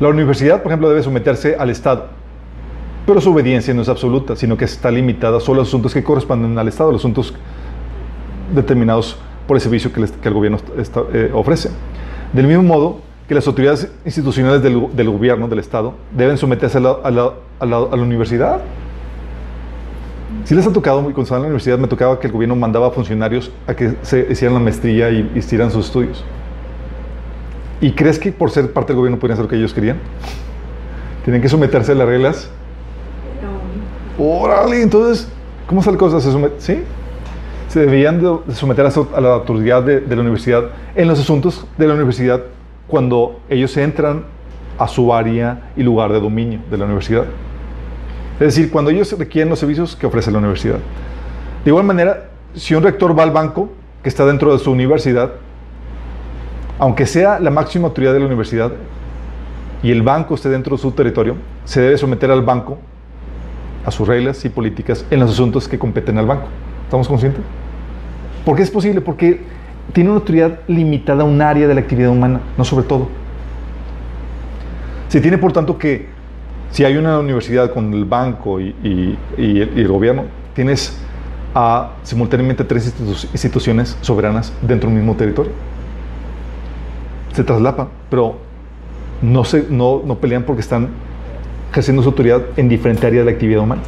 [0.00, 2.08] La universidad, por ejemplo, debe someterse al Estado,
[3.06, 6.58] pero su obediencia no es absoluta, sino que está limitada solo a asuntos que corresponden
[6.58, 7.34] al Estado, los asuntos
[8.54, 9.16] determinados
[9.46, 10.58] por el servicio que, el gobierno
[11.12, 11.70] eh, ofrece.
[12.32, 14.78] Del mismo modo que las autoridades institucionales del,
[15.10, 18.60] gobierno, del Estado, deben someterse a la, universidad.
[20.44, 22.88] Si les ha tocado, cuando estaba en la universidad, me tocaba que el gobierno mandaba
[22.88, 26.24] a funcionarios a que se hicieran la maestría y hicieran sus estudios.
[27.80, 29.98] ¿Y crees que por ser parte del gobierno podían hacer lo que ellos querían?
[31.24, 32.50] Tienen que someterse a las reglas.
[34.18, 34.24] No.
[34.24, 35.28] Órale, entonces,
[35.66, 36.20] ¿cómo la cosa?
[36.20, 36.82] ¿Se somet- ¿Sí?
[37.68, 40.64] Se debían de someter a la autoridad de, de la universidad
[40.94, 42.40] en los asuntos de la universidad
[42.86, 44.24] cuando ellos entran
[44.78, 47.24] a su área y lugar de dominio de la universidad.
[48.34, 50.78] Es decir, cuando ellos requieren los servicios que ofrece la universidad.
[51.64, 53.70] De igual manera, si un rector va al banco
[54.02, 55.32] que está dentro de su universidad,
[56.78, 58.72] aunque sea la máxima autoridad de la universidad
[59.82, 62.78] y el banco esté dentro de su territorio, se debe someter al banco
[63.84, 66.46] a sus reglas y políticas en los asuntos que competen al banco.
[66.84, 67.42] ¿Estamos conscientes?
[68.44, 69.00] ¿Por qué es posible?
[69.00, 69.40] Porque
[69.92, 73.08] tiene una autoridad limitada a un área de la actividad humana, no sobre todo.
[75.08, 76.08] Se tiene, por tanto, que
[76.70, 80.24] si hay una universidad con el banco y, el, gobierno,
[80.54, 80.98] tienes
[82.02, 85.52] simultáneamente tres institu- instituciones soberanas dentro de un mismo territorio.
[87.34, 88.36] Se traslapan, pero
[89.22, 90.88] no, se, no, no pelean porque están
[91.70, 93.82] ejerciendo su autoridad en diferentes áreas de la actividad humana.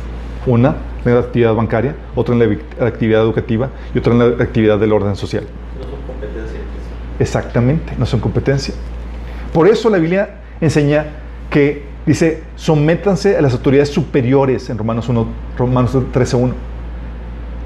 [0.47, 4.78] Una en la actividad bancaria, otra en la actividad educativa y otra en la actividad
[4.78, 5.44] del orden social.
[5.78, 6.62] No son competencias.
[7.18, 8.74] Exactamente, no son competencia.
[9.52, 11.06] Por eso la Biblia enseña
[11.51, 15.27] que Dice, sométanse a las autoridades superiores en Romanos 1,
[15.59, 16.52] Romanos 13.1.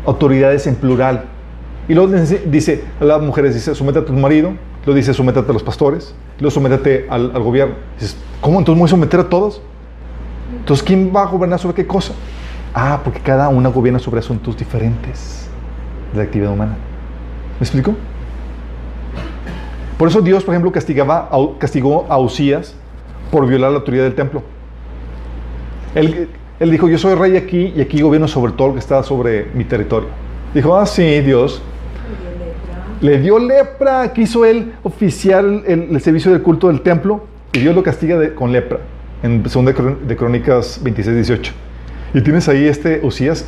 [0.07, 1.25] Autoridades en plural.
[1.89, 2.11] Y luego
[2.47, 4.53] dice- a las mujeres, dice, sométate a tu marido.
[4.85, 6.15] Luego dice, sométate a los pastores.
[6.39, 7.75] Luego sométate al, al gobierno.
[7.99, 8.59] Dices, ¿cómo?
[8.59, 9.61] Entonces me voy a someter a todos.
[10.57, 12.13] Entonces, ¿quién va a gobernar sobre qué cosa?
[12.75, 15.49] Ah, porque cada una gobierna sobre asuntos diferentes
[16.13, 16.77] de la actividad humana.
[17.59, 17.95] ¿Me explico?
[19.99, 21.29] Por eso Dios, por ejemplo, castigaba,
[21.59, 22.75] castigó a Usías
[23.31, 24.43] por violar la autoridad del templo.
[25.95, 26.29] Él,
[26.59, 29.51] él dijo, yo soy rey aquí y aquí gobierno sobre todo lo que está sobre
[29.53, 30.09] mi territorio.
[30.55, 31.61] Dijo, ah, sí, Dios.
[33.01, 37.75] Le dio lepra, quiso él oficiar el, el- servicio del culto del templo y Dios
[37.75, 38.79] lo castiga con lepra.
[39.23, 41.53] En 2 de, Crón- de Crónicas 26, 18.
[42.15, 43.47] Y tienes ahí este Usías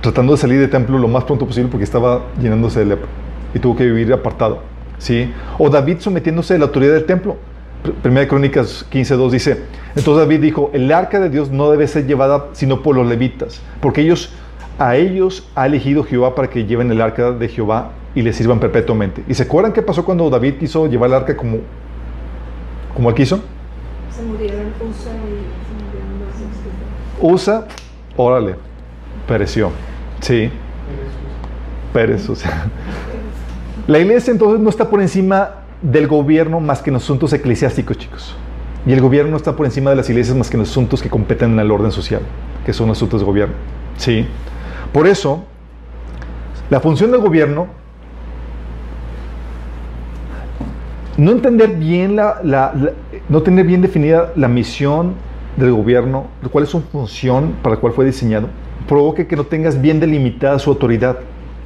[0.00, 3.08] tratando de salir del templo lo más pronto posible porque estaba llenándose de lepra
[3.54, 4.60] y tuvo que vivir apartado.
[4.98, 5.30] ¿sí?
[5.58, 7.36] O David sometiéndose a la autoridad del templo.
[7.84, 9.62] Pr- Primera de Crónicas 15.2 dice,
[9.94, 13.60] entonces David dijo, el arca de Dios no debe ser llevada sino por los levitas,
[13.80, 14.32] porque ellos,
[14.78, 18.60] a ellos ha elegido Jehová para que lleven el arca de Jehová y le sirvan
[18.60, 19.24] perpetuamente.
[19.28, 21.58] ¿Y se acuerdan qué pasó cuando David quiso llevar el arca como,
[22.94, 23.40] como él quiso?
[24.14, 25.34] Se murieron Usa y
[25.66, 26.20] se murieron
[27.20, 27.32] los.
[27.42, 27.66] Usa,
[28.16, 28.56] órale,
[29.26, 29.70] pereció.
[30.20, 30.50] Sí,
[31.94, 32.66] Pérez, o sea.
[33.86, 35.50] La iglesia entonces no está por encima
[35.80, 38.36] del gobierno más que en los asuntos eclesiásticos, chicos.
[38.86, 41.02] Y el gobierno no está por encima de las iglesias más que en los asuntos
[41.02, 42.20] que competen al orden social,
[42.66, 43.54] que son asuntos de gobierno.
[43.96, 44.26] Sí.
[44.92, 45.44] Por eso,
[46.68, 47.68] la función del gobierno,
[51.16, 52.74] no entender bien la,
[53.28, 55.14] no tener bien definida la misión
[55.56, 58.48] del gobierno, cuál es su función para la cual fue diseñado,
[58.88, 61.18] provoque que no tengas bien delimitada su autoridad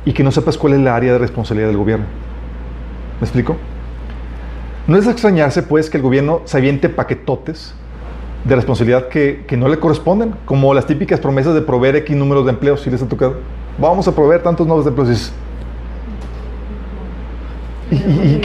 [0.05, 2.07] y que no sepas cuál es la área de responsabilidad del gobierno.
[3.21, 3.57] ¿Me explico?
[4.87, 7.75] No es extrañarse, pues, que el gobierno se aviente paquetotes
[8.45, 12.45] de responsabilidad que, que no le corresponden, como las típicas promesas de proveer X números
[12.45, 13.37] de empleos, si les ha tocado.
[13.79, 15.33] Vamos a proveer tantos nuevos empleos.
[17.91, 18.41] Y-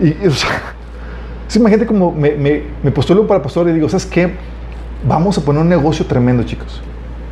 [0.00, 0.74] y- y, o sea,
[1.54, 4.32] imagínate como me, me, me postulo para pastor y digo, ¿sabes qué?
[5.06, 6.80] Vamos a poner un negocio tremendo, chicos.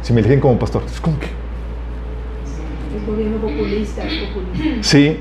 [0.02, 0.82] Si me eligen como pastor.
[0.86, 4.82] Es como que, Es gobierno populista, es populista.
[4.82, 5.20] sí.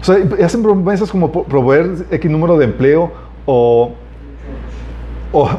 [0.00, 3.12] O sea, y hacen promesas como proveer X número de empleo
[3.46, 3.92] o...
[5.32, 5.48] O,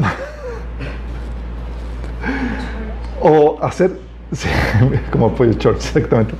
[3.21, 3.97] o hacer...
[4.33, 4.49] sí,
[5.11, 6.33] como apoyo church, exactamente.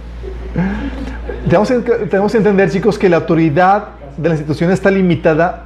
[1.46, 3.88] Tenemos que, tenemos que entender, chicos, que la autoridad
[4.18, 5.66] de la institución está limitada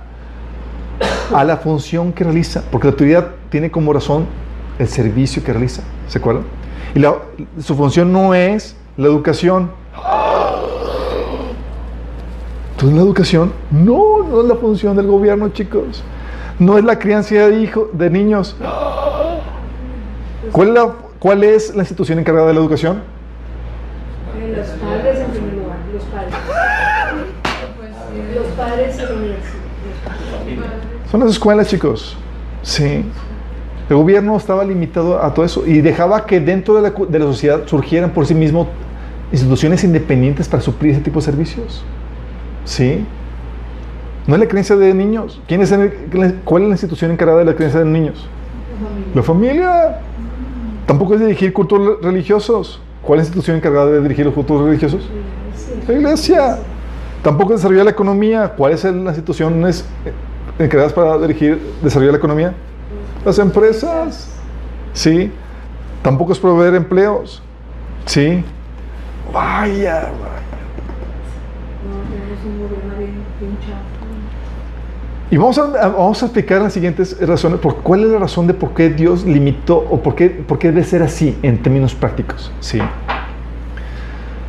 [1.33, 4.25] a la función que realiza, porque la autoridad tiene como razón
[4.79, 6.43] el servicio que realiza, ¿se acuerdan?
[6.95, 7.15] Y la-
[7.59, 9.69] su función no es la educación.
[12.71, 16.03] Entonces la educación no, no es la función del gobierno, chicos.
[16.59, 18.55] No es la crianza de hijos, de niños.
[20.51, 23.01] ¿Cuál es, la, ¿Cuál es la institución encargada de la educación?
[24.39, 26.33] Eh, Los padres en primer lugar, los padres.
[28.35, 31.11] Los padres en.
[31.11, 32.17] Son las escuelas, chicos.
[32.61, 33.03] Sí.
[33.89, 37.25] El gobierno estaba limitado a todo eso y dejaba que dentro de la, de la
[37.25, 38.67] sociedad surgieran por sí mismos
[39.31, 41.83] instituciones independientes para suplir ese tipo de servicios.
[42.65, 43.05] Sí.
[44.25, 45.41] No es la creencia de niños.
[45.47, 45.93] ¿Quién es el-
[46.43, 48.27] ¿Cuál es la institución encargada de la creencia de niños?
[49.15, 49.99] La familia.
[50.85, 52.81] Tampoco es dirigir cultos religiosos.
[53.01, 55.07] ¿Cuál es la institución encargada de dirigir los cultos religiosos?
[55.87, 56.57] La iglesia.
[57.23, 58.53] Tampoco es desarrollar la economía.
[58.55, 60.13] ¿Cuáles son las instituciones eh,
[60.63, 62.53] encargadas para dirigir, desarrollar la economía?
[63.25, 64.33] Las empresas.
[64.93, 65.31] Sí.
[66.01, 67.41] Tampoco es proveer empleos.
[68.05, 68.43] Sí.
[69.33, 70.37] Vaya, vaya.
[75.29, 77.59] Y vamos a, a- vamos a explicar las siguientes razones.
[77.59, 80.69] Por, ¿Cuál es la razón de por qué Dios limitó o por qué, por qué
[80.69, 82.51] debe ser así en términos prácticos?
[82.61, 82.79] Sí.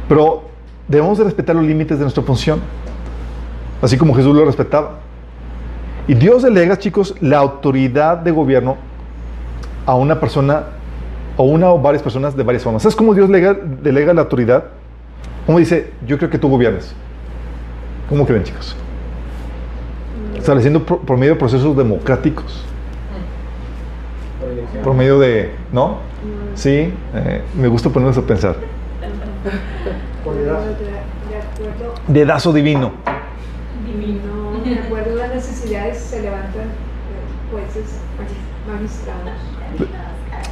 [0.09, 0.48] Pero
[0.89, 2.61] debemos de respetar los límites de nuestra función,
[3.83, 5.01] así como Jesús lo respetaba.
[6.07, 8.77] Y Dios delega, chicos, la autoridad de gobierno
[9.87, 10.65] a una persona
[11.37, 12.83] o una o varias personas de varias formas.
[12.83, 14.65] ¿Sabes cómo Dios lega- delega la autoridad?
[15.47, 16.95] ¿Cómo dice, yo creo que tú gobiernes?
[18.09, 18.75] ¿Cómo creen, chicos?
[20.37, 22.65] estableciendo por, por medio de procesos democráticos,
[24.85, 25.97] por medio de, ¿no?
[26.55, 28.57] Sí, eh, me gusta ponernos a pensar.
[32.09, 32.93] Dedazo divino.
[33.85, 36.65] no, de acuerdo a las necesidades se levantan
[37.51, 39.89] jueces, magi- magistrados.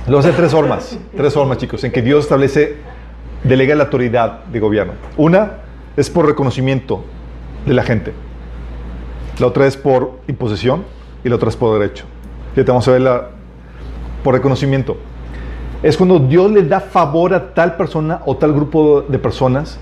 [0.07, 2.77] Lo hace tres formas, tres formas, chicos, en que Dios establece,
[3.45, 4.93] delega la autoridad de gobierno.
[5.17, 5.59] Una
[5.97, 7.05] es por reconocimiento
[7.67, 8.13] de la gente.
[9.39, 10.85] La otra es por imposición
[11.25, 12.05] y la otra es por derecho.
[12.55, 13.31] Ya te vamos a ver la,
[14.25, 14.97] por reconocimiento.
[15.87, 19.79] Es cuando Dios le da favor a tal persona o tal grupo de personas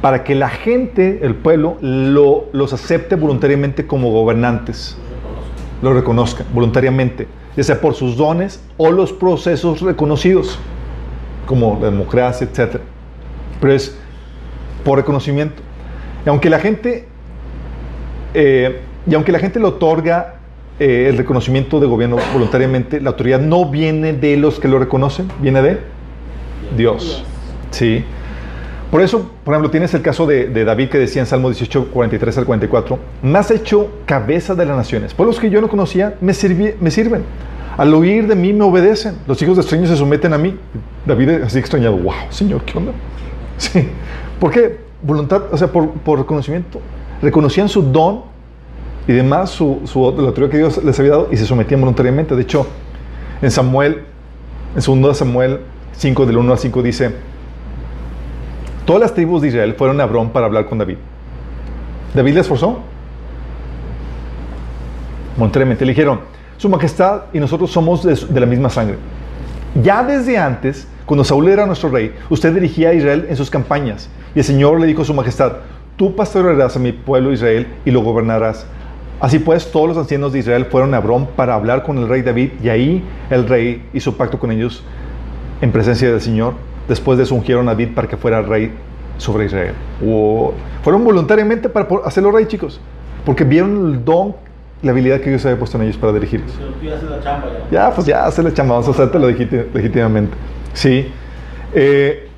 [0.00, 4.96] para que la gente, el pueblo, lo- los acepte voluntariamente como gobernantes,
[5.82, 7.26] lo reconozcan voluntariamente,
[7.56, 10.60] ya sea por sus dones o los procesos reconocidos,
[11.46, 12.76] como la democracia, etc.
[13.60, 13.98] Pero es
[14.84, 15.60] por reconocimiento.
[16.24, 17.08] Y aunque la gente,
[18.32, 20.34] eh, y aunque la gente le otorga
[20.78, 25.28] eh, el reconocimiento de gobierno voluntariamente, la autoridad no viene de los que lo reconocen,
[25.40, 25.78] viene de
[26.76, 27.24] Dios.
[27.70, 28.04] Sí.
[28.90, 31.88] Por eso, por ejemplo, tienes el caso de, de David que decía en Salmo 18,
[31.92, 35.12] 43 al 44, me has hecho cabeza de las naciones.
[35.12, 37.22] Pueblos que yo no conocía me, sirvi- me sirven.
[37.76, 39.16] Al oír de mí me obedecen.
[39.26, 40.56] Los hijos de extraños se someten a mí.
[41.04, 42.92] David así extrañado, wow, Señor, ¿qué onda?
[43.58, 43.88] Sí.
[44.40, 44.78] ¿Por qué?
[45.02, 46.80] Voluntad, o sea, por, por reconocimiento.
[47.20, 48.22] Reconocían su don
[49.08, 52.36] y demás, su, su, la autoridad que Dios les había dado y se sometían voluntariamente.
[52.36, 52.66] De hecho,
[53.40, 54.02] en Samuel,
[54.76, 55.60] en 2 Samuel
[55.92, 57.14] 5, del 1 al 5 dice,
[58.84, 60.98] todas las tribus de Israel fueron a Hebrón para hablar con David.
[62.14, 62.80] ¿David les forzó?
[65.38, 65.86] Voluntariamente.
[65.86, 66.20] Le dijeron,
[66.58, 68.98] su majestad y nosotros somos de, de la misma sangre.
[69.82, 74.10] Ya desde antes, cuando Saúl era nuestro rey, usted dirigía a Israel en sus campañas.
[74.34, 75.52] Y el Señor le dijo a su majestad,
[75.96, 78.66] tú pastorearás a mi pueblo Israel y lo gobernarás.
[79.20, 82.22] Así pues, todos los ancianos de Israel fueron a Hebrón para hablar con el rey
[82.22, 84.84] David y ahí el rey hizo pacto con ellos
[85.60, 86.54] en presencia del Señor.
[86.88, 88.72] Después de eso ungieron a David para que fuera rey
[89.16, 89.74] sobre Israel.
[90.00, 90.52] Wow.
[90.82, 92.80] Fueron voluntariamente para hacerlo rey, chicos.
[93.26, 94.36] Porque vieron el don,
[94.82, 96.12] la habilidad que Dios había puesto en ellos para
[96.78, 97.20] tú ya la
[97.90, 100.34] pues ya se le chamba, vamos a legíti- legítimamente.
[100.72, 101.08] Sí.
[101.74, 102.28] Eh,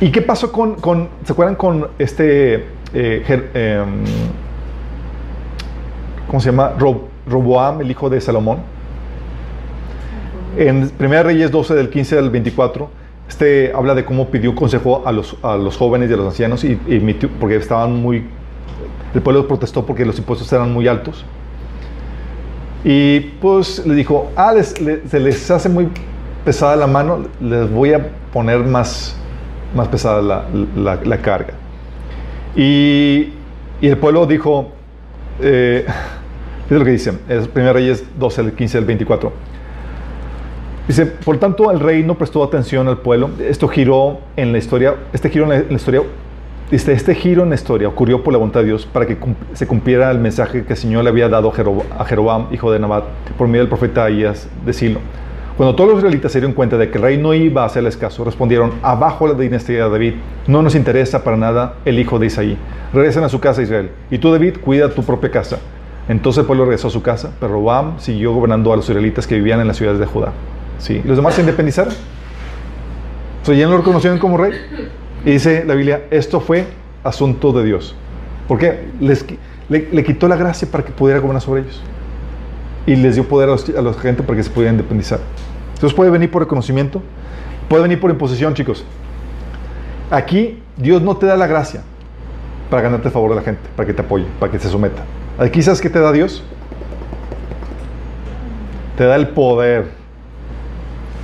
[0.00, 3.22] ¿Y qué pasó con, con- ¿se acuerdan con este, eh,
[3.54, 4.02] em,
[6.32, 6.72] ¿cómo se llama?
[6.78, 8.58] Ro- Roboam, el hijo de Salomón.
[10.56, 12.88] En 1 Reyes 12, del 15 al 24,
[13.28, 16.64] este habla de cómo pidió consejo a los, a los jóvenes y a los ancianos,
[16.64, 16.74] y,
[17.38, 18.24] porque estaban muy...
[19.14, 21.22] El pueblo protestó porque los impuestos eran muy altos.
[22.82, 25.88] Y pues le dijo, ah, les- le- se les hace muy
[26.46, 29.14] pesada la mano, les voy a poner más,
[29.76, 30.46] más pesada la,
[30.76, 31.52] la- la carga.
[32.56, 33.34] Y,
[33.82, 34.70] y el pueblo dijo,
[35.40, 35.84] eh,
[36.70, 39.32] es lo que dice, es 1 Reyes 12, el 15 al 24.
[40.88, 43.30] Dice, por tanto, el rey no prestó atención al pueblo.
[43.40, 46.02] Esto giró en la historia, este giro en la, historia,
[46.70, 49.16] dice, este giro en la historia ocurrió por la voluntad de Dios para que
[49.52, 52.72] se cumpliera el mensaje que el Señor le había dado a Jerob- a Jeroboam, hijo
[52.72, 53.04] de Nabat,
[53.38, 54.98] por medio del profeta Ahías de Silo.
[55.56, 57.96] Cuando todos los israelitas se dieron cuenta de que el rey no iba a hacerles
[57.96, 60.14] caso, respondieron, abajo la dinastía de David,
[60.46, 62.56] no nos interesa para nada el hijo de Isaí.
[62.92, 63.90] Regresen a su casa, Israel.
[64.10, 65.58] Y tú, David, cuida tu propia casa.
[66.12, 69.34] Entonces el pueblo regresó a su casa, pero Roboam siguió gobernando a los israelitas que
[69.36, 70.32] vivían en las ciudades de Judá.
[70.78, 71.00] Sí.
[71.06, 71.94] ¿Los demás se independizaron?
[73.42, 74.52] O sea, ya no lo reconocieron como rey.
[75.24, 76.66] Y dice la Biblia, esto fue
[77.02, 77.94] asunto de Dios.
[78.46, 78.88] ¿Por qué?
[79.00, 79.24] Les
[79.70, 81.80] le quitó la gracia para que pudiera gobernar sobre ellos.
[82.86, 85.18] Y les dio poder a, los- a la gente para que se pudieran independizar.
[85.74, 87.00] Entonces puede venir por reconocimiento,
[87.70, 88.84] puede venir por imposición, chicos.
[90.10, 91.82] Aquí Dios no te da la gracia
[92.68, 95.02] para ganarte el favor de la gente, para que te apoye, para que se someta.
[95.38, 96.42] Aquí sabes qué te da Dios?
[98.96, 99.86] Te da el poder.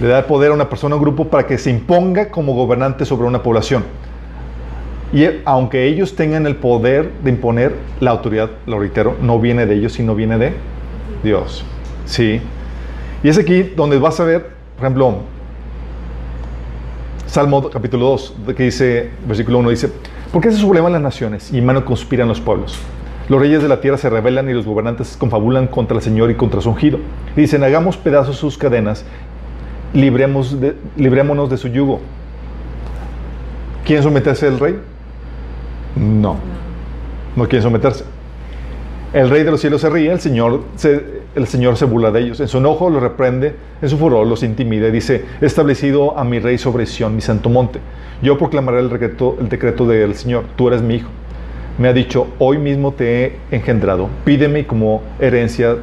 [0.01, 2.55] Le da el poder a una persona o un grupo para que se imponga como
[2.55, 3.85] gobernante sobre una población.
[5.13, 9.67] Y eh, aunque ellos tengan el poder de imponer la autoridad, lo reitero, no viene
[9.67, 10.53] de ellos, sino viene de
[11.23, 11.65] Dios.
[12.07, 12.41] Sí.
[13.23, 15.17] Y es aquí donde vas a ver, por ejemplo,
[17.27, 19.91] Salmo capítulo 2, de que dice, versículo 1 dice,
[20.33, 22.79] ¿por qué se sublevan las naciones y mano conspiran los pueblos?
[23.29, 26.35] Los reyes de la tierra se rebelan y los gobernantes confabulan contra el Señor y
[26.35, 26.99] contra su ungido.
[27.37, 29.05] Y dicen, hagamos pedazos sus cadenas,
[29.93, 32.01] libremos de- librémonos de su yugo.
[33.85, 34.79] ¿Quieren someterse al rey?
[35.97, 36.37] No.
[37.37, 38.05] No quieren someterse.
[39.13, 42.21] El rey de los cielos se ríe, el Señor se, el Señor se burla de
[42.21, 42.41] ellos.
[42.41, 46.25] En su enojo los reprende, en su furor los intimida y dice, he establecido a
[46.25, 47.79] mi rey sobre Sión, mi santo monte.
[48.23, 51.09] Yo proclamaré el decreto, el decreto del Señor, tú eres mi hijo.
[51.79, 55.77] Me ha dicho, hoy mismo te he engendrado, pídeme como herencia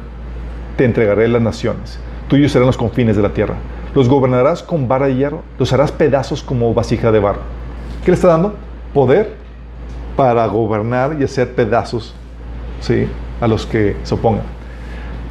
[0.76, 1.98] te entregaré las naciones.
[2.28, 3.54] Tuyos serán los confines de la tierra.
[3.94, 7.40] Los gobernarás con vara de hierro, los harás pedazos como vasija de barro.
[8.04, 8.54] ¿Qué le está dando?
[8.92, 9.32] Poder
[10.16, 12.14] para gobernar y hacer pedazos
[12.80, 13.08] ¿sí?
[13.40, 14.44] a los que se opongan.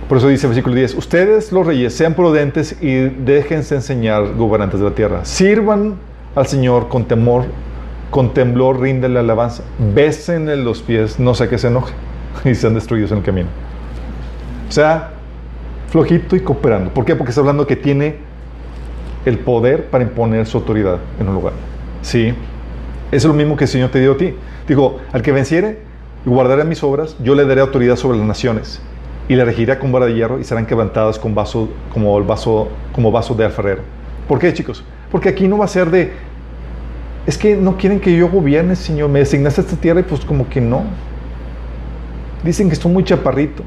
[0.10, 4.80] Por eso dice el versículo 10, ustedes los reyes sean prudentes y déjense enseñar gobernantes
[4.80, 5.26] de la tierra.
[5.26, 5.96] Sirvan
[6.36, 7.46] al Señor con temor,
[8.16, 9.62] con temblor, ríndele alabanza.
[9.94, 11.94] Bésenle los pies, no sea que se enoje
[12.46, 13.50] y sean destruidos en el camino.
[14.70, 15.10] O sea,
[15.90, 16.94] flojito y cooperando.
[16.94, 17.14] ¿Por qué?
[17.18, 18.16] Porque está hablando que tiene
[19.26, 21.52] el poder para imponer su autoridad en un lugar.
[22.04, 22.34] Sí.
[23.12, 24.34] Es lo mismo que el Señor te dio a ti.
[24.66, 25.80] Dijo, al que venciere
[26.26, 28.80] y guardaré mis obras, yo le daré autoridad sobre las naciones
[29.28, 32.70] y le regirá con vara de hierro y serán quebrantadas con vaso, como, el vaso,
[32.94, 33.82] como vaso de alfarero.
[34.26, 34.86] ¿Por qué, chicos?
[35.12, 36.14] Porque aquí no va a ser de,
[37.26, 40.48] es que no quieren que yo gobierne, Señor, me designaste esta tierra y pues como
[40.48, 40.84] que no.
[42.44, 43.64] Dicen que estoy muy chaparrito.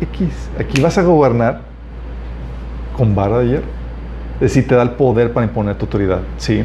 [0.00, 0.28] X,
[0.58, 1.62] aquí vas a gobernar
[2.96, 3.66] con vara de hierro.
[4.34, 6.64] Es decir, te da el poder para imponer tu autoridad, ¿sí?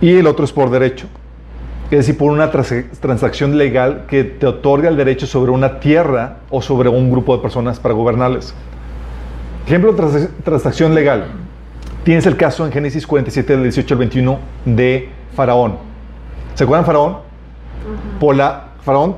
[0.00, 1.06] Y el otro es por derecho.
[1.90, 6.36] Es decir, por una trans- transacción legal que te otorga el derecho sobre una tierra
[6.50, 8.54] o sobre un grupo de personas para gobernarles.
[9.66, 11.26] Ejemplo, trans- transacción legal.
[12.08, 15.74] Tienes el caso en Génesis 47, del 18 al 21, de Faraón.
[16.54, 17.18] ¿Se acuerdan Faraón?
[18.18, 19.16] Por la, Faraón,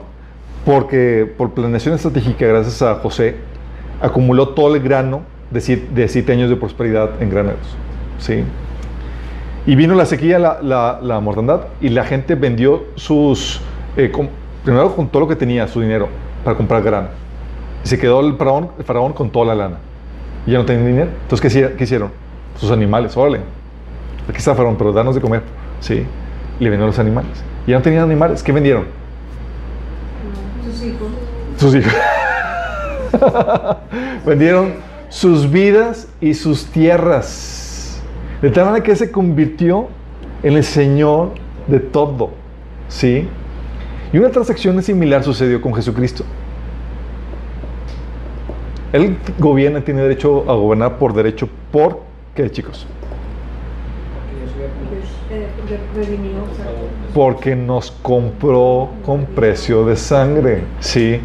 [0.65, 3.37] porque por planeación estratégica, gracias a José,
[4.01, 5.21] acumuló todo el grano
[5.53, 7.61] de siete, de siete años de prosperidad en graneros.
[8.19, 8.43] ¿sí?
[9.67, 13.61] Y vino la sequía, la, la, la mortandad, y la gente vendió sus.
[13.97, 14.27] eh, com-
[14.65, 16.09] primero con todo lo que tenía, su dinero,
[16.43, 17.07] para comprar grano.
[17.85, 19.77] Y se quedó el faraón, el faraón con toda la lana.
[20.45, 21.11] Y ya no tenía dinero.
[21.23, 22.29] Entonces, ¿qué, qué hicieron?
[22.57, 23.41] Sus animales, órale.
[24.29, 25.43] Aquí está faraón, pero danos de comer.
[25.81, 26.07] Sí.
[26.59, 27.43] Le vendieron los animales.
[27.67, 28.43] Y ya no tenían animales.
[28.43, 28.85] ¿Qué vendieron?
[30.65, 31.09] Sus hijos.
[31.57, 31.93] Sus hijos.
[34.27, 34.75] Vendieron
[35.09, 38.01] sus vidas y sus tierras.
[38.41, 39.89] De tal manera que se convirtió
[40.43, 41.33] en el Señor
[41.67, 42.31] de todo.
[42.89, 43.29] ¿Sí?
[44.13, 46.25] Y una transacción similar sucedió con Jesucristo.
[48.93, 51.49] Él gobierna, tiene derecho a gobernar por derecho.
[51.71, 52.01] ¿Por
[52.49, 52.87] chicos?
[57.15, 60.63] Porque nos compró con precio de sangre.
[60.81, 61.21] Sí.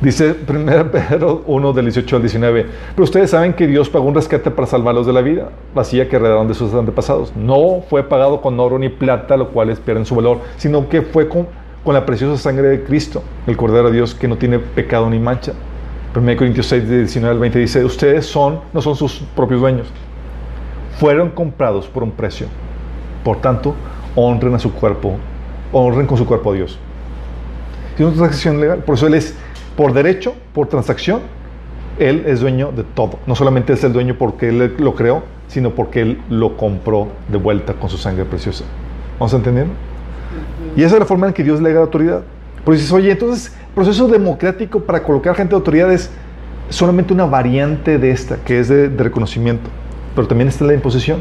[0.00, 2.66] Dice 1 Pedro 1 del 18 al 19.
[2.94, 6.16] Pero ustedes saben que Dios pagó un rescate para salvarlos de la vida, vacía que
[6.16, 7.34] heredaron de sus antepasados.
[7.36, 11.28] No fue pagado con oro ni plata, lo cual pierden su valor, sino que fue
[11.28, 11.46] con,
[11.84, 15.18] con la preciosa sangre de Cristo, el Cordero de Dios que no tiene pecado ni
[15.18, 15.52] mancha.
[16.14, 19.86] 1 Corintios 6, del 19 al 20 dice, ustedes son, no son sus propios dueños,
[20.98, 22.48] fueron comprados por un precio.
[23.24, 23.74] Por tanto,
[24.14, 25.16] honren a su cuerpo,
[25.72, 26.78] honren con su cuerpo a Dios.
[27.94, 29.34] Es una transacción legal, por eso Él es,
[29.74, 31.20] por derecho, por transacción,
[31.98, 33.18] Él es dueño de todo.
[33.26, 37.38] No solamente es el dueño porque Él lo creó, sino porque Él lo compró de
[37.38, 38.64] vuelta con su sangre preciosa.
[39.18, 39.72] ¿Vamos entendiendo?
[40.76, 42.22] Y esa es la forma en que Dios le da autoridad.
[42.64, 46.10] Pero dices, oye, entonces, proceso democrático para colocar gente de autoridad es
[46.68, 49.68] solamente una variante de esta, que es de, de reconocimiento.
[50.14, 51.20] Pero también está la imposición,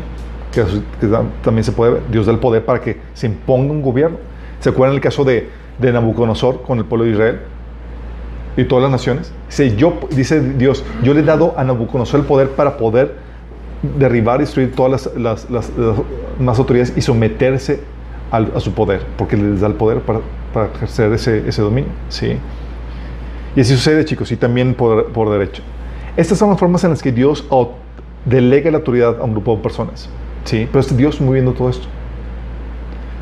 [0.52, 0.64] que,
[1.00, 1.08] que
[1.44, 2.02] también se puede ver.
[2.12, 4.18] Dios da el poder para que se imponga un gobierno.
[4.60, 5.50] ¿Se acuerdan el caso de,
[5.80, 7.40] de Nabucodonosor con el pueblo de Israel?
[8.58, 9.32] y todas las naciones.
[9.48, 13.16] Dice, yo, dice Dios, yo le he dado a Nabucodonosor el poder para poder
[13.98, 15.96] derribar y destruir todas las, las, las- las
[16.38, 17.80] más autoridades y someterse
[18.30, 20.20] al- a su poder, porque les da el poder para,
[20.53, 21.91] para ejercer ese, ese dominio.
[22.10, 22.38] ¿sí?
[23.56, 25.64] Y así sucede, chicos, y también por, por derecho.
[26.18, 27.45] Estas son las formas en las que Dios
[28.26, 30.10] delega la autoridad a un grupo de personas.
[30.45, 30.68] ¿sí?
[30.72, 31.88] Pero es Dios moviendo todo esto.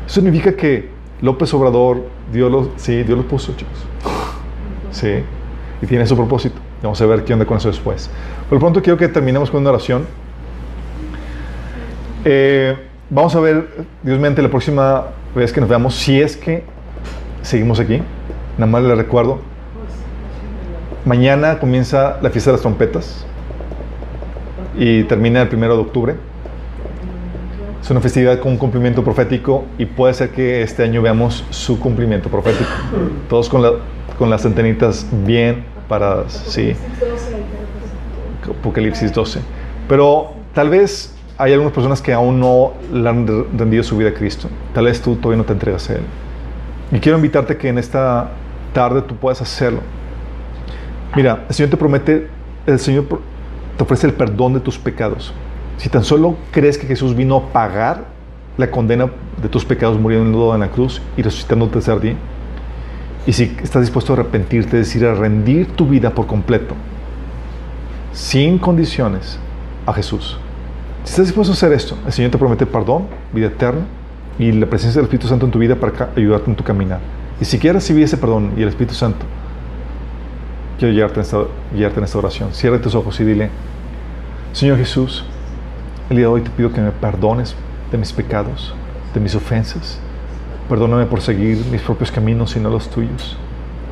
[0.06, 0.88] Eso significa que
[1.20, 2.02] López Obrador,
[2.32, 3.78] Dios lo, sí, Dios lo puso, chicos.
[4.90, 5.22] Sí,
[5.80, 6.56] y tiene su propósito.
[6.82, 8.10] Vamos a ver qué onda con eso después.
[8.48, 10.06] Por lo pronto quiero que terminemos con una oración.
[12.24, 12.76] Eh,
[13.08, 16.64] vamos a ver, Dios mediante, la próxima vez que nos veamos, si es que
[17.42, 18.02] seguimos aquí.
[18.58, 19.38] Nada más les recuerdo.
[21.04, 23.24] Mañana comienza la fiesta de las trompetas
[24.78, 26.14] y termina el primero de octubre.
[27.82, 31.80] Es una festividad con un cumplimiento profético y puede ser que este año veamos su
[31.80, 32.70] cumplimiento profético.
[33.28, 33.62] Todos con,
[34.18, 36.74] con las antenitas bien paradas, sí.
[38.60, 39.40] Apocalipsis 12.
[39.88, 44.10] Pero tal vez hay algunas personas que aún no le han re- rendido su vida
[44.10, 44.48] a Cristo.
[44.74, 46.02] Tal vez tú todavía no te entregas a Él.
[46.92, 48.30] Y quiero invitarte que en esta
[48.72, 49.80] tarde tú puedas hacerlo.
[51.14, 52.28] Mira, el Señor te promete,
[52.66, 53.20] el Señor
[53.76, 55.32] te ofrece el perdón de tus pecados.
[55.76, 58.04] Si tan solo crees que Jesús vino a pagar
[58.56, 59.10] la condena
[59.40, 62.16] de tus pecados muriendo en la cruz y resucitando el tercer día,
[63.26, 66.74] y si estás dispuesto a arrepentirte, es decir, a rendir tu vida por completo,
[68.12, 69.38] sin condiciones,
[69.86, 70.38] a Jesús.
[71.04, 73.82] Si estás dispuesto a hacer esto, el Señor te promete perdón, vida eterna
[74.38, 77.00] y la presencia del Espíritu Santo en tu vida para ayudarte en tu caminar.
[77.40, 79.24] Y si quieres recibir ese perdón y el Espíritu Santo,
[80.78, 81.38] quiero guiarte en esta,
[81.74, 82.52] guiarte en esta oración.
[82.52, 83.50] Cierra tus ojos y dile,
[84.52, 85.24] Señor Jesús,
[86.08, 87.54] el día de hoy te pido que me perdones
[87.92, 88.74] de mis pecados,
[89.14, 90.00] de mis ofensas.
[90.68, 93.36] Perdóname por seguir mis propios caminos y no los tuyos.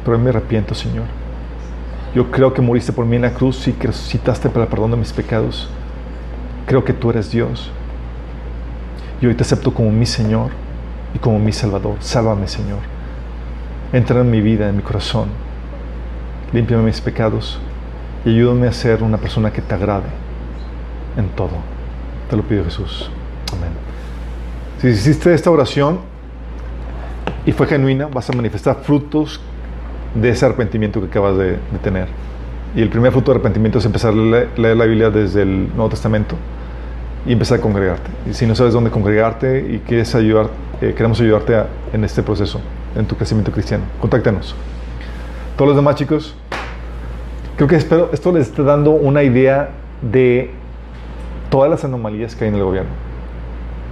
[0.05, 1.07] Pero hoy me arrepiento, Señor.
[2.15, 4.93] Yo creo que moriste por mí en la cruz y que resucitaste para el perdón
[4.93, 5.69] de mis pecados.
[6.67, 7.71] Creo que tú eres Dios.
[9.21, 10.51] Y hoy te acepto como mi Señor
[11.15, 11.97] y como mi Salvador.
[12.01, 12.79] Sálvame, Señor.
[13.93, 15.29] Entra en mi vida, en mi corazón.
[16.53, 17.59] Límpiame mis pecados
[18.25, 20.09] y ayúdame a ser una persona que te agrade
[21.17, 21.51] en todo.
[22.31, 23.11] Te lo pido, Jesús.
[23.53, 23.71] Amén.
[24.81, 25.99] Si hiciste esta oración
[27.45, 29.41] y fue genuina, vas a manifestar frutos
[30.15, 32.09] de ese arrepentimiento que acabas de, tener.
[32.77, 35.69] Y el primer fruto de arrepentimiento es empezar a le- leer la Biblia desde el
[35.75, 36.37] Nuevo Testamento
[37.29, 38.11] y empezar a congregarte.
[38.29, 40.49] Y si no sabes dónde congregarte y quieres ayudar,
[40.81, 42.59] eh, queremos ayudarte en este proceso,
[42.97, 44.57] en tu crecimiento cristiano, contáctanos.
[45.55, 46.35] Todos los demás chicos,
[47.57, 49.69] creo que espero, esto les está dando una idea
[50.01, 50.51] de
[51.51, 52.91] todas las anomalías que hay en el gobierno.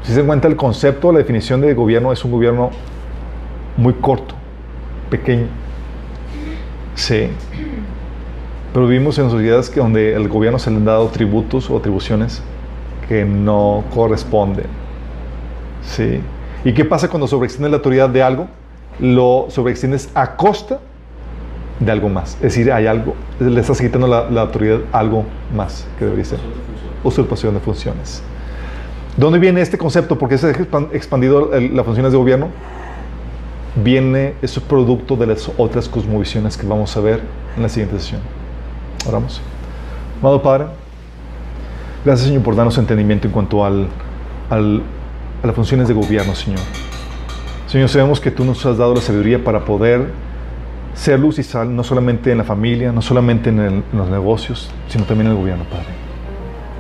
[0.03, 2.71] Si se cuenta, el concepto, la definición de gobierno es un gobierno
[3.77, 4.35] muy corto,
[5.11, 5.49] pequeño.
[6.95, 7.29] Sí.
[8.73, 12.43] Pero vivimos en sociedades que donde el gobierno se le han dado tributos o atribuciones
[13.09, 14.67] que no corresponden.
[15.83, 16.21] Sí.
[16.65, 18.49] ¿Y qué pasa cuando sobreextiendes la autoridad de algo?
[18.99, 20.81] Lo sobreextiendes a costa
[21.79, 22.35] de algo más.
[22.37, 25.25] Es decir, hay algo, le estás quitando la, la autoridad algo
[25.55, 26.41] más que debería ser.
[27.05, 28.23] Usurpación de funciones.
[29.17, 30.19] ¿Dónde viene este concepto?
[30.19, 32.49] Porque se ha expan- expandido las funciones de gobierno.
[33.77, 37.21] Viene, es producto de las otras cosmovisiones que vamos a ver
[37.57, 38.23] en la siguiente sesión.
[39.07, 39.41] Oramos.
[40.21, 40.65] Amado Padre,
[42.07, 43.89] gracias Señor por darnos entendimiento en cuanto al,
[44.51, 44.83] al-
[45.43, 46.61] a las funciones de gobierno, Señor.
[47.67, 50.11] Señor, sabemos que tú nos has dado la sabiduría para poder
[50.95, 54.09] ser luz y sal, no solamente en la familia, no solamente en, el- en los
[54.09, 55.85] negocios, sino también en el gobierno, Padre.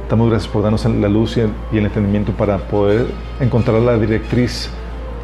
[0.08, 3.06] Damos gracias por darnos la luz y el, y el entendimiento para poder
[3.40, 4.70] encontrar la directriz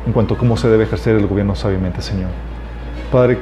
[0.07, 2.29] en cuanto a cómo se debe ejercer el gobierno sabiamente, Señor.
[3.13, 3.39] Padre,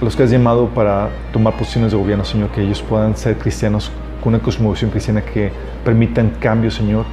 [0.00, 3.92] los que has llamado para tomar posiciones de gobierno, Señor, que ellos puedan ser cristianos
[4.24, 5.52] con una cosmovisión cristiana que
[5.84, 7.04] permitan cambios, Señor,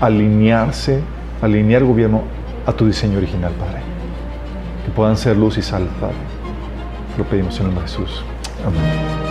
[0.00, 1.00] alinearse,
[1.42, 2.22] alinear el gobierno
[2.64, 3.80] a tu diseño original, Padre.
[4.84, 6.14] Que puedan ser luz y sal, Padre.
[7.18, 8.24] Lo pedimos en el nombre de Jesús.
[8.64, 9.23] Amén.